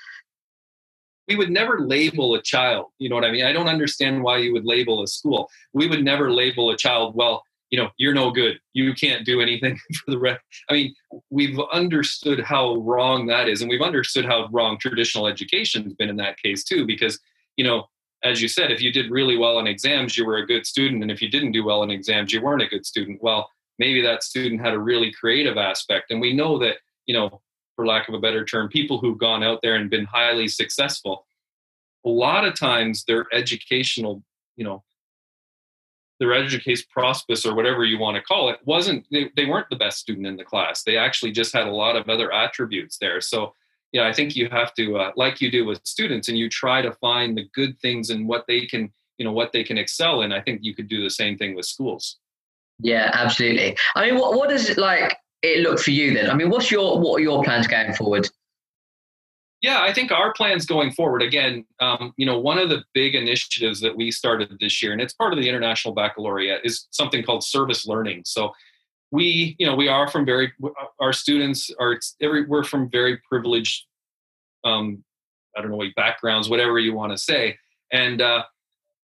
we 1.30 1.36
would 1.36 1.50
never 1.50 1.78
label 1.78 2.34
a 2.34 2.42
child. 2.42 2.86
You 2.98 3.08
know 3.08 3.14
what 3.14 3.24
I 3.24 3.30
mean? 3.30 3.44
I 3.44 3.52
don't 3.52 3.68
understand 3.68 4.20
why 4.20 4.38
you 4.38 4.52
would 4.52 4.64
label 4.64 5.04
a 5.04 5.06
school. 5.06 5.48
We 5.72 5.86
would 5.86 6.02
never 6.02 6.32
label 6.32 6.70
a 6.70 6.76
child, 6.76 7.14
well, 7.14 7.44
you 7.70 7.78
know, 7.78 7.88
you're 7.98 8.12
no 8.12 8.32
good. 8.32 8.58
You 8.72 8.92
can't 8.94 9.24
do 9.24 9.40
anything 9.40 9.78
for 9.94 10.10
the 10.10 10.18
rest. 10.18 10.40
I 10.68 10.72
mean, 10.72 10.94
we've 11.30 11.56
understood 11.72 12.40
how 12.40 12.74
wrong 12.78 13.28
that 13.28 13.48
is. 13.48 13.60
And 13.60 13.70
we've 13.70 13.80
understood 13.80 14.24
how 14.24 14.48
wrong 14.50 14.76
traditional 14.76 15.28
education's 15.28 15.94
been 15.94 16.08
in 16.08 16.16
that 16.16 16.36
case 16.42 16.64
too, 16.64 16.84
because, 16.84 17.20
you 17.56 17.62
know, 17.62 17.84
as 18.24 18.42
you 18.42 18.48
said, 18.48 18.72
if 18.72 18.82
you 18.82 18.92
did 18.92 19.08
really 19.08 19.38
well 19.38 19.60
in 19.60 19.68
exams, 19.68 20.18
you 20.18 20.26
were 20.26 20.38
a 20.38 20.46
good 20.46 20.66
student. 20.66 21.00
And 21.00 21.12
if 21.12 21.22
you 21.22 21.30
didn't 21.30 21.52
do 21.52 21.62
well 21.62 21.84
in 21.84 21.90
exams, 21.92 22.32
you 22.32 22.42
weren't 22.42 22.62
a 22.62 22.66
good 22.66 22.84
student. 22.84 23.22
Well, 23.22 23.48
maybe 23.78 24.02
that 24.02 24.24
student 24.24 24.60
had 24.60 24.74
a 24.74 24.80
really 24.80 25.12
creative 25.12 25.56
aspect. 25.56 26.10
And 26.10 26.20
we 26.20 26.32
know 26.32 26.58
that, 26.58 26.78
you 27.06 27.14
know, 27.14 27.40
for 27.80 27.86
lack 27.86 28.08
of 28.08 28.14
a 28.14 28.18
better 28.18 28.44
term, 28.44 28.68
people 28.68 28.98
who've 28.98 29.16
gone 29.16 29.42
out 29.42 29.60
there 29.62 29.76
and 29.76 29.88
been 29.88 30.04
highly 30.04 30.48
successful, 30.48 31.24
a 32.04 32.10
lot 32.10 32.44
of 32.44 32.54
times 32.54 33.04
their 33.04 33.26
educational, 33.32 34.22
you 34.56 34.64
know, 34.64 34.82
their 36.18 36.34
education 36.34 36.84
prospectus 36.92 37.46
or 37.46 37.54
whatever 37.54 37.84
you 37.84 37.98
want 37.98 38.14
to 38.14 38.22
call 38.22 38.50
it 38.50 38.58
wasn't 38.66 39.06
they, 39.10 39.30
they 39.36 39.46
weren't 39.46 39.70
the 39.70 39.76
best 39.76 39.98
student 39.98 40.26
in 40.26 40.36
the 40.36 40.44
class. 40.44 40.82
They 40.82 40.98
actually 40.98 41.32
just 41.32 41.54
had 41.54 41.66
a 41.66 41.72
lot 41.72 41.96
of 41.96 42.10
other 42.10 42.30
attributes 42.30 42.98
there. 42.98 43.22
So 43.22 43.54
yeah 43.92 44.06
i 44.06 44.12
think 44.12 44.36
you 44.36 44.48
have 44.50 44.72
to 44.74 44.96
uh, 44.96 45.12
like 45.16 45.40
you 45.40 45.50
do 45.50 45.64
with 45.64 45.80
students 45.84 46.28
and 46.28 46.38
you 46.38 46.48
try 46.48 46.82
to 46.82 46.92
find 46.92 47.36
the 47.36 47.48
good 47.54 47.78
things 47.80 48.10
and 48.10 48.28
what 48.28 48.44
they 48.46 48.66
can 48.66 48.92
you 49.18 49.24
know 49.24 49.32
what 49.32 49.52
they 49.52 49.64
can 49.64 49.78
excel 49.78 50.22
in 50.22 50.32
i 50.32 50.40
think 50.40 50.60
you 50.62 50.74
could 50.74 50.88
do 50.88 51.02
the 51.02 51.10
same 51.10 51.36
thing 51.36 51.54
with 51.54 51.66
schools. 51.66 52.18
Yeah 52.82 53.10
absolutely. 53.12 53.76
I 53.94 54.06
mean 54.06 54.18
what, 54.18 54.34
what 54.34 54.48
does 54.48 54.70
it 54.70 54.78
like 54.78 55.16
it 55.42 55.60
look 55.60 55.78
for 55.78 55.90
you 55.90 56.14
then? 56.14 56.30
I 56.30 56.34
mean 56.34 56.50
what's 56.50 56.70
your 56.70 56.98
what 56.98 57.18
are 57.18 57.22
your 57.22 57.42
plans 57.42 57.66
going 57.66 57.94
forward? 57.94 58.28
Yeah, 59.62 59.82
I 59.82 59.92
think 59.92 60.10
our 60.10 60.32
plans 60.32 60.64
going 60.64 60.90
forward, 60.90 61.20
again, 61.20 61.66
um, 61.80 62.14
you 62.16 62.24
know, 62.24 62.40
one 62.40 62.56
of 62.56 62.70
the 62.70 62.82
big 62.94 63.14
initiatives 63.14 63.78
that 63.80 63.94
we 63.94 64.10
started 64.10 64.56
this 64.58 64.82
year, 64.82 64.92
and 64.92 65.02
it's 65.02 65.12
part 65.12 65.34
of 65.34 65.38
the 65.38 65.46
International 65.46 65.92
Baccalaureate, 65.92 66.62
is 66.64 66.86
something 66.92 67.22
called 67.22 67.44
service 67.44 67.86
learning. 67.86 68.22
So 68.24 68.54
we 69.10 69.56
you 69.58 69.66
know 69.66 69.74
we 69.74 69.88
are 69.88 70.08
from 70.08 70.24
very 70.24 70.52
our 71.00 71.12
students 71.12 71.70
are 71.78 71.98
every 72.20 72.46
we're 72.46 72.64
from 72.64 72.88
very 72.90 73.18
privileged 73.28 73.86
um 74.64 75.02
i 75.56 75.60
don't 75.60 75.70
know 75.70 75.82
backgrounds 75.96 76.48
whatever 76.48 76.78
you 76.78 76.94
want 76.94 77.12
to 77.12 77.18
say. 77.18 77.56
And 77.92 78.22
uh 78.22 78.44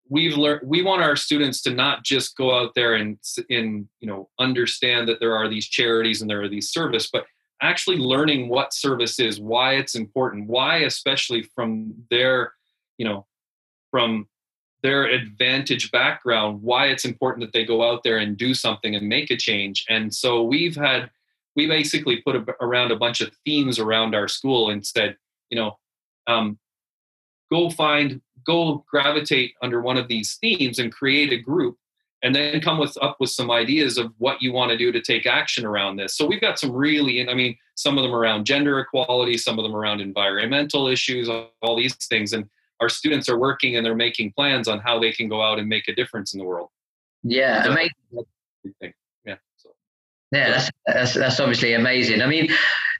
we've 0.09 0.37
learned 0.37 0.61
we 0.63 0.81
want 0.81 1.01
our 1.01 1.15
students 1.15 1.61
to 1.61 1.71
not 1.71 2.03
just 2.03 2.37
go 2.37 2.57
out 2.57 2.71
there 2.75 2.93
and 2.93 3.17
in 3.49 3.87
you 3.99 4.07
know 4.07 4.29
understand 4.39 5.07
that 5.07 5.19
there 5.19 5.35
are 5.35 5.49
these 5.49 5.67
charities 5.67 6.21
and 6.21 6.29
there 6.29 6.41
are 6.41 6.49
these 6.49 6.69
service 6.69 7.09
but 7.11 7.25
actually 7.61 7.97
learning 7.97 8.49
what 8.49 8.73
service 8.73 9.19
is 9.19 9.39
why 9.39 9.73
it's 9.73 9.95
important 9.95 10.47
why 10.47 10.77
especially 10.79 11.41
from 11.55 11.93
their 12.09 12.53
you 12.97 13.05
know 13.05 13.25
from 13.91 14.27
their 14.85 15.05
advantage 15.05 15.89
background 15.89 16.61
why 16.61 16.85
it's 16.85 17.05
important 17.05 17.43
that 17.43 17.51
they 17.53 17.65
go 17.65 17.89
out 17.89 18.03
there 18.03 18.19
and 18.19 18.37
do 18.37 18.53
something 18.53 18.95
and 18.95 19.09
make 19.09 19.31
a 19.31 19.35
change. 19.35 19.83
And 19.89 20.13
so 20.13 20.43
we've 20.43 20.75
had 20.75 21.09
we 21.55 21.65
basically 21.65 22.17
put 22.17 22.35
a, 22.35 22.45
around 22.61 22.91
a 22.91 22.95
bunch 22.95 23.19
of 23.19 23.31
themes 23.45 23.79
around 23.79 24.13
our 24.13 24.27
school 24.27 24.69
and 24.69 24.85
said 24.85 25.17
you 25.49 25.57
know 25.57 25.79
um, 26.27 26.59
go 27.51 27.71
find 27.71 28.21
go 28.45 28.85
gravitate 28.89 29.53
under 29.61 29.81
one 29.81 29.97
of 29.97 30.07
these 30.07 30.35
themes 30.35 30.79
and 30.79 30.91
create 30.91 31.31
a 31.31 31.37
group 31.37 31.77
and 32.23 32.33
then 32.33 32.59
come 32.61 32.79
with 32.79 32.97
up 33.01 33.17
with 33.19 33.29
some 33.29 33.51
ideas 33.51 33.97
of 33.97 34.13
what 34.17 34.41
you 34.41 34.53
want 34.53 34.71
to 34.71 34.77
do 34.77 34.91
to 34.91 35.01
take 35.01 35.25
action 35.25 35.65
around 35.65 35.95
this 35.95 36.15
so 36.15 36.25
we've 36.25 36.41
got 36.41 36.57
some 36.57 36.71
really 36.71 37.27
i 37.27 37.33
mean 37.33 37.55
some 37.75 37.97
of 37.97 38.03
them 38.03 38.13
around 38.13 38.45
gender 38.45 38.79
equality 38.79 39.37
some 39.37 39.59
of 39.59 39.63
them 39.63 39.75
around 39.75 39.99
environmental 39.99 40.87
issues 40.87 41.29
all 41.29 41.75
these 41.75 41.95
things 41.95 42.33
and 42.33 42.49
our 42.81 42.89
students 42.89 43.29
are 43.29 43.37
working 43.37 43.75
and 43.75 43.85
they're 43.85 43.95
making 43.95 44.33
plans 44.33 44.67
on 44.67 44.79
how 44.79 44.99
they 44.99 45.11
can 45.11 45.27
go 45.27 45.41
out 45.41 45.59
and 45.59 45.67
make 45.67 45.87
a 45.87 45.95
difference 45.95 46.33
in 46.33 46.39
the 46.39 46.45
world. 46.45 46.69
Yeah, 47.23 47.63
so 47.63 47.71
amazing. 47.71 48.93
Yeah. 50.35 50.49
That's, 50.51 50.71
that's 50.85 51.13
that's 51.13 51.39
obviously 51.39 51.73
amazing. 51.73 52.21
I 52.21 52.27
mean, 52.27 52.49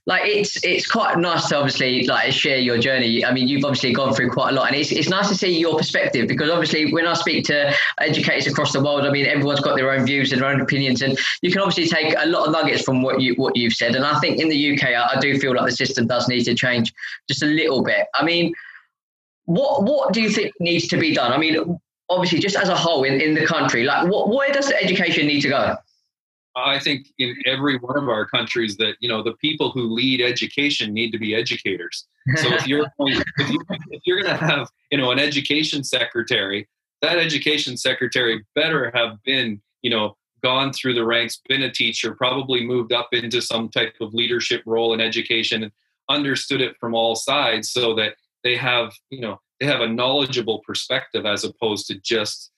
like 0.05 0.23
it's 0.25 0.63
it's 0.63 0.89
quite 0.89 1.17
nice 1.17 1.49
to 1.49 1.57
obviously 1.57 2.05
like 2.05 2.31
share 2.31 2.57
your 2.57 2.77
journey. 2.77 3.25
I 3.25 3.33
mean, 3.33 3.47
you've 3.47 3.65
obviously 3.65 3.93
gone 3.93 4.13
through 4.13 4.31
quite 4.31 4.51
a 4.51 4.53
lot, 4.53 4.67
and 4.67 4.75
it's 4.75 4.91
it's 4.91 5.09
nice 5.09 5.27
to 5.29 5.35
see 5.35 5.59
your 5.59 5.77
perspective 5.77 6.27
because 6.27 6.49
obviously 6.49 6.93
when 6.93 7.07
I 7.07 7.13
speak 7.13 7.45
to 7.45 7.73
educators 7.99 8.47
across 8.47 8.71
the 8.71 8.81
world, 8.81 9.05
I 9.05 9.11
mean 9.11 9.25
everyone's 9.25 9.61
got 9.61 9.75
their 9.75 9.91
own 9.91 10.05
views 10.05 10.31
and 10.31 10.41
their 10.41 10.49
own 10.49 10.61
opinions, 10.61 11.01
and 11.01 11.17
you 11.41 11.51
can 11.51 11.61
obviously 11.61 11.87
take 11.87 12.15
a 12.17 12.27
lot 12.27 12.45
of 12.45 12.51
nuggets 12.53 12.83
from 12.83 13.01
what 13.01 13.19
you 13.21 13.33
what 13.35 13.55
you've 13.55 13.73
said. 13.73 13.95
And 13.95 14.05
I 14.05 14.19
think 14.19 14.39
in 14.39 14.49
the 14.49 14.73
UK, 14.73 14.89
I, 14.89 15.15
I 15.15 15.19
do 15.19 15.39
feel 15.39 15.55
like 15.55 15.65
the 15.65 15.75
system 15.75 16.07
does 16.07 16.27
need 16.27 16.43
to 16.45 16.55
change 16.55 16.93
just 17.27 17.43
a 17.43 17.47
little 17.47 17.83
bit. 17.83 18.07
I 18.15 18.23
mean 18.23 18.53
what 19.45 19.83
what 19.83 20.13
do 20.13 20.21
you 20.21 20.29
think 20.29 20.53
needs 20.59 20.87
to 20.87 20.97
be 20.97 21.13
done? 21.13 21.31
I 21.31 21.37
mean, 21.37 21.79
obviously, 22.09 22.39
just 22.39 22.55
as 22.55 22.69
a 22.69 22.75
whole 22.75 23.03
in, 23.03 23.21
in 23.21 23.33
the 23.33 23.45
country, 23.45 23.83
like 23.83 24.07
what 24.07 24.29
where 24.29 24.51
does 24.51 24.67
the 24.67 24.81
education 24.81 25.27
need 25.27 25.41
to 25.41 25.49
go? 25.49 25.75
I 26.55 26.79
think 26.79 27.07
in 27.17 27.35
every 27.45 27.77
one 27.77 27.97
of 27.97 28.07
our 28.07 28.25
countries 28.25 28.77
that 28.77 28.95
you 28.99 29.09
know 29.09 29.21
the 29.21 29.33
people 29.33 29.71
who 29.71 29.93
lead 29.93 30.21
education 30.21 30.93
need 30.93 31.11
to 31.11 31.19
be 31.19 31.35
educators. 31.35 32.07
So 32.35 32.53
if 32.53 32.67
you're 32.67 32.85
if, 32.99 33.49
you, 33.49 33.61
if 33.91 34.01
you're 34.05 34.21
going 34.21 34.37
to 34.37 34.45
have 34.45 34.69
you 34.91 34.97
know 34.97 35.11
an 35.11 35.19
education 35.19 35.83
secretary, 35.83 36.67
that 37.01 37.17
education 37.17 37.75
secretary 37.77 38.45
better 38.55 38.91
have 38.95 39.21
been 39.23 39.61
you 39.81 39.89
know 39.89 40.15
gone 40.41 40.71
through 40.71 40.93
the 40.93 41.05
ranks, 41.05 41.41
been 41.49 41.63
a 41.63 41.71
teacher, 41.71 42.13
probably 42.13 42.65
moved 42.65 42.93
up 42.93 43.09
into 43.13 43.41
some 43.41 43.67
type 43.67 43.95
of 43.99 44.13
leadership 44.13 44.61
role 44.65 44.93
in 44.93 45.01
education, 45.01 45.63
and 45.63 45.71
understood 46.09 46.61
it 46.61 46.77
from 46.79 46.93
all 46.93 47.15
sides, 47.15 47.71
so 47.71 47.93
that 47.95 48.15
they 48.43 48.55
have 48.55 48.93
you 49.09 49.21
know 49.21 49.39
they 49.59 49.65
have 49.65 49.81
a 49.81 49.87
knowledgeable 49.87 50.59
perspective 50.65 51.25
as 51.25 51.43
opposed 51.43 51.87
to 51.87 51.99
just 51.99 52.51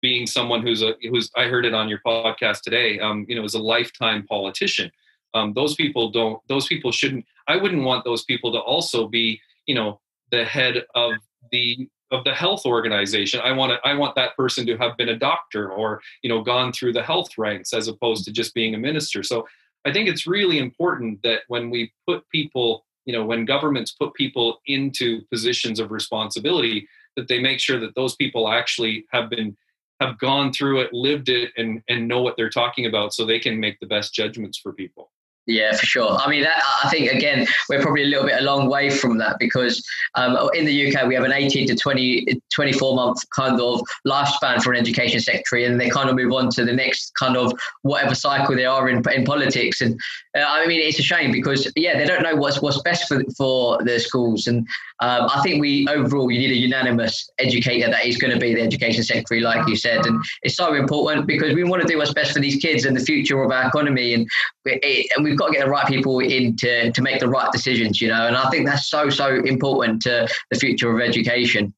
being 0.00 0.26
someone 0.26 0.62
who's 0.62 0.82
a 0.82 0.94
who's 1.02 1.30
I 1.36 1.44
heard 1.44 1.64
it 1.64 1.74
on 1.74 1.88
your 1.88 2.00
podcast 2.06 2.62
today. 2.62 2.98
Um, 3.00 3.26
you 3.28 3.36
know, 3.36 3.44
is 3.44 3.54
a 3.54 3.62
lifetime 3.62 4.26
politician. 4.26 4.90
Um, 5.34 5.52
those 5.54 5.74
people 5.74 6.10
don't. 6.10 6.40
Those 6.48 6.66
people 6.66 6.92
shouldn't. 6.92 7.24
I 7.46 7.56
wouldn't 7.56 7.84
want 7.84 8.04
those 8.04 8.24
people 8.24 8.52
to 8.52 8.58
also 8.58 9.08
be 9.08 9.40
you 9.66 9.74
know 9.74 10.00
the 10.30 10.44
head 10.44 10.84
of 10.94 11.14
the 11.50 11.88
of 12.10 12.24
the 12.24 12.34
health 12.34 12.64
organization. 12.64 13.40
I 13.40 13.52
want 13.52 13.72
to, 13.72 13.88
I 13.88 13.94
want 13.94 14.14
that 14.14 14.34
person 14.34 14.66
to 14.66 14.76
have 14.78 14.96
been 14.96 15.10
a 15.10 15.18
doctor 15.18 15.70
or 15.70 16.00
you 16.22 16.28
know 16.28 16.42
gone 16.42 16.72
through 16.72 16.92
the 16.94 17.02
health 17.02 17.36
ranks 17.36 17.72
as 17.72 17.88
opposed 17.88 18.24
to 18.24 18.32
just 18.32 18.54
being 18.54 18.74
a 18.74 18.78
minister. 18.78 19.22
So 19.22 19.46
I 19.84 19.92
think 19.92 20.08
it's 20.08 20.26
really 20.26 20.58
important 20.58 21.22
that 21.22 21.40
when 21.48 21.70
we 21.70 21.92
put 22.06 22.28
people 22.30 22.84
you 23.04 23.12
know 23.12 23.24
when 23.24 23.44
governments 23.44 23.92
put 23.92 24.14
people 24.14 24.60
into 24.66 25.22
positions 25.30 25.80
of 25.80 25.90
responsibility 25.90 26.88
that 27.16 27.26
they 27.26 27.40
make 27.40 27.58
sure 27.58 27.80
that 27.80 27.94
those 27.94 28.14
people 28.14 28.48
actually 28.48 29.04
have 29.10 29.28
been 29.28 29.56
have 30.00 30.18
gone 30.18 30.52
through 30.52 30.80
it 30.80 30.92
lived 30.92 31.28
it 31.28 31.50
and 31.56 31.82
and 31.88 32.06
know 32.06 32.22
what 32.22 32.36
they're 32.36 32.50
talking 32.50 32.86
about 32.86 33.12
so 33.12 33.24
they 33.24 33.38
can 33.38 33.58
make 33.58 33.78
the 33.80 33.86
best 33.86 34.14
judgments 34.14 34.58
for 34.58 34.72
people 34.72 35.10
yeah, 35.48 35.74
for 35.74 35.86
sure. 35.86 36.10
I 36.10 36.28
mean, 36.28 36.42
that, 36.42 36.62
I 36.84 36.90
think 36.90 37.10
again 37.10 37.46
we're 37.70 37.80
probably 37.80 38.02
a 38.02 38.06
little 38.06 38.26
bit 38.26 38.38
a 38.38 38.44
long 38.44 38.68
way 38.68 38.90
from 38.90 39.16
that 39.16 39.38
because 39.40 39.82
um, 40.14 40.36
in 40.52 40.66
the 40.66 40.94
UK 40.94 41.08
we 41.08 41.14
have 41.14 41.24
an 41.24 41.32
18 41.32 41.66
to 41.68 41.74
20, 41.74 42.26
24 42.54 42.94
month 42.94 43.18
kind 43.34 43.58
of 43.58 43.80
lifespan 44.06 44.62
for 44.62 44.74
an 44.74 44.78
education 44.78 45.20
secretary, 45.20 45.64
and 45.64 45.80
they 45.80 45.88
kind 45.88 46.10
of 46.10 46.16
move 46.16 46.34
on 46.34 46.50
to 46.50 46.66
the 46.66 46.72
next 46.72 47.12
kind 47.18 47.34
of 47.34 47.50
whatever 47.80 48.14
cycle 48.14 48.54
they 48.54 48.66
are 48.66 48.90
in 48.90 49.02
in 49.10 49.24
politics. 49.24 49.80
And 49.80 49.98
uh, 50.36 50.44
I 50.46 50.66
mean, 50.66 50.86
it's 50.86 50.98
a 50.98 51.02
shame 51.02 51.32
because 51.32 51.72
yeah, 51.76 51.96
they 51.96 52.04
don't 52.04 52.22
know 52.22 52.36
what's 52.36 52.60
what's 52.60 52.82
best 52.82 53.08
for 53.08 53.22
for 53.34 53.82
the 53.82 53.98
schools. 53.98 54.46
And 54.46 54.68
um, 55.00 55.28
I 55.32 55.40
think 55.42 55.60
we 55.60 55.86
overall 55.88 56.30
you 56.30 56.38
need 56.38 56.50
a 56.50 56.56
unanimous 56.56 57.30
educator 57.38 57.88
that 57.90 58.04
is 58.04 58.16
going 58.16 58.32
to 58.32 58.40
be 58.40 58.54
the 58.54 58.62
education 58.62 59.02
secretary, 59.02 59.40
like 59.40 59.68
you 59.68 59.76
said, 59.76 60.06
and 60.06 60.22
it's 60.42 60.56
so 60.56 60.74
important 60.74 61.26
because 61.26 61.54
we 61.54 61.64
want 61.64 61.82
to 61.82 61.88
do 61.88 61.98
what's 61.98 62.12
best 62.12 62.32
for 62.32 62.40
these 62.40 62.56
kids 62.56 62.84
and 62.84 62.96
the 62.96 63.04
future 63.04 63.42
of 63.42 63.50
our 63.50 63.68
economy, 63.68 64.14
and 64.14 64.28
it, 64.64 65.10
and 65.14 65.24
we've 65.24 65.38
got 65.38 65.48
to 65.48 65.52
get 65.52 65.64
the 65.64 65.70
right 65.70 65.86
people 65.86 66.18
in 66.20 66.56
to, 66.56 66.90
to 66.92 67.02
make 67.02 67.20
the 67.20 67.28
right 67.28 67.50
decisions, 67.52 68.00
you 68.00 68.08
know, 68.08 68.26
and 68.26 68.36
I 68.36 68.50
think 68.50 68.66
that's 68.66 68.88
so, 68.88 69.08
so 69.10 69.36
important 69.36 70.02
to 70.02 70.28
the 70.50 70.58
future 70.58 70.94
of 70.94 71.00
education. 71.00 71.74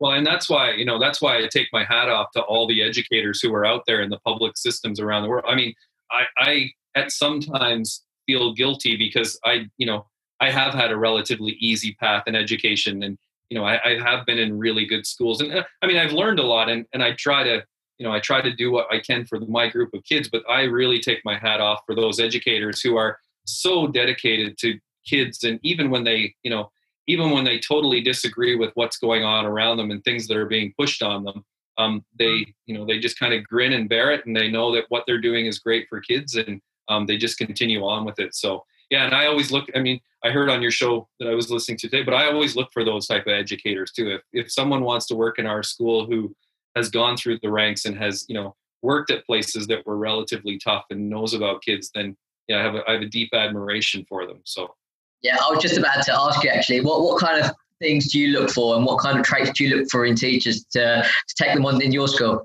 Well, 0.00 0.12
and 0.12 0.26
that's 0.26 0.48
why, 0.48 0.72
you 0.72 0.86
know, 0.86 0.98
that's 0.98 1.20
why 1.20 1.36
I 1.36 1.46
take 1.46 1.68
my 1.72 1.84
hat 1.84 2.08
off 2.08 2.30
to 2.32 2.40
all 2.42 2.66
the 2.66 2.82
educators 2.82 3.40
who 3.42 3.52
are 3.54 3.66
out 3.66 3.82
there 3.86 4.00
in 4.00 4.08
the 4.08 4.18
public 4.20 4.56
systems 4.56 4.98
around 4.98 5.22
the 5.22 5.28
world. 5.28 5.44
I 5.46 5.54
mean, 5.54 5.74
I, 6.10 6.22
I 6.38 6.70
at 6.94 7.12
sometimes 7.12 8.02
feel 8.26 8.54
guilty 8.54 8.96
because 8.96 9.38
I, 9.44 9.66
you 9.76 9.86
know, 9.86 10.06
I 10.40 10.50
have 10.50 10.74
had 10.74 10.90
a 10.90 10.96
relatively 10.96 11.52
easy 11.60 11.94
path 11.94 12.24
in 12.26 12.34
education 12.34 13.02
and, 13.02 13.18
you 13.48 13.58
know, 13.58 13.64
I, 13.64 13.80
I 13.84 13.98
have 13.98 14.24
been 14.26 14.38
in 14.38 14.58
really 14.58 14.86
good 14.86 15.06
schools. 15.06 15.40
And 15.40 15.52
uh, 15.52 15.64
I 15.82 15.86
mean, 15.86 15.96
I've 15.96 16.12
learned 16.12 16.38
a 16.38 16.46
lot 16.46 16.68
and, 16.68 16.86
and 16.92 17.02
I 17.02 17.12
try 17.12 17.42
to, 17.42 17.62
you 17.98 18.06
know, 18.06 18.12
I 18.12 18.20
try 18.20 18.40
to 18.40 18.54
do 18.54 18.70
what 18.70 18.86
I 18.90 19.00
can 19.00 19.26
for 19.26 19.40
my 19.40 19.68
group 19.68 19.92
of 19.92 20.04
kids, 20.04 20.28
but 20.30 20.42
I 20.48 20.62
really 20.62 21.00
take 21.00 21.20
my 21.24 21.36
hat 21.36 21.60
off 21.60 21.80
for 21.84 21.94
those 21.94 22.20
educators 22.20 22.80
who 22.80 22.96
are 22.96 23.18
so 23.44 23.86
dedicated 23.86 24.56
to 24.58 24.78
kids. 25.06 25.44
And 25.44 25.60
even 25.62 25.90
when 25.90 26.04
they, 26.04 26.34
you 26.42 26.50
know, 26.50 26.70
even 27.06 27.30
when 27.30 27.44
they 27.44 27.58
totally 27.58 28.00
disagree 28.00 28.56
with 28.56 28.70
what's 28.74 28.98
going 28.98 29.24
on 29.24 29.44
around 29.44 29.76
them 29.76 29.90
and 29.90 30.02
things 30.04 30.28
that 30.28 30.36
are 30.36 30.46
being 30.46 30.72
pushed 30.78 31.02
on 31.02 31.24
them, 31.24 31.44
um, 31.76 32.04
they, 32.18 32.46
you 32.66 32.76
know, 32.76 32.86
they 32.86 32.98
just 32.98 33.18
kind 33.18 33.34
of 33.34 33.44
grin 33.44 33.72
and 33.72 33.88
bear 33.88 34.12
it, 34.12 34.24
and 34.26 34.36
they 34.36 34.48
know 34.50 34.72
that 34.74 34.84
what 34.90 35.04
they're 35.06 35.20
doing 35.20 35.46
is 35.46 35.58
great 35.58 35.86
for 35.88 36.00
kids, 36.00 36.36
and 36.36 36.60
um, 36.88 37.06
they 37.06 37.16
just 37.16 37.38
continue 37.38 37.82
on 37.84 38.04
with 38.04 38.18
it. 38.18 38.34
So 38.34 38.64
yeah, 38.90 39.06
and 39.06 39.14
I 39.14 39.26
always 39.26 39.52
look. 39.52 39.68
I 39.74 39.78
mean, 39.78 40.00
I 40.24 40.30
heard 40.30 40.50
on 40.50 40.60
your 40.60 40.72
show 40.72 41.08
that 41.20 41.28
I 41.28 41.34
was 41.34 41.50
listening 41.50 41.78
to 41.78 41.88
today, 41.88 42.02
but 42.02 42.14
I 42.14 42.26
always 42.30 42.56
look 42.56 42.70
for 42.72 42.84
those 42.84 43.06
type 43.06 43.26
of 43.26 43.32
educators 43.32 43.92
too. 43.92 44.10
If 44.10 44.22
if 44.32 44.52
someone 44.52 44.82
wants 44.82 45.06
to 45.06 45.14
work 45.14 45.38
in 45.38 45.46
our 45.46 45.62
school 45.62 46.06
who 46.06 46.34
has 46.76 46.90
gone 46.90 47.16
through 47.16 47.38
the 47.40 47.50
ranks 47.50 47.84
and 47.84 47.96
has 47.96 48.26
you 48.28 48.34
know 48.34 48.54
worked 48.82 49.10
at 49.10 49.24
places 49.26 49.66
that 49.68 49.86
were 49.86 49.96
relatively 49.96 50.58
tough 50.58 50.84
and 50.90 51.08
knows 51.08 51.34
about 51.34 51.62
kids, 51.62 51.90
then 51.94 52.16
yeah, 52.48 52.58
I 52.58 52.62
have 52.62 52.74
a, 52.74 52.90
I 52.90 52.92
have 52.94 53.02
a 53.02 53.06
deep 53.06 53.32
admiration 53.32 54.04
for 54.08 54.26
them. 54.26 54.40
So 54.44 54.74
yeah, 55.22 55.36
I 55.36 55.50
was 55.50 55.62
just 55.62 55.78
about 55.78 56.02
to 56.04 56.14
ask 56.18 56.42
you 56.42 56.50
actually, 56.50 56.80
what 56.80 57.02
what 57.02 57.20
kind 57.20 57.44
of 57.44 57.52
things 57.78 58.12
do 58.12 58.18
you 58.18 58.38
look 58.38 58.50
for, 58.50 58.76
and 58.76 58.84
what 58.84 59.00
kind 59.00 59.18
of 59.18 59.24
traits 59.24 59.52
do 59.52 59.64
you 59.64 59.76
look 59.76 59.90
for 59.90 60.04
in 60.04 60.16
teachers 60.16 60.64
to 60.72 61.02
to 61.04 61.34
take 61.38 61.54
them 61.54 61.64
on 61.64 61.80
in 61.80 61.92
your 61.92 62.08
school? 62.08 62.44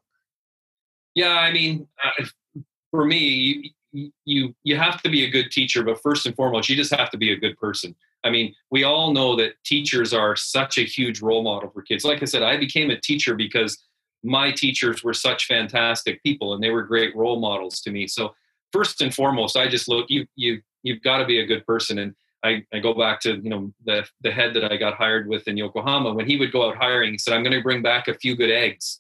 Yeah, 1.16 1.34
I 1.34 1.52
mean, 1.52 1.88
uh, 2.04 2.26
for 2.92 3.06
me, 3.06 3.75
you, 4.26 4.56
you 4.64 4.76
have 4.76 5.02
to 5.04 5.10
be 5.10 5.24
a 5.24 5.30
good 5.30 5.52
teacher, 5.52 5.84
but 5.84 6.02
first 6.02 6.26
and 6.26 6.36
foremost, 6.36 6.70
you 6.70 6.76
just 6.76 6.94
have 6.94 7.10
to 7.12 7.18
be 7.18 7.32
a 7.32 7.38
good 7.38 7.58
person. 7.58 7.96
I 8.24 8.30
mean, 8.30 8.56
we 8.72 8.84
all 8.84 9.14
know 9.14 9.36
that 9.36 9.54
teachers 9.64 10.14
are 10.14 10.36
such 10.36 10.78
a 10.78 10.84
huge 10.84 11.22
role 11.22 11.44
model 11.44 11.70
for 11.70 11.82
kids. 11.82 12.04
Like 12.04 12.22
I 12.22 12.26
said, 12.26 12.44
I 12.44 12.58
became 12.58 12.90
a 12.90 13.00
teacher 13.00 13.36
because 13.36 13.78
my 14.24 14.52
teachers 14.52 15.04
were 15.04 15.14
such 15.14 15.46
fantastic 15.46 16.22
people 16.24 16.54
and 16.54 16.64
they 16.64 16.72
were 16.72 16.82
great 16.82 17.16
role 17.16 17.40
models 17.40 17.82
to 17.82 17.92
me. 17.92 18.08
So 18.08 18.34
first 18.72 19.02
and 19.02 19.14
foremost, 19.14 19.56
I 19.56 19.68
just 19.68 19.88
look 19.88 20.08
you 20.10 20.26
you 20.36 20.62
you've 20.82 21.04
got 21.04 21.20
to 21.20 21.26
be 21.26 21.40
a 21.40 21.46
good 21.46 21.66
person. 21.66 22.00
And 22.00 22.16
I, 22.44 22.64
I 22.74 22.80
go 22.80 22.94
back 22.94 23.20
to 23.22 23.36
you 23.36 23.50
know 23.50 23.72
the 23.86 24.06
the 24.22 24.32
head 24.32 24.54
that 24.56 24.72
I 24.72 24.78
got 24.78 24.96
hired 24.96 25.28
with 25.28 25.48
in 25.48 25.58
Yokohama 25.58 26.14
when 26.14 26.28
he 26.28 26.38
would 26.38 26.52
go 26.52 26.68
out 26.68 26.78
hiring. 26.78 27.12
He 27.12 27.18
said, 27.18 27.34
"I'm 27.34 27.44
going 27.44 27.56
to 27.56 27.62
bring 27.62 27.82
back 27.82 28.08
a 28.08 28.14
few 28.16 28.36
good 28.36 28.52
eggs." 28.52 29.00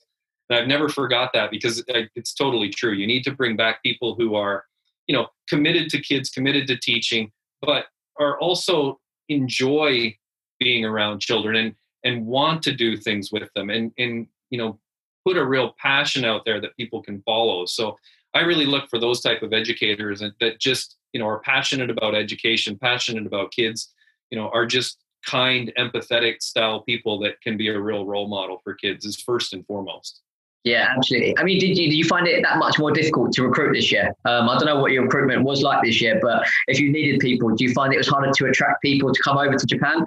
And 0.49 0.59
I've 0.59 0.67
never 0.67 0.89
forgot 0.89 1.31
that 1.33 1.51
because 1.51 1.83
it's 1.87 2.33
totally 2.33 2.69
true. 2.69 2.93
You 2.93 3.07
need 3.07 3.23
to 3.23 3.31
bring 3.31 3.55
back 3.55 3.81
people 3.81 4.15
who 4.15 4.35
are, 4.35 4.65
you 5.07 5.15
know, 5.15 5.27
committed 5.49 5.89
to 5.89 6.01
kids, 6.01 6.29
committed 6.29 6.67
to 6.67 6.77
teaching, 6.77 7.31
but 7.61 7.85
are 8.19 8.39
also 8.39 8.99
enjoy 9.29 10.15
being 10.59 10.85
around 10.85 11.19
children 11.19 11.55
and 11.55 11.75
and 12.03 12.25
want 12.25 12.61
to 12.61 12.71
do 12.71 12.95
things 12.95 13.31
with 13.31 13.49
them 13.55 13.69
and 13.69 13.91
and 13.97 14.27
you 14.51 14.57
know 14.57 14.79
put 15.25 15.37
a 15.37 15.45
real 15.45 15.73
passion 15.79 16.23
out 16.23 16.45
there 16.45 16.61
that 16.61 16.77
people 16.77 17.01
can 17.01 17.21
follow. 17.23 17.65
So 17.65 17.97
I 18.35 18.41
really 18.41 18.67
look 18.67 18.87
for 18.89 18.99
those 18.99 19.21
type 19.21 19.41
of 19.41 19.53
educators 19.53 20.21
and 20.21 20.33
that 20.39 20.59
just 20.59 20.97
you 21.13 21.19
know 21.19 21.27
are 21.27 21.39
passionate 21.39 21.89
about 21.89 22.15
education, 22.15 22.77
passionate 22.77 23.25
about 23.25 23.51
kids, 23.51 23.93
you 24.29 24.37
know, 24.37 24.49
are 24.53 24.65
just 24.65 24.97
kind, 25.25 25.73
empathetic 25.77 26.41
style 26.41 26.81
people 26.81 27.19
that 27.19 27.41
can 27.41 27.57
be 27.57 27.69
a 27.69 27.79
real 27.79 28.05
role 28.05 28.27
model 28.27 28.61
for 28.63 28.75
kids 28.75 29.05
is 29.05 29.19
first 29.19 29.53
and 29.53 29.65
foremost. 29.65 30.21
Yeah, 30.65 30.87
absolutely. 30.97 31.37
I 31.37 31.43
mean, 31.43 31.59
did 31.59 31.77
you, 31.77 31.89
did 31.91 31.95
you 31.95 32.05
find 32.05 32.27
it 32.27 32.41
that 32.41 32.57
much 32.57 32.79
more 32.79 32.91
difficult 32.91 33.31
to 33.33 33.43
recruit 33.43 33.73
this 33.73 33.91
year? 33.91 34.15
Um, 34.25 34.49
I 34.49 34.57
don't 34.57 34.65
know 34.65 34.79
what 34.79 34.91
your 34.91 35.03
recruitment 35.03 35.43
was 35.43 35.61
like 35.61 35.83
this 35.83 36.01
year, 36.01 36.19
but 36.19 36.43
if 36.67 36.79
you 36.79 36.91
needed 36.91 37.19
people, 37.19 37.51
do 37.51 37.63
you 37.63 37.71
find 37.71 37.93
it 37.93 37.97
was 37.97 38.07
harder 38.07 38.31
to 38.31 38.45
attract 38.47 38.81
people 38.81 39.13
to 39.13 39.21
come 39.23 39.37
over 39.37 39.55
to 39.55 39.65
Japan? 39.67 40.03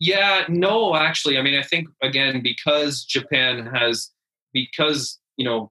Yeah, 0.00 0.44
no, 0.48 0.96
actually. 0.96 1.36
I 1.36 1.42
mean, 1.42 1.54
I 1.54 1.62
think 1.62 1.88
again 2.02 2.42
because 2.42 3.04
Japan 3.04 3.66
has 3.66 4.10
because 4.54 5.18
you 5.36 5.44
know 5.44 5.70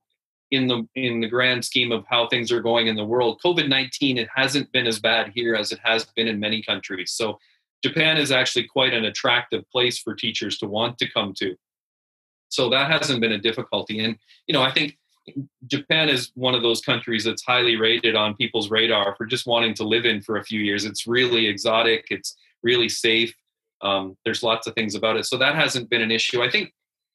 in 0.52 0.68
the 0.68 0.86
in 0.94 1.20
the 1.20 1.28
grand 1.28 1.64
scheme 1.64 1.90
of 1.90 2.04
how 2.08 2.28
things 2.28 2.52
are 2.52 2.60
going 2.60 2.86
in 2.86 2.94
the 2.94 3.04
world, 3.04 3.40
COVID 3.44 3.68
nineteen 3.68 4.16
it 4.16 4.28
hasn't 4.32 4.70
been 4.70 4.86
as 4.86 5.00
bad 5.00 5.32
here 5.34 5.56
as 5.56 5.72
it 5.72 5.80
has 5.82 6.04
been 6.16 6.28
in 6.28 6.38
many 6.38 6.62
countries. 6.62 7.12
So 7.12 7.38
Japan 7.84 8.16
is 8.16 8.30
actually 8.30 8.64
quite 8.64 8.94
an 8.94 9.04
attractive 9.04 9.68
place 9.70 9.98
for 9.98 10.14
teachers 10.14 10.58
to 10.58 10.66
want 10.66 10.98
to 10.98 11.10
come 11.10 11.34
to. 11.38 11.56
So 12.48 12.70
that 12.70 12.90
hasn't 12.90 13.20
been 13.20 13.32
a 13.32 13.38
difficulty. 13.38 14.00
And 14.00 14.16
you 14.46 14.52
know, 14.52 14.62
I 14.62 14.72
think 14.72 14.96
Japan 15.66 16.08
is 16.08 16.30
one 16.34 16.54
of 16.54 16.62
those 16.62 16.80
countries 16.80 17.24
that's 17.24 17.44
highly 17.44 17.76
rated 17.76 18.14
on 18.14 18.36
people's 18.36 18.70
radar 18.70 19.14
for 19.16 19.26
just 19.26 19.46
wanting 19.46 19.74
to 19.74 19.84
live 19.84 20.04
in 20.04 20.22
for 20.22 20.36
a 20.36 20.44
few 20.44 20.60
years. 20.60 20.84
It's 20.84 21.06
really 21.06 21.46
exotic. 21.46 22.06
It's 22.10 22.36
really 22.62 22.88
safe. 22.88 23.34
Um, 23.82 24.16
there's 24.24 24.42
lots 24.42 24.66
of 24.66 24.74
things 24.74 24.94
about 24.94 25.16
it, 25.16 25.26
so 25.26 25.36
that 25.36 25.54
hasn't 25.54 25.90
been 25.90 26.00
an 26.00 26.10
issue. 26.10 26.42
I 26.42 26.50
think 26.50 26.72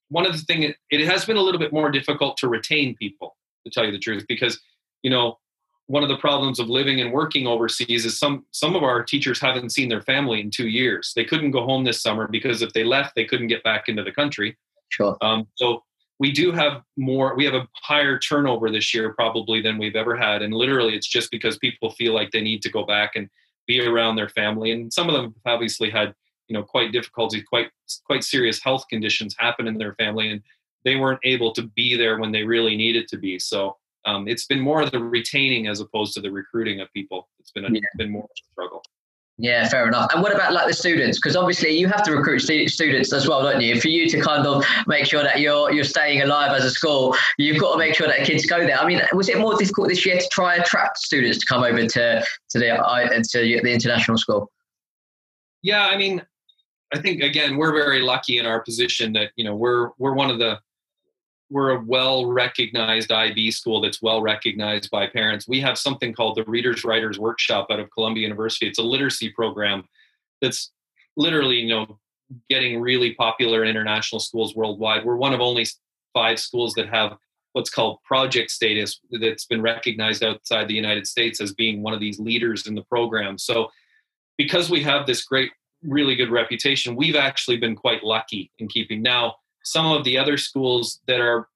one 0.09 0.25
of 0.25 0.33
the 0.33 0.39
things 0.39 0.73
it, 0.89 1.07
has 1.07 1.25
been 1.25 1.37
a 1.37 1.41
little 1.41 1.59
bit 1.59 1.73
more 1.73 1.89
difficult 1.89 2.37
to 2.37 2.47
retain 2.47 2.95
people, 2.95 3.35
to 3.65 3.71
tell 3.71 3.85
you 3.85 3.91
the 3.91 3.97
truth, 3.97 4.25
because 4.27 4.59
you 5.01 5.09
know 5.09 5.39
one 5.87 6.03
of 6.03 6.09
the 6.09 6.17
problems 6.17 6.59
of 6.59 6.69
living 6.69 7.01
and 7.01 7.11
working 7.11 7.47
overseas 7.47 8.05
is 8.05 8.19
some 8.19 8.45
some 8.51 8.75
of 8.75 8.83
our 8.83 9.03
teachers 9.03 9.39
haven't 9.39 9.71
seen 9.71 9.89
their 9.89 10.01
family 10.01 10.41
in 10.41 10.51
two 10.51 10.67
years. 10.67 11.13
They 11.15 11.25
couldn't 11.25 11.51
go 11.51 11.65
home 11.65 11.83
this 11.83 12.01
summer 12.01 12.27
because 12.27 12.61
if 12.61 12.73
they 12.73 12.83
left, 12.83 13.15
they 13.15 13.25
couldn't 13.25 13.47
get 13.47 13.63
back 13.63 13.89
into 13.89 14.03
the 14.03 14.11
country. 14.11 14.57
Sure. 14.91 15.17
Um, 15.21 15.47
so 15.55 15.83
we 16.19 16.31
do 16.31 16.51
have 16.51 16.83
more. 16.97 17.35
We 17.35 17.45
have 17.45 17.55
a 17.55 17.67
higher 17.73 18.19
turnover 18.19 18.69
this 18.69 18.93
year 18.93 19.13
probably 19.13 19.61
than 19.61 19.79
we've 19.79 19.95
ever 19.95 20.15
had, 20.15 20.43
and 20.43 20.53
literally 20.53 20.95
it's 20.95 21.07
just 21.07 21.31
because 21.31 21.57
people 21.57 21.89
feel 21.91 22.13
like 22.13 22.29
they 22.29 22.41
need 22.41 22.61
to 22.61 22.69
go 22.69 22.85
back 22.85 23.15
and 23.15 23.27
be 23.67 23.81
around 23.81 24.15
their 24.15 24.29
family, 24.29 24.71
and 24.71 24.93
some 24.93 25.09
of 25.09 25.15
them 25.15 25.33
obviously 25.45 25.89
had 25.89 26.13
you 26.47 26.53
know 26.53 26.61
quite 26.61 26.91
difficulty, 26.91 27.41
quite 27.41 27.71
quite 28.05 28.23
serious 28.23 28.61
health 28.61 28.85
conditions 28.87 29.35
happen 29.39 29.67
in 29.67 29.79
their 29.79 29.95
family, 29.95 30.29
and 30.29 30.43
they 30.85 30.95
weren't 30.95 31.19
able 31.23 31.53
to 31.53 31.63
be 31.75 31.95
there 31.95 32.19
when 32.19 32.31
they 32.31 32.43
really 32.43 32.75
needed 32.75 33.07
to 33.07 33.17
be. 33.17 33.39
So 33.39 33.77
um, 34.05 34.27
it's 34.27 34.45
been 34.45 34.59
more 34.59 34.81
of 34.81 34.91
the 34.91 34.99
retaining 34.99 35.67
as 35.67 35.79
opposed 35.79 36.13
to 36.13 36.21
the 36.21 36.31
recruiting 36.31 36.81
of 36.81 36.91
people. 36.93 37.29
It's 37.39 37.51
been 37.51 37.65
a, 37.65 37.69
yeah. 37.71 37.81
been 37.97 38.11
more 38.11 38.23
of 38.23 38.29
a 38.29 38.51
struggle. 38.51 38.80
Yeah, 39.41 39.67
fair 39.67 39.87
enough. 39.87 40.13
And 40.13 40.21
what 40.21 40.35
about 40.35 40.53
like 40.53 40.67
the 40.67 40.73
students? 40.73 41.17
Because 41.17 41.35
obviously 41.35 41.75
you 41.75 41.87
have 41.87 42.03
to 42.03 42.11
recruit 42.15 42.41
st- 42.41 42.69
students 42.69 43.11
as 43.11 43.27
well, 43.27 43.41
don't 43.41 43.59
you? 43.59 43.81
For 43.81 43.87
you 43.87 44.07
to 44.07 44.21
kind 44.21 44.45
of 44.45 44.63
make 44.85 45.07
sure 45.07 45.23
that 45.23 45.39
you're 45.39 45.71
you're 45.71 45.83
staying 45.83 46.21
alive 46.21 46.51
as 46.51 46.63
a 46.63 46.69
school, 46.69 47.15
you've 47.39 47.59
got 47.59 47.71
to 47.71 47.79
make 47.79 47.95
sure 47.95 48.05
that 48.05 48.23
kids 48.23 48.45
go 48.45 48.59
there. 48.59 48.77
I 48.77 48.85
mean, 48.85 49.01
was 49.13 49.29
it 49.29 49.39
more 49.39 49.57
difficult 49.57 49.87
this 49.87 50.05
year 50.05 50.19
to 50.19 50.29
try 50.31 50.53
and 50.53 50.63
attract 50.63 50.99
students 50.99 51.39
to 51.39 51.45
come 51.47 51.63
over 51.63 51.87
to 51.87 52.23
to 52.51 52.59
the 52.59 52.69
uh, 52.69 53.07
to 53.09 53.59
the 53.63 53.73
international 53.73 54.19
school? 54.19 54.51
Yeah, 55.63 55.87
I 55.87 55.97
mean, 55.97 56.23
I 56.93 56.99
think 56.99 57.23
again 57.23 57.57
we're 57.57 57.73
very 57.73 57.99
lucky 57.99 58.37
in 58.37 58.45
our 58.45 58.59
position 58.59 59.11
that 59.13 59.31
you 59.37 59.43
know 59.43 59.55
we're 59.55 59.89
we're 59.97 60.13
one 60.13 60.29
of 60.29 60.37
the 60.37 60.59
we're 61.51 61.71
a 61.71 61.83
well 61.85 62.31
recognized 62.31 63.11
IB 63.11 63.51
school 63.51 63.81
that's 63.81 64.01
well 64.01 64.21
recognized 64.21 64.89
by 64.89 65.05
parents. 65.05 65.47
We 65.47 65.59
have 65.59 65.77
something 65.77 66.13
called 66.13 66.37
the 66.37 66.45
Readers 66.45 66.85
Writers 66.85 67.19
Workshop 67.19 67.67
out 67.69 67.79
of 67.79 67.91
Columbia 67.91 68.23
University. 68.23 68.67
It's 68.67 68.79
a 68.79 68.83
literacy 68.83 69.29
program 69.29 69.83
that's 70.41 70.71
literally, 71.17 71.57
you 71.57 71.69
know, 71.69 71.99
getting 72.49 72.79
really 72.79 73.13
popular 73.15 73.63
in 73.63 73.69
international 73.69 74.21
schools 74.21 74.55
worldwide. 74.55 75.03
We're 75.03 75.17
one 75.17 75.33
of 75.33 75.41
only 75.41 75.65
five 76.13 76.39
schools 76.39 76.73
that 76.75 76.87
have 76.87 77.17
what's 77.51 77.69
called 77.69 77.97
project 78.05 78.49
status 78.49 79.01
that's 79.11 79.45
been 79.45 79.61
recognized 79.61 80.23
outside 80.23 80.69
the 80.69 80.73
United 80.73 81.05
States 81.05 81.41
as 81.41 81.53
being 81.53 81.83
one 81.83 81.93
of 81.93 81.99
these 81.99 82.17
leaders 82.17 82.65
in 82.65 82.75
the 82.75 82.83
program. 82.83 83.37
So 83.37 83.69
because 84.37 84.69
we 84.69 84.81
have 84.83 85.05
this 85.05 85.25
great 85.25 85.51
really 85.83 86.15
good 86.15 86.31
reputation, 86.31 86.95
we've 86.95 87.15
actually 87.17 87.57
been 87.57 87.75
quite 87.75 88.03
lucky 88.05 88.51
in 88.59 88.69
keeping 88.69 89.01
now 89.01 89.35
some 89.63 89.91
of 89.91 90.03
the 90.03 90.17
other 90.17 90.37
schools 90.37 90.99
that 91.07 91.19
are 91.19 91.47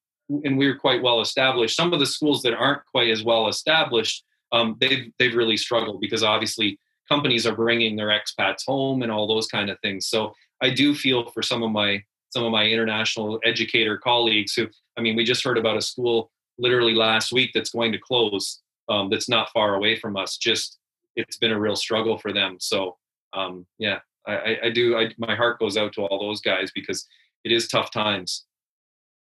and 0.43 0.57
we're 0.57 0.77
quite 0.77 1.03
well 1.03 1.21
established 1.21 1.75
some 1.75 1.93
of 1.93 1.99
the 1.99 2.05
schools 2.05 2.41
that 2.41 2.53
aren't 2.53 2.85
quite 2.87 3.09
as 3.09 3.23
well 3.23 3.47
established 3.47 4.23
um, 4.51 4.75
they've 4.79 5.11
they've 5.19 5.35
really 5.35 5.57
struggled 5.57 6.01
because 6.01 6.23
obviously 6.23 6.79
companies 7.09 7.45
are 7.45 7.55
bringing 7.55 7.95
their 7.95 8.07
expats 8.07 8.65
home 8.65 9.03
and 9.03 9.11
all 9.11 9.27
those 9.27 9.47
kind 9.47 9.69
of 9.69 9.79
things. 9.79 10.07
So 10.07 10.33
i 10.61 10.69
do 10.69 10.95
feel 10.95 11.29
for 11.31 11.43
some 11.43 11.63
of 11.63 11.71
my 11.71 12.01
some 12.29 12.43
of 12.43 12.51
my 12.51 12.65
international 12.65 13.39
educator 13.43 13.97
colleagues 13.97 14.53
who 14.53 14.67
i 14.97 15.01
mean 15.01 15.15
we 15.15 15.23
just 15.23 15.43
heard 15.43 15.57
about 15.57 15.77
a 15.77 15.81
school 15.81 16.31
literally 16.57 16.95
last 16.95 17.31
week 17.31 17.51
that's 17.53 17.71
going 17.71 17.91
to 17.91 17.97
close 17.97 18.61
um, 18.87 19.09
that's 19.09 19.29
not 19.29 19.49
far 19.51 19.75
away 19.75 19.95
from 19.95 20.15
us. 20.15 20.37
Just 20.37 20.77
it's 21.15 21.37
been 21.37 21.51
a 21.51 21.59
real 21.59 21.75
struggle 21.75 22.17
for 22.17 22.33
them. 22.33 22.57
So 22.59 22.97
um, 23.33 23.65
yeah 23.77 23.99
I, 24.27 24.57
I 24.63 24.69
do 24.69 24.97
I, 24.97 25.09
my 25.17 25.35
heart 25.35 25.59
goes 25.59 25.77
out 25.77 25.93
to 25.93 26.01
all 26.01 26.19
those 26.19 26.41
guys 26.41 26.71
because 26.73 27.07
it 27.45 27.51
is 27.51 27.67
tough 27.67 27.91
times. 27.91 28.45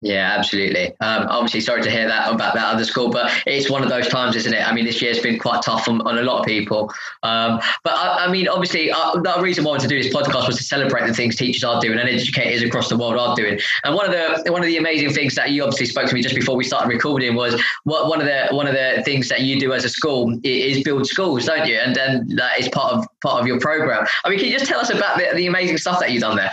Yeah, 0.03 0.35
absolutely. 0.37 0.87
Um, 0.99 1.27
obviously, 1.29 1.61
sorry 1.61 1.81
to 1.81 1.89
hear 1.89 2.05
that 2.09 2.29
about 2.29 2.53
that 2.55 2.75
other 2.75 2.83
school, 2.83 3.09
but 3.09 3.31
it's 3.45 3.69
one 3.69 3.83
of 3.83 3.89
those 3.89 4.09
times, 4.09 4.35
isn't 4.35 4.53
it? 4.53 4.67
I 4.67 4.73
mean, 4.73 4.83
this 4.83 5.01
year's 5.01 5.21
been 5.21 5.39
quite 5.39 5.61
tough 5.61 5.87
on, 5.87 6.01
on 6.01 6.17
a 6.17 6.23
lot 6.23 6.41
of 6.41 6.45
people. 6.45 6.91
Um, 7.23 7.61
but 7.85 7.93
I, 7.93 8.25
I, 8.25 8.31
mean, 8.31 8.49
obviously, 8.49 8.91
uh, 8.91 9.21
the 9.21 9.41
reason 9.41 9.63
why 9.63 9.69
I 9.69 9.73
wanted 9.75 9.87
to 9.87 9.95
do 9.95 10.03
this 10.03 10.13
podcast 10.13 10.47
was 10.47 10.57
to 10.57 10.63
celebrate 10.63 11.07
the 11.07 11.13
things 11.13 11.37
teachers 11.37 11.63
are 11.63 11.79
doing 11.79 11.97
and 11.99 12.09
educators 12.09 12.63
across 12.63 12.89
the 12.89 12.97
world 12.97 13.15
are 13.15 13.33
doing. 13.33 13.57
And 13.85 13.95
one 13.95 14.05
of 14.05 14.11
the 14.11 14.51
one 14.51 14.61
of 14.61 14.67
the 14.67 14.75
amazing 14.75 15.13
things 15.13 15.35
that 15.35 15.51
you 15.51 15.63
obviously 15.63 15.85
spoke 15.85 16.07
to 16.09 16.13
me 16.13 16.21
just 16.21 16.35
before 16.35 16.57
we 16.57 16.65
started 16.65 16.89
recording 16.89 17.33
was 17.33 17.61
what 17.85 18.09
one 18.09 18.19
of 18.19 18.27
the 18.27 18.47
one 18.51 18.67
of 18.67 18.73
the 18.73 19.01
things 19.05 19.29
that 19.29 19.41
you 19.41 19.57
do 19.57 19.71
as 19.71 19.85
a 19.85 19.89
school 19.89 20.37
is 20.43 20.83
build 20.83 21.07
schools, 21.07 21.45
don't 21.45 21.65
you? 21.65 21.77
And 21.77 21.95
then 21.95 22.27
that 22.35 22.59
is 22.59 22.67
part 22.67 22.91
of 22.91 23.07
part 23.21 23.39
of 23.39 23.47
your 23.47 23.57
program. 23.61 24.05
I 24.25 24.29
mean, 24.29 24.39
can 24.39 24.49
you 24.49 24.59
just 24.59 24.69
tell 24.69 24.81
us 24.81 24.89
about 24.89 25.17
the, 25.17 25.31
the 25.33 25.47
amazing 25.47 25.77
stuff 25.77 26.01
that 26.01 26.11
you've 26.11 26.23
done 26.23 26.35
there? 26.35 26.51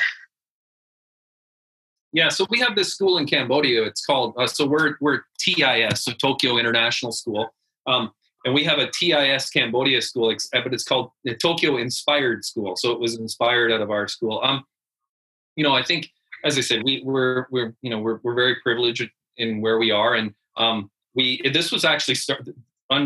Yeah, 2.13 2.29
so 2.29 2.47
we 2.51 2.59
have 2.59 2.75
this 2.75 2.93
school 2.93 3.19
in 3.19 3.27
Cambodia. 3.27 3.85
It's 3.85 4.05
called 4.05 4.35
uh, 4.37 4.47
so 4.47 4.67
we're 4.67 4.97
we're 5.01 5.21
TIS, 5.39 6.05
so 6.05 6.13
Tokyo 6.13 6.59
International 6.59 7.13
School, 7.13 7.55
um, 7.87 8.11
and 8.45 8.53
we 8.53 8.65
have 8.65 8.79
a 8.79 8.91
TIS 8.91 9.51
Cambodia 9.51 10.03
school, 10.03 10.35
but 10.53 10.75
it's 10.75 10.85
called 10.85 11.11
the 11.25 11.37
Tokyo 11.37 11.77
Inspired 11.77 12.45
School. 12.45 12.75
So 12.77 12.91
it 12.91 12.99
was 12.99 13.19
inspired 13.19 13.71
out 13.71 13.81
of 13.81 13.91
our 13.91 14.09
school. 14.09 14.41
Um, 14.43 14.65
you 15.55 15.63
know, 15.63 15.73
I 15.73 15.85
think 15.85 16.11
as 16.45 16.59
I 16.59 16.63
said, 16.63 16.83
we, 16.85 17.03
we're 17.05 17.47
we're 17.51 17.75
you 17.83 17.91
know 17.91 17.99
we're 17.99 18.19
we're 18.23 18.35
very 18.35 18.57
privileged 18.63 19.09
in 19.37 19.61
where 19.61 19.79
we 19.79 19.91
are, 19.93 20.15
and 20.15 20.35
um, 20.57 20.91
we 21.15 21.41
this 21.53 21.71
was 21.71 21.85
actually 21.85 22.17
started. 22.17 22.55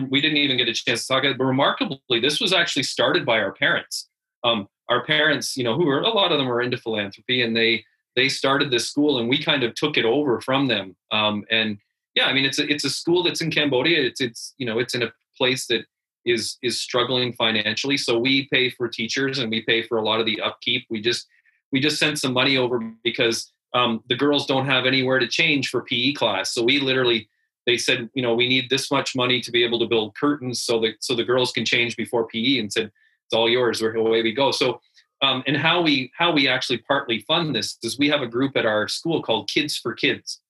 we 0.09 0.20
didn't 0.20 0.38
even 0.38 0.57
get 0.57 0.68
a 0.68 0.72
chance 0.72 1.02
to 1.02 1.09
talk 1.09 1.24
about 1.24 1.32
it, 1.32 1.38
but 1.38 1.44
remarkably, 1.44 2.20
this 2.20 2.40
was 2.40 2.52
actually 2.52 2.84
started 2.84 3.26
by 3.26 3.38
our 3.38 3.52
parents. 3.52 4.09
Um, 4.44 4.68
our 4.88 5.05
parents, 5.05 5.57
you 5.57 5.64
know, 5.64 5.74
who 5.74 5.86
were 5.86 6.00
a 6.00 6.09
lot 6.09 6.32
of 6.32 6.38
them 6.38 6.46
were 6.46 6.62
into 6.62 6.78
philanthropy, 6.78 7.42
and 7.42 7.57
they 7.57 7.84
they 8.16 8.28
started 8.28 8.70
this 8.70 8.88
school 8.88 9.18
and 9.18 9.28
we 9.28 9.42
kind 9.42 9.64
of 9.64 9.74
took 9.74 9.96
it 9.96 10.04
over 10.04 10.40
from 10.40 10.68
them. 10.68 10.96
Um, 11.10 11.44
and 11.50 11.78
yeah, 12.14 12.26
I 12.26 12.32
mean, 12.32 12.44
it's 12.44 12.58
a, 12.58 12.70
it's 12.70 12.84
a 12.84 12.90
school 12.90 13.22
that's 13.22 13.40
in 13.40 13.50
Cambodia. 13.50 14.00
It's, 14.00 14.20
it's, 14.20 14.54
you 14.58 14.66
know, 14.66 14.78
it's 14.78 14.94
in 14.94 15.02
a 15.02 15.12
place 15.36 15.66
that 15.66 15.84
is, 16.24 16.58
is 16.62 16.80
struggling 16.80 17.32
financially. 17.32 17.96
So 17.96 18.18
we 18.18 18.48
pay 18.52 18.70
for 18.70 18.88
teachers 18.88 19.38
and 19.38 19.50
we 19.50 19.62
pay 19.62 19.82
for 19.82 19.98
a 19.98 20.02
lot 20.02 20.20
of 20.20 20.26
the 20.26 20.40
upkeep. 20.40 20.86
We 20.90 21.00
just, 21.00 21.26
we 21.72 21.80
just 21.80 21.98
sent 21.98 22.18
some 22.18 22.32
money 22.32 22.56
over 22.56 22.80
because 23.02 23.52
um, 23.74 24.02
the 24.08 24.14
girls 24.14 24.46
don't 24.46 24.66
have 24.66 24.86
anywhere 24.86 25.18
to 25.18 25.26
change 25.26 25.68
for 25.68 25.82
PE 25.82 26.12
class. 26.12 26.54
So 26.54 26.62
we 26.62 26.78
literally, 26.78 27.28
they 27.66 27.76
said, 27.76 28.08
you 28.14 28.22
know, 28.22 28.34
we 28.34 28.48
need 28.48 28.70
this 28.70 28.90
much 28.90 29.16
money 29.16 29.40
to 29.40 29.50
be 29.50 29.64
able 29.64 29.80
to 29.80 29.86
build 29.86 30.14
curtains 30.14 30.62
so 30.62 30.78
that, 30.80 30.94
so 31.00 31.16
the 31.16 31.24
girls 31.24 31.50
can 31.50 31.64
change 31.64 31.96
before 31.96 32.28
PE 32.28 32.58
and 32.58 32.72
said, 32.72 32.92
it's 33.26 33.34
all 33.34 33.48
yours. 33.48 33.82
Away 33.82 34.22
we 34.22 34.32
go. 34.32 34.52
So 34.52 34.80
um, 35.22 35.42
and 35.46 35.56
how 35.56 35.82
we 35.82 36.10
how 36.16 36.32
we 36.32 36.48
actually 36.48 36.78
partly 36.78 37.20
fund 37.20 37.54
this 37.54 37.78
is 37.82 37.98
we 37.98 38.08
have 38.08 38.22
a 38.22 38.26
group 38.26 38.56
at 38.56 38.66
our 38.66 38.88
school 38.88 39.22
called 39.22 39.48
Kids 39.48 39.76
for 39.76 39.94
Kids, 39.94 40.40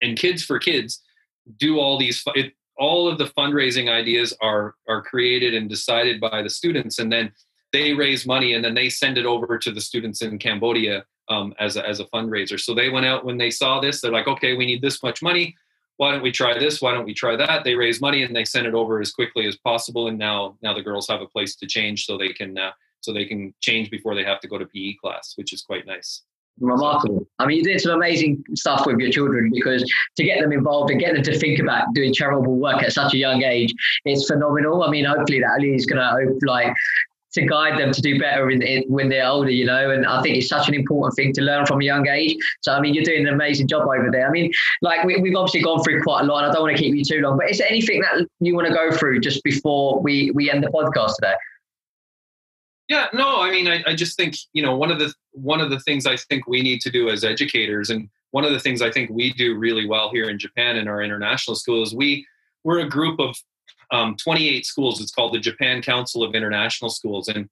and 0.00 0.16
Kids 0.16 0.42
for 0.42 0.58
Kids 0.58 1.02
do 1.58 1.78
all 1.78 1.98
these 1.98 2.22
it, 2.34 2.52
all 2.78 3.08
of 3.08 3.18
the 3.18 3.26
fundraising 3.26 3.90
ideas 3.90 4.34
are 4.40 4.74
are 4.88 5.02
created 5.02 5.54
and 5.54 5.68
decided 5.68 6.20
by 6.20 6.42
the 6.42 6.50
students, 6.50 6.98
and 6.98 7.12
then 7.12 7.32
they 7.72 7.92
raise 7.94 8.26
money 8.26 8.54
and 8.54 8.64
then 8.64 8.74
they 8.74 8.88
send 8.88 9.18
it 9.18 9.26
over 9.26 9.58
to 9.58 9.72
the 9.72 9.80
students 9.80 10.22
in 10.22 10.38
Cambodia 10.38 11.04
um, 11.28 11.54
as 11.58 11.76
a, 11.76 11.88
as 11.88 12.00
a 12.00 12.04
fundraiser. 12.06 12.60
So 12.60 12.74
they 12.74 12.90
went 12.90 13.06
out 13.06 13.24
when 13.24 13.38
they 13.38 13.50
saw 13.50 13.80
this, 13.80 14.00
they're 14.00 14.12
like, 14.12 14.28
okay, 14.28 14.54
we 14.54 14.66
need 14.66 14.82
this 14.82 15.02
much 15.02 15.22
money. 15.22 15.56
Why 15.96 16.12
don't 16.12 16.22
we 16.22 16.32
try 16.32 16.58
this? 16.58 16.82
Why 16.82 16.92
don't 16.92 17.06
we 17.06 17.14
try 17.14 17.36
that? 17.36 17.64
They 17.64 17.74
raise 17.74 18.00
money 18.00 18.22
and 18.22 18.34
they 18.34 18.44
send 18.44 18.66
it 18.66 18.74
over 18.74 19.00
as 19.00 19.12
quickly 19.12 19.46
as 19.46 19.56
possible. 19.56 20.08
And 20.08 20.18
now 20.18 20.56
now 20.62 20.74
the 20.74 20.82
girls 20.82 21.08
have 21.08 21.20
a 21.20 21.26
place 21.26 21.56
to 21.56 21.66
change 21.66 22.06
so 22.06 22.18
they 22.18 22.32
can. 22.32 22.58
Uh, 22.58 22.72
so 23.02 23.12
they 23.12 23.24
can 23.24 23.52
change 23.60 23.90
before 23.90 24.14
they 24.14 24.24
have 24.24 24.40
to 24.40 24.48
go 24.48 24.58
to 24.58 24.66
PE 24.66 24.94
class, 24.94 25.34
which 25.36 25.52
is 25.52 25.62
quite 25.62 25.86
nice. 25.86 26.22
Remarkable. 26.60 27.26
I 27.38 27.46
mean, 27.46 27.58
you 27.58 27.64
did 27.64 27.80
some 27.80 27.92
amazing 27.92 28.44
stuff 28.54 28.86
with 28.86 28.98
your 28.98 29.10
children 29.10 29.50
because 29.54 29.82
to 30.16 30.24
get 30.24 30.40
them 30.40 30.52
involved 30.52 30.90
and 30.90 31.00
get 31.00 31.14
them 31.14 31.22
to 31.22 31.38
think 31.38 31.58
about 31.58 31.86
doing 31.94 32.12
charitable 32.12 32.56
work 32.56 32.82
at 32.82 32.92
such 32.92 33.14
a 33.14 33.16
young 33.16 33.42
age, 33.42 33.72
it's 34.04 34.26
phenomenal. 34.26 34.82
I 34.82 34.90
mean, 34.90 35.06
hopefully 35.06 35.40
that 35.40 35.60
at 35.60 35.64
is 35.64 35.86
going 35.86 35.98
to 35.98 36.46
like 36.46 36.74
to 37.32 37.46
guide 37.46 37.80
them 37.80 37.92
to 37.92 38.02
do 38.02 38.18
better 38.18 38.50
in, 38.50 38.62
in, 38.62 38.82
when 38.88 39.08
they're 39.08 39.26
older, 39.26 39.50
you 39.50 39.64
know. 39.64 39.90
And 39.90 40.06
I 40.06 40.20
think 40.22 40.36
it's 40.36 40.48
such 40.48 40.68
an 40.68 40.74
important 40.74 41.16
thing 41.16 41.32
to 41.34 41.42
learn 41.42 41.66
from 41.66 41.80
a 41.80 41.84
young 41.84 42.06
age. 42.06 42.36
So 42.60 42.72
I 42.72 42.80
mean, 42.80 42.94
you're 42.94 43.04
doing 43.04 43.26
an 43.26 43.32
amazing 43.32 43.68
job 43.68 43.82
over 43.82 44.10
there. 44.10 44.28
I 44.28 44.30
mean, 44.30 44.52
like 44.82 45.04
we, 45.04 45.14
have 45.14 45.36
obviously 45.36 45.62
gone 45.62 45.82
through 45.82 46.02
quite 46.02 46.22
a 46.22 46.24
lot, 46.24 46.44
and 46.44 46.50
I 46.50 46.54
don't 46.54 46.62
want 46.62 46.76
to 46.76 46.82
keep 46.82 46.94
you 46.94 47.04
too 47.04 47.20
long. 47.20 47.38
But 47.38 47.50
is 47.50 47.58
there 47.58 47.68
anything 47.68 48.02
that 48.02 48.26
you 48.40 48.54
want 48.54 48.68
to 48.68 48.74
go 48.74 48.92
through 48.92 49.20
just 49.20 49.42
before 49.42 50.00
we 50.00 50.30
we 50.32 50.50
end 50.50 50.62
the 50.62 50.68
podcast 50.68 51.14
today? 51.16 51.34
Yeah, 52.92 53.06
no, 53.14 53.40
I 53.40 53.50
mean, 53.50 53.68
I, 53.68 53.82
I 53.86 53.94
just 53.94 54.18
think 54.18 54.36
you 54.52 54.62
know 54.62 54.76
one 54.76 54.90
of 54.90 54.98
the 54.98 55.14
one 55.30 55.62
of 55.62 55.70
the 55.70 55.80
things 55.80 56.04
I 56.04 56.14
think 56.14 56.46
we 56.46 56.60
need 56.60 56.82
to 56.82 56.90
do 56.90 57.08
as 57.08 57.24
educators, 57.24 57.88
and 57.88 58.06
one 58.32 58.44
of 58.44 58.52
the 58.52 58.60
things 58.60 58.82
I 58.82 58.90
think 58.90 59.08
we 59.08 59.32
do 59.32 59.56
really 59.56 59.86
well 59.88 60.10
here 60.10 60.28
in 60.28 60.38
Japan 60.38 60.76
in 60.76 60.88
our 60.88 61.00
international 61.00 61.54
schools, 61.54 61.94
we 61.94 62.26
we're 62.64 62.80
a 62.80 62.88
group 62.88 63.18
of 63.18 63.34
um, 63.92 64.14
28 64.16 64.66
schools. 64.66 65.00
It's 65.00 65.10
called 65.10 65.32
the 65.32 65.38
Japan 65.38 65.80
Council 65.80 66.22
of 66.22 66.34
International 66.34 66.90
Schools, 66.90 67.28
and 67.28 67.48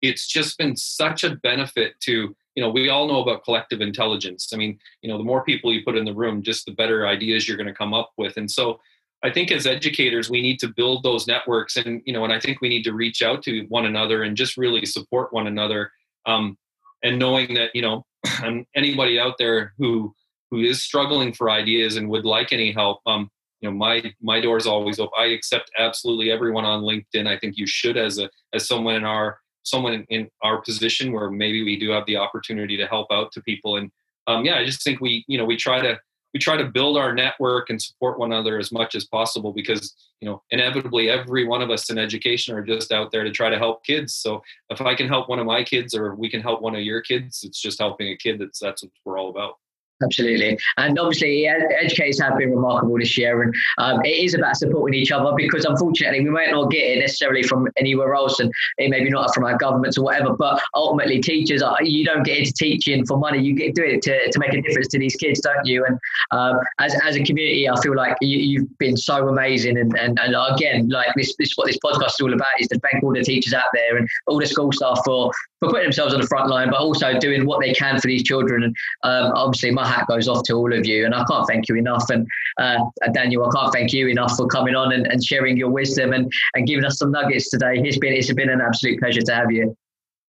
it's 0.00 0.26
just 0.26 0.58
been 0.58 0.74
such 0.74 1.22
a 1.22 1.36
benefit 1.36 1.94
to 2.00 2.34
you 2.56 2.62
know 2.64 2.68
we 2.68 2.88
all 2.88 3.06
know 3.06 3.22
about 3.22 3.44
collective 3.44 3.80
intelligence. 3.80 4.50
I 4.52 4.56
mean, 4.56 4.76
you 5.02 5.08
know, 5.08 5.18
the 5.18 5.24
more 5.24 5.44
people 5.44 5.72
you 5.72 5.84
put 5.84 5.96
in 5.96 6.04
the 6.04 6.14
room, 6.14 6.42
just 6.42 6.66
the 6.66 6.72
better 6.72 7.06
ideas 7.06 7.46
you're 7.46 7.56
going 7.56 7.68
to 7.68 7.72
come 7.72 7.94
up 7.94 8.10
with, 8.16 8.38
and 8.38 8.50
so. 8.50 8.80
I 9.24 9.30
think 9.30 9.52
as 9.52 9.66
educators, 9.66 10.28
we 10.28 10.42
need 10.42 10.58
to 10.60 10.68
build 10.68 11.02
those 11.02 11.26
networks, 11.26 11.76
and 11.76 12.02
you 12.04 12.12
know, 12.12 12.24
and 12.24 12.32
I 12.32 12.40
think 12.40 12.60
we 12.60 12.68
need 12.68 12.84
to 12.84 12.92
reach 12.92 13.22
out 13.22 13.42
to 13.44 13.64
one 13.68 13.86
another 13.86 14.22
and 14.22 14.36
just 14.36 14.56
really 14.56 14.84
support 14.84 15.32
one 15.32 15.46
another. 15.46 15.90
Um, 16.26 16.56
and 17.02 17.18
knowing 17.18 17.54
that 17.54 17.70
you 17.74 17.82
know, 17.82 18.04
anybody 18.74 19.18
out 19.18 19.34
there 19.38 19.74
who 19.78 20.14
who 20.50 20.60
is 20.60 20.82
struggling 20.82 21.32
for 21.32 21.50
ideas 21.50 21.96
and 21.96 22.08
would 22.10 22.24
like 22.24 22.52
any 22.52 22.72
help, 22.72 23.00
um, 23.06 23.30
you 23.62 23.70
know 23.70 23.76
my 23.76 24.12
my 24.20 24.40
door 24.40 24.56
is 24.56 24.66
always 24.66 24.98
open 24.98 25.12
i 25.16 25.26
accept 25.26 25.70
absolutely 25.78 26.30
everyone 26.30 26.64
on 26.64 26.82
linkedin 26.82 27.26
i 27.26 27.38
think 27.38 27.56
you 27.56 27.66
should 27.66 27.96
as 27.96 28.18
a 28.18 28.28
as 28.52 28.66
someone 28.66 28.96
in 28.96 29.04
our 29.04 29.38
someone 29.62 30.04
in 30.10 30.28
our 30.42 30.60
position 30.60 31.12
where 31.12 31.30
maybe 31.30 31.62
we 31.62 31.78
do 31.78 31.90
have 31.90 32.04
the 32.06 32.16
opportunity 32.16 32.76
to 32.76 32.86
help 32.86 33.06
out 33.12 33.30
to 33.32 33.40
people 33.42 33.76
and 33.76 33.90
um, 34.26 34.44
yeah 34.44 34.56
i 34.56 34.64
just 34.64 34.82
think 34.82 35.00
we 35.00 35.24
you 35.28 35.38
know 35.38 35.44
we 35.44 35.56
try 35.56 35.80
to 35.80 35.98
we 36.32 36.40
try 36.40 36.56
to 36.56 36.64
build 36.64 36.96
our 36.96 37.14
network 37.14 37.70
and 37.70 37.80
support 37.80 38.18
one 38.18 38.32
another 38.32 38.58
as 38.58 38.72
much 38.72 38.94
as 38.94 39.04
possible 39.04 39.52
because 39.52 39.94
you 40.20 40.28
know 40.28 40.42
inevitably 40.50 41.10
every 41.10 41.46
one 41.46 41.62
of 41.62 41.70
us 41.70 41.90
in 41.90 41.98
education 41.98 42.54
are 42.54 42.64
just 42.64 42.92
out 42.92 43.10
there 43.10 43.24
to 43.24 43.30
try 43.30 43.50
to 43.50 43.58
help 43.58 43.84
kids. 43.84 44.14
So 44.14 44.42
if 44.70 44.80
i 44.80 44.94
can 44.94 45.08
help 45.08 45.28
one 45.28 45.38
of 45.38 45.46
my 45.46 45.62
kids 45.62 45.94
or 45.94 46.14
we 46.14 46.30
can 46.30 46.40
help 46.40 46.62
one 46.62 46.74
of 46.74 46.82
your 46.82 47.00
kids 47.00 47.44
it's 47.44 47.60
just 47.60 47.78
helping 47.78 48.08
a 48.08 48.16
kid. 48.16 48.40
That's 48.40 48.58
that's 48.58 48.82
what 48.82 48.92
we're 49.04 49.18
all 49.18 49.30
about 49.30 49.58
Absolutely. 50.02 50.58
And 50.76 50.98
obviously, 50.98 51.46
educators 51.46 52.20
have 52.20 52.38
been 52.38 52.50
remarkable 52.50 52.98
this 52.98 53.16
year. 53.16 53.42
And 53.42 53.54
um, 53.78 54.04
it 54.04 54.24
is 54.24 54.34
about 54.34 54.56
supporting 54.56 54.98
each 54.98 55.12
other 55.12 55.32
because 55.36 55.64
unfortunately, 55.64 56.24
we 56.24 56.30
might 56.30 56.50
not 56.50 56.70
get 56.70 56.82
it 56.82 57.00
necessarily 57.00 57.42
from 57.42 57.68
anywhere 57.76 58.14
else 58.14 58.40
and 58.40 58.52
it 58.78 58.90
maybe 58.90 59.10
not 59.10 59.34
from 59.34 59.44
our 59.44 59.56
governments 59.56 59.98
or 59.98 60.04
whatever. 60.04 60.34
But 60.34 60.60
ultimately, 60.74 61.20
teachers, 61.20 61.62
are, 61.62 61.76
you 61.82 62.04
don't 62.04 62.24
get 62.24 62.38
into 62.38 62.52
teaching 62.52 63.04
for 63.06 63.16
money. 63.16 63.40
You 63.40 63.54
get 63.54 63.74
do 63.74 63.82
it 63.82 64.02
to, 64.02 64.30
to 64.30 64.38
make 64.38 64.52
a 64.52 64.60
difference 64.60 64.88
to 64.88 64.98
these 64.98 65.16
kids, 65.16 65.40
don't 65.40 65.64
you? 65.64 65.84
And 65.84 65.98
um, 66.30 66.58
as, 66.78 66.94
as 67.04 67.16
a 67.16 67.22
community, 67.22 67.68
I 67.68 67.80
feel 67.80 67.96
like 67.96 68.16
you, 68.20 68.60
have 68.60 68.78
been 68.78 68.96
so 68.96 69.28
amazing. 69.28 69.78
And, 69.78 69.96
and, 69.98 70.18
and 70.20 70.34
again, 70.54 70.88
like 70.88 71.08
this, 71.16 71.34
this 71.38 71.48
is 71.48 71.56
what 71.56 71.66
this 71.66 71.78
podcast 71.78 72.14
is 72.14 72.20
all 72.20 72.32
about 72.32 72.48
is 72.60 72.68
to 72.68 72.78
thank 72.80 73.02
all 73.02 73.12
the 73.12 73.22
teachers 73.22 73.54
out 73.54 73.64
there 73.72 73.96
and 73.96 74.08
all 74.26 74.38
the 74.38 74.46
school 74.46 74.72
staff 74.72 75.00
for, 75.04 75.32
for 75.62 75.70
putting 75.70 75.84
themselves 75.84 76.12
on 76.12 76.20
the 76.20 76.26
front 76.26 76.50
line, 76.50 76.70
but 76.70 76.80
also 76.80 77.16
doing 77.18 77.46
what 77.46 77.60
they 77.60 77.72
can 77.72 78.00
for 78.00 78.08
these 78.08 78.24
children. 78.24 78.64
And 78.64 78.76
um, 79.04 79.32
obviously, 79.36 79.70
my 79.70 79.86
hat 79.86 80.08
goes 80.08 80.26
off 80.26 80.42
to 80.44 80.54
all 80.54 80.76
of 80.76 80.84
you. 80.84 81.04
And 81.04 81.14
I 81.14 81.24
can't 81.24 81.46
thank 81.46 81.68
you 81.68 81.76
enough. 81.76 82.10
And 82.10 82.26
uh, 82.58 82.78
Daniel, 83.12 83.46
I 83.46 83.50
can't 83.56 83.72
thank 83.72 83.92
you 83.92 84.08
enough 84.08 84.36
for 84.36 84.48
coming 84.48 84.74
on 84.74 84.92
and, 84.92 85.06
and 85.06 85.22
sharing 85.24 85.56
your 85.56 85.70
wisdom 85.70 86.12
and, 86.12 86.30
and 86.54 86.66
giving 86.66 86.84
us 86.84 86.98
some 86.98 87.12
nuggets 87.12 87.48
today. 87.48 87.74
It's 87.76 87.98
been 87.98 88.12
it's 88.12 88.32
been 88.32 88.50
an 88.50 88.60
absolute 88.60 88.98
pleasure 88.98 89.22
to 89.22 89.34
have 89.34 89.52
you. 89.52 89.76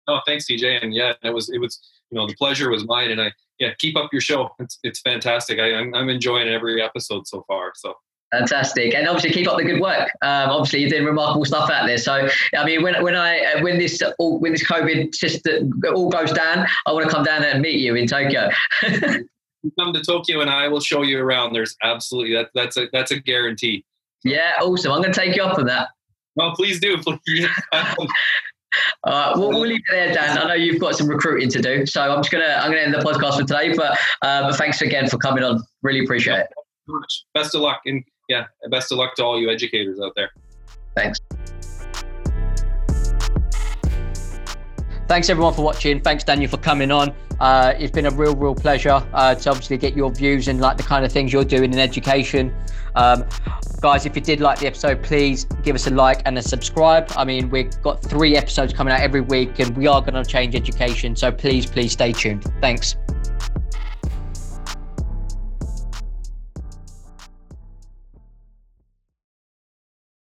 Oh, 0.07 0.21
thanks, 0.27 0.47
CJ. 0.51 0.83
And 0.83 0.93
yeah, 0.93 1.15
it 1.23 1.33
was 1.33 1.49
it 1.49 1.59
was 1.59 1.81
you 2.11 2.19
know 2.19 2.27
the 2.27 2.35
pleasure 2.35 2.69
was 2.69 2.85
mine. 2.85 3.11
And 3.11 3.21
I 3.21 3.33
yeah, 3.59 3.73
keep 3.79 3.97
up 3.97 4.11
your 4.13 4.21
show. 4.21 4.51
It's 4.59 4.79
it's 4.83 5.01
fantastic. 5.01 5.59
I, 5.59 5.75
I'm 5.75 5.95
I'm 5.95 6.11
enjoying 6.11 6.49
every 6.49 6.83
episode 6.83 7.27
so 7.27 7.43
far. 7.49 7.73
So. 7.75 7.95
Fantastic, 8.33 8.95
and 8.95 9.07
obviously 9.07 9.31
keep 9.31 9.47
up 9.47 9.59
the 9.59 9.65
good 9.65 9.81
work. 9.81 10.11
Um, 10.23 10.49
obviously, 10.49 10.81
you're 10.81 10.89
doing 10.89 11.05
remarkable 11.05 11.45
stuff 11.45 11.69
out 11.69 11.87
there. 11.87 11.99
So, 11.99 12.29
I 12.57 12.65
mean, 12.65 12.83
when 12.83 13.03
when 13.03 13.15
I 13.15 13.61
when 13.61 13.79
this 13.79 14.01
all, 14.19 14.39
when 14.39 14.53
this 14.53 14.67
COVID 14.67 15.15
system 15.15 15.83
all 15.95 16.09
goes 16.09 16.33
down, 16.33 16.67
I 16.87 16.93
want 16.93 17.05
to 17.05 17.11
come 17.11 17.25
down 17.25 17.45
and 17.45 17.61
meet 17.61 17.81
you 17.81 17.95
in 17.95 18.07
Tokyo. 18.07 18.49
come 19.79 19.93
to 19.93 20.03
Tokyo 20.03 20.41
and 20.41 20.51
I 20.51 20.69
will 20.69 20.81
show 20.81 21.03
you 21.03 21.19
around. 21.19 21.53
There's 21.53 21.77
absolutely 21.83 22.35
that 22.35 22.49
that's 22.55 22.77
a 22.77 22.89
that's 22.93 23.11
a 23.11 23.21
guarantee. 23.21 23.85
Yeah, 24.25 24.53
awesome. 24.61 24.93
I'm 24.93 25.03
going 25.03 25.13
to 25.13 25.21
take 25.21 25.37
you 25.37 25.43
up 25.43 25.59
on 25.59 25.67
that. 25.67 25.89
Well, 26.37 26.55
please 26.55 26.81
do. 26.81 26.97
Please. 27.27 27.49
Uh, 29.05 29.35
we'll, 29.37 29.51
we'll, 29.51 29.61
leave 29.61 29.81
it 29.81 29.83
there, 29.91 30.15
Dan. 30.15 30.39
I 30.39 30.49
know 30.49 30.55
you've 30.55 30.81
got 30.81 30.95
some 30.95 31.07
recruiting 31.07 31.51
to 31.51 31.61
do, 31.61 31.85
so 31.85 32.01
I'm 32.01 32.21
just 32.21 32.31
gonna 32.31 32.59
I'm 32.59 32.71
gonna 32.71 32.81
end 32.81 32.95
the 32.95 33.01
podcast 33.01 33.39
for 33.39 33.45
today. 33.45 33.75
But 33.75 33.99
uh, 34.23 34.49
but 34.49 34.57
thanks 34.57 34.81
again 34.81 35.09
for 35.11 35.19
coming 35.19 35.45
on. 35.45 35.63
Really 35.83 36.03
appreciate 36.03 36.39
it. 36.39 36.47
Best 37.35 37.55
of 37.55 37.61
luck, 37.61 37.83
and 37.85 38.03
yeah, 38.29 38.47
best 38.71 38.93
of 38.93 38.99
luck 38.99 39.15
to 39.17 39.25
all 39.25 39.41
you 39.41 39.51
educators 39.51 39.99
out 40.01 40.13
there. 40.17 40.31
Thanks. 40.97 41.19
Thanks 45.09 45.29
everyone 45.29 45.53
for 45.53 45.63
watching. 45.63 46.01
Thanks 46.01 46.25
Daniel 46.25 46.49
for 46.49 46.57
coming 46.57 46.91
on. 46.91 47.15
Uh, 47.39 47.75
it's 47.79 47.91
been 47.91 48.07
a 48.07 48.11
real, 48.11 48.35
real 48.35 48.55
pleasure 48.55 49.05
uh, 49.13 49.35
to 49.35 49.51
obviously 49.51 49.77
get 49.77 49.97
your 49.97 50.11
views 50.11 50.49
and 50.49 50.61
like 50.61 50.77
the 50.77 50.83
kind 50.83 51.05
of 51.05 51.13
things 51.13 51.33
you're 51.33 51.45
doing 51.45 51.73
in 51.73 51.79
education. 51.79 52.55
Um, 52.95 53.25
guys, 53.81 54.07
if 54.07 54.15
you 54.15 54.23
did 54.23 54.41
like 54.41 54.61
the 54.61 54.67
episode, 54.67 55.03
please 55.03 55.45
give 55.63 55.75
us 55.75 55.87
a 55.87 55.91
like 55.91 56.23
and 56.25 56.39
a 56.39 56.43
subscribe. 56.43 57.13
I 57.17 57.25
mean, 57.25 57.51
we've 57.51 57.83
got 57.83 58.03
three 58.03 58.37
episodes 58.37 58.73
coming 58.73 58.95
out 58.95 59.01
every 59.01 59.23
week, 59.23 59.59
and 59.59 59.77
we 59.77 59.87
are 59.87 60.01
going 60.01 60.15
to 60.15 60.25
change 60.25 60.55
education. 60.55 61.17
So 61.17 61.33
please, 61.33 61.67
please 61.67 61.93
stay 61.93 62.13
tuned. 62.13 62.45
Thanks. 62.61 62.97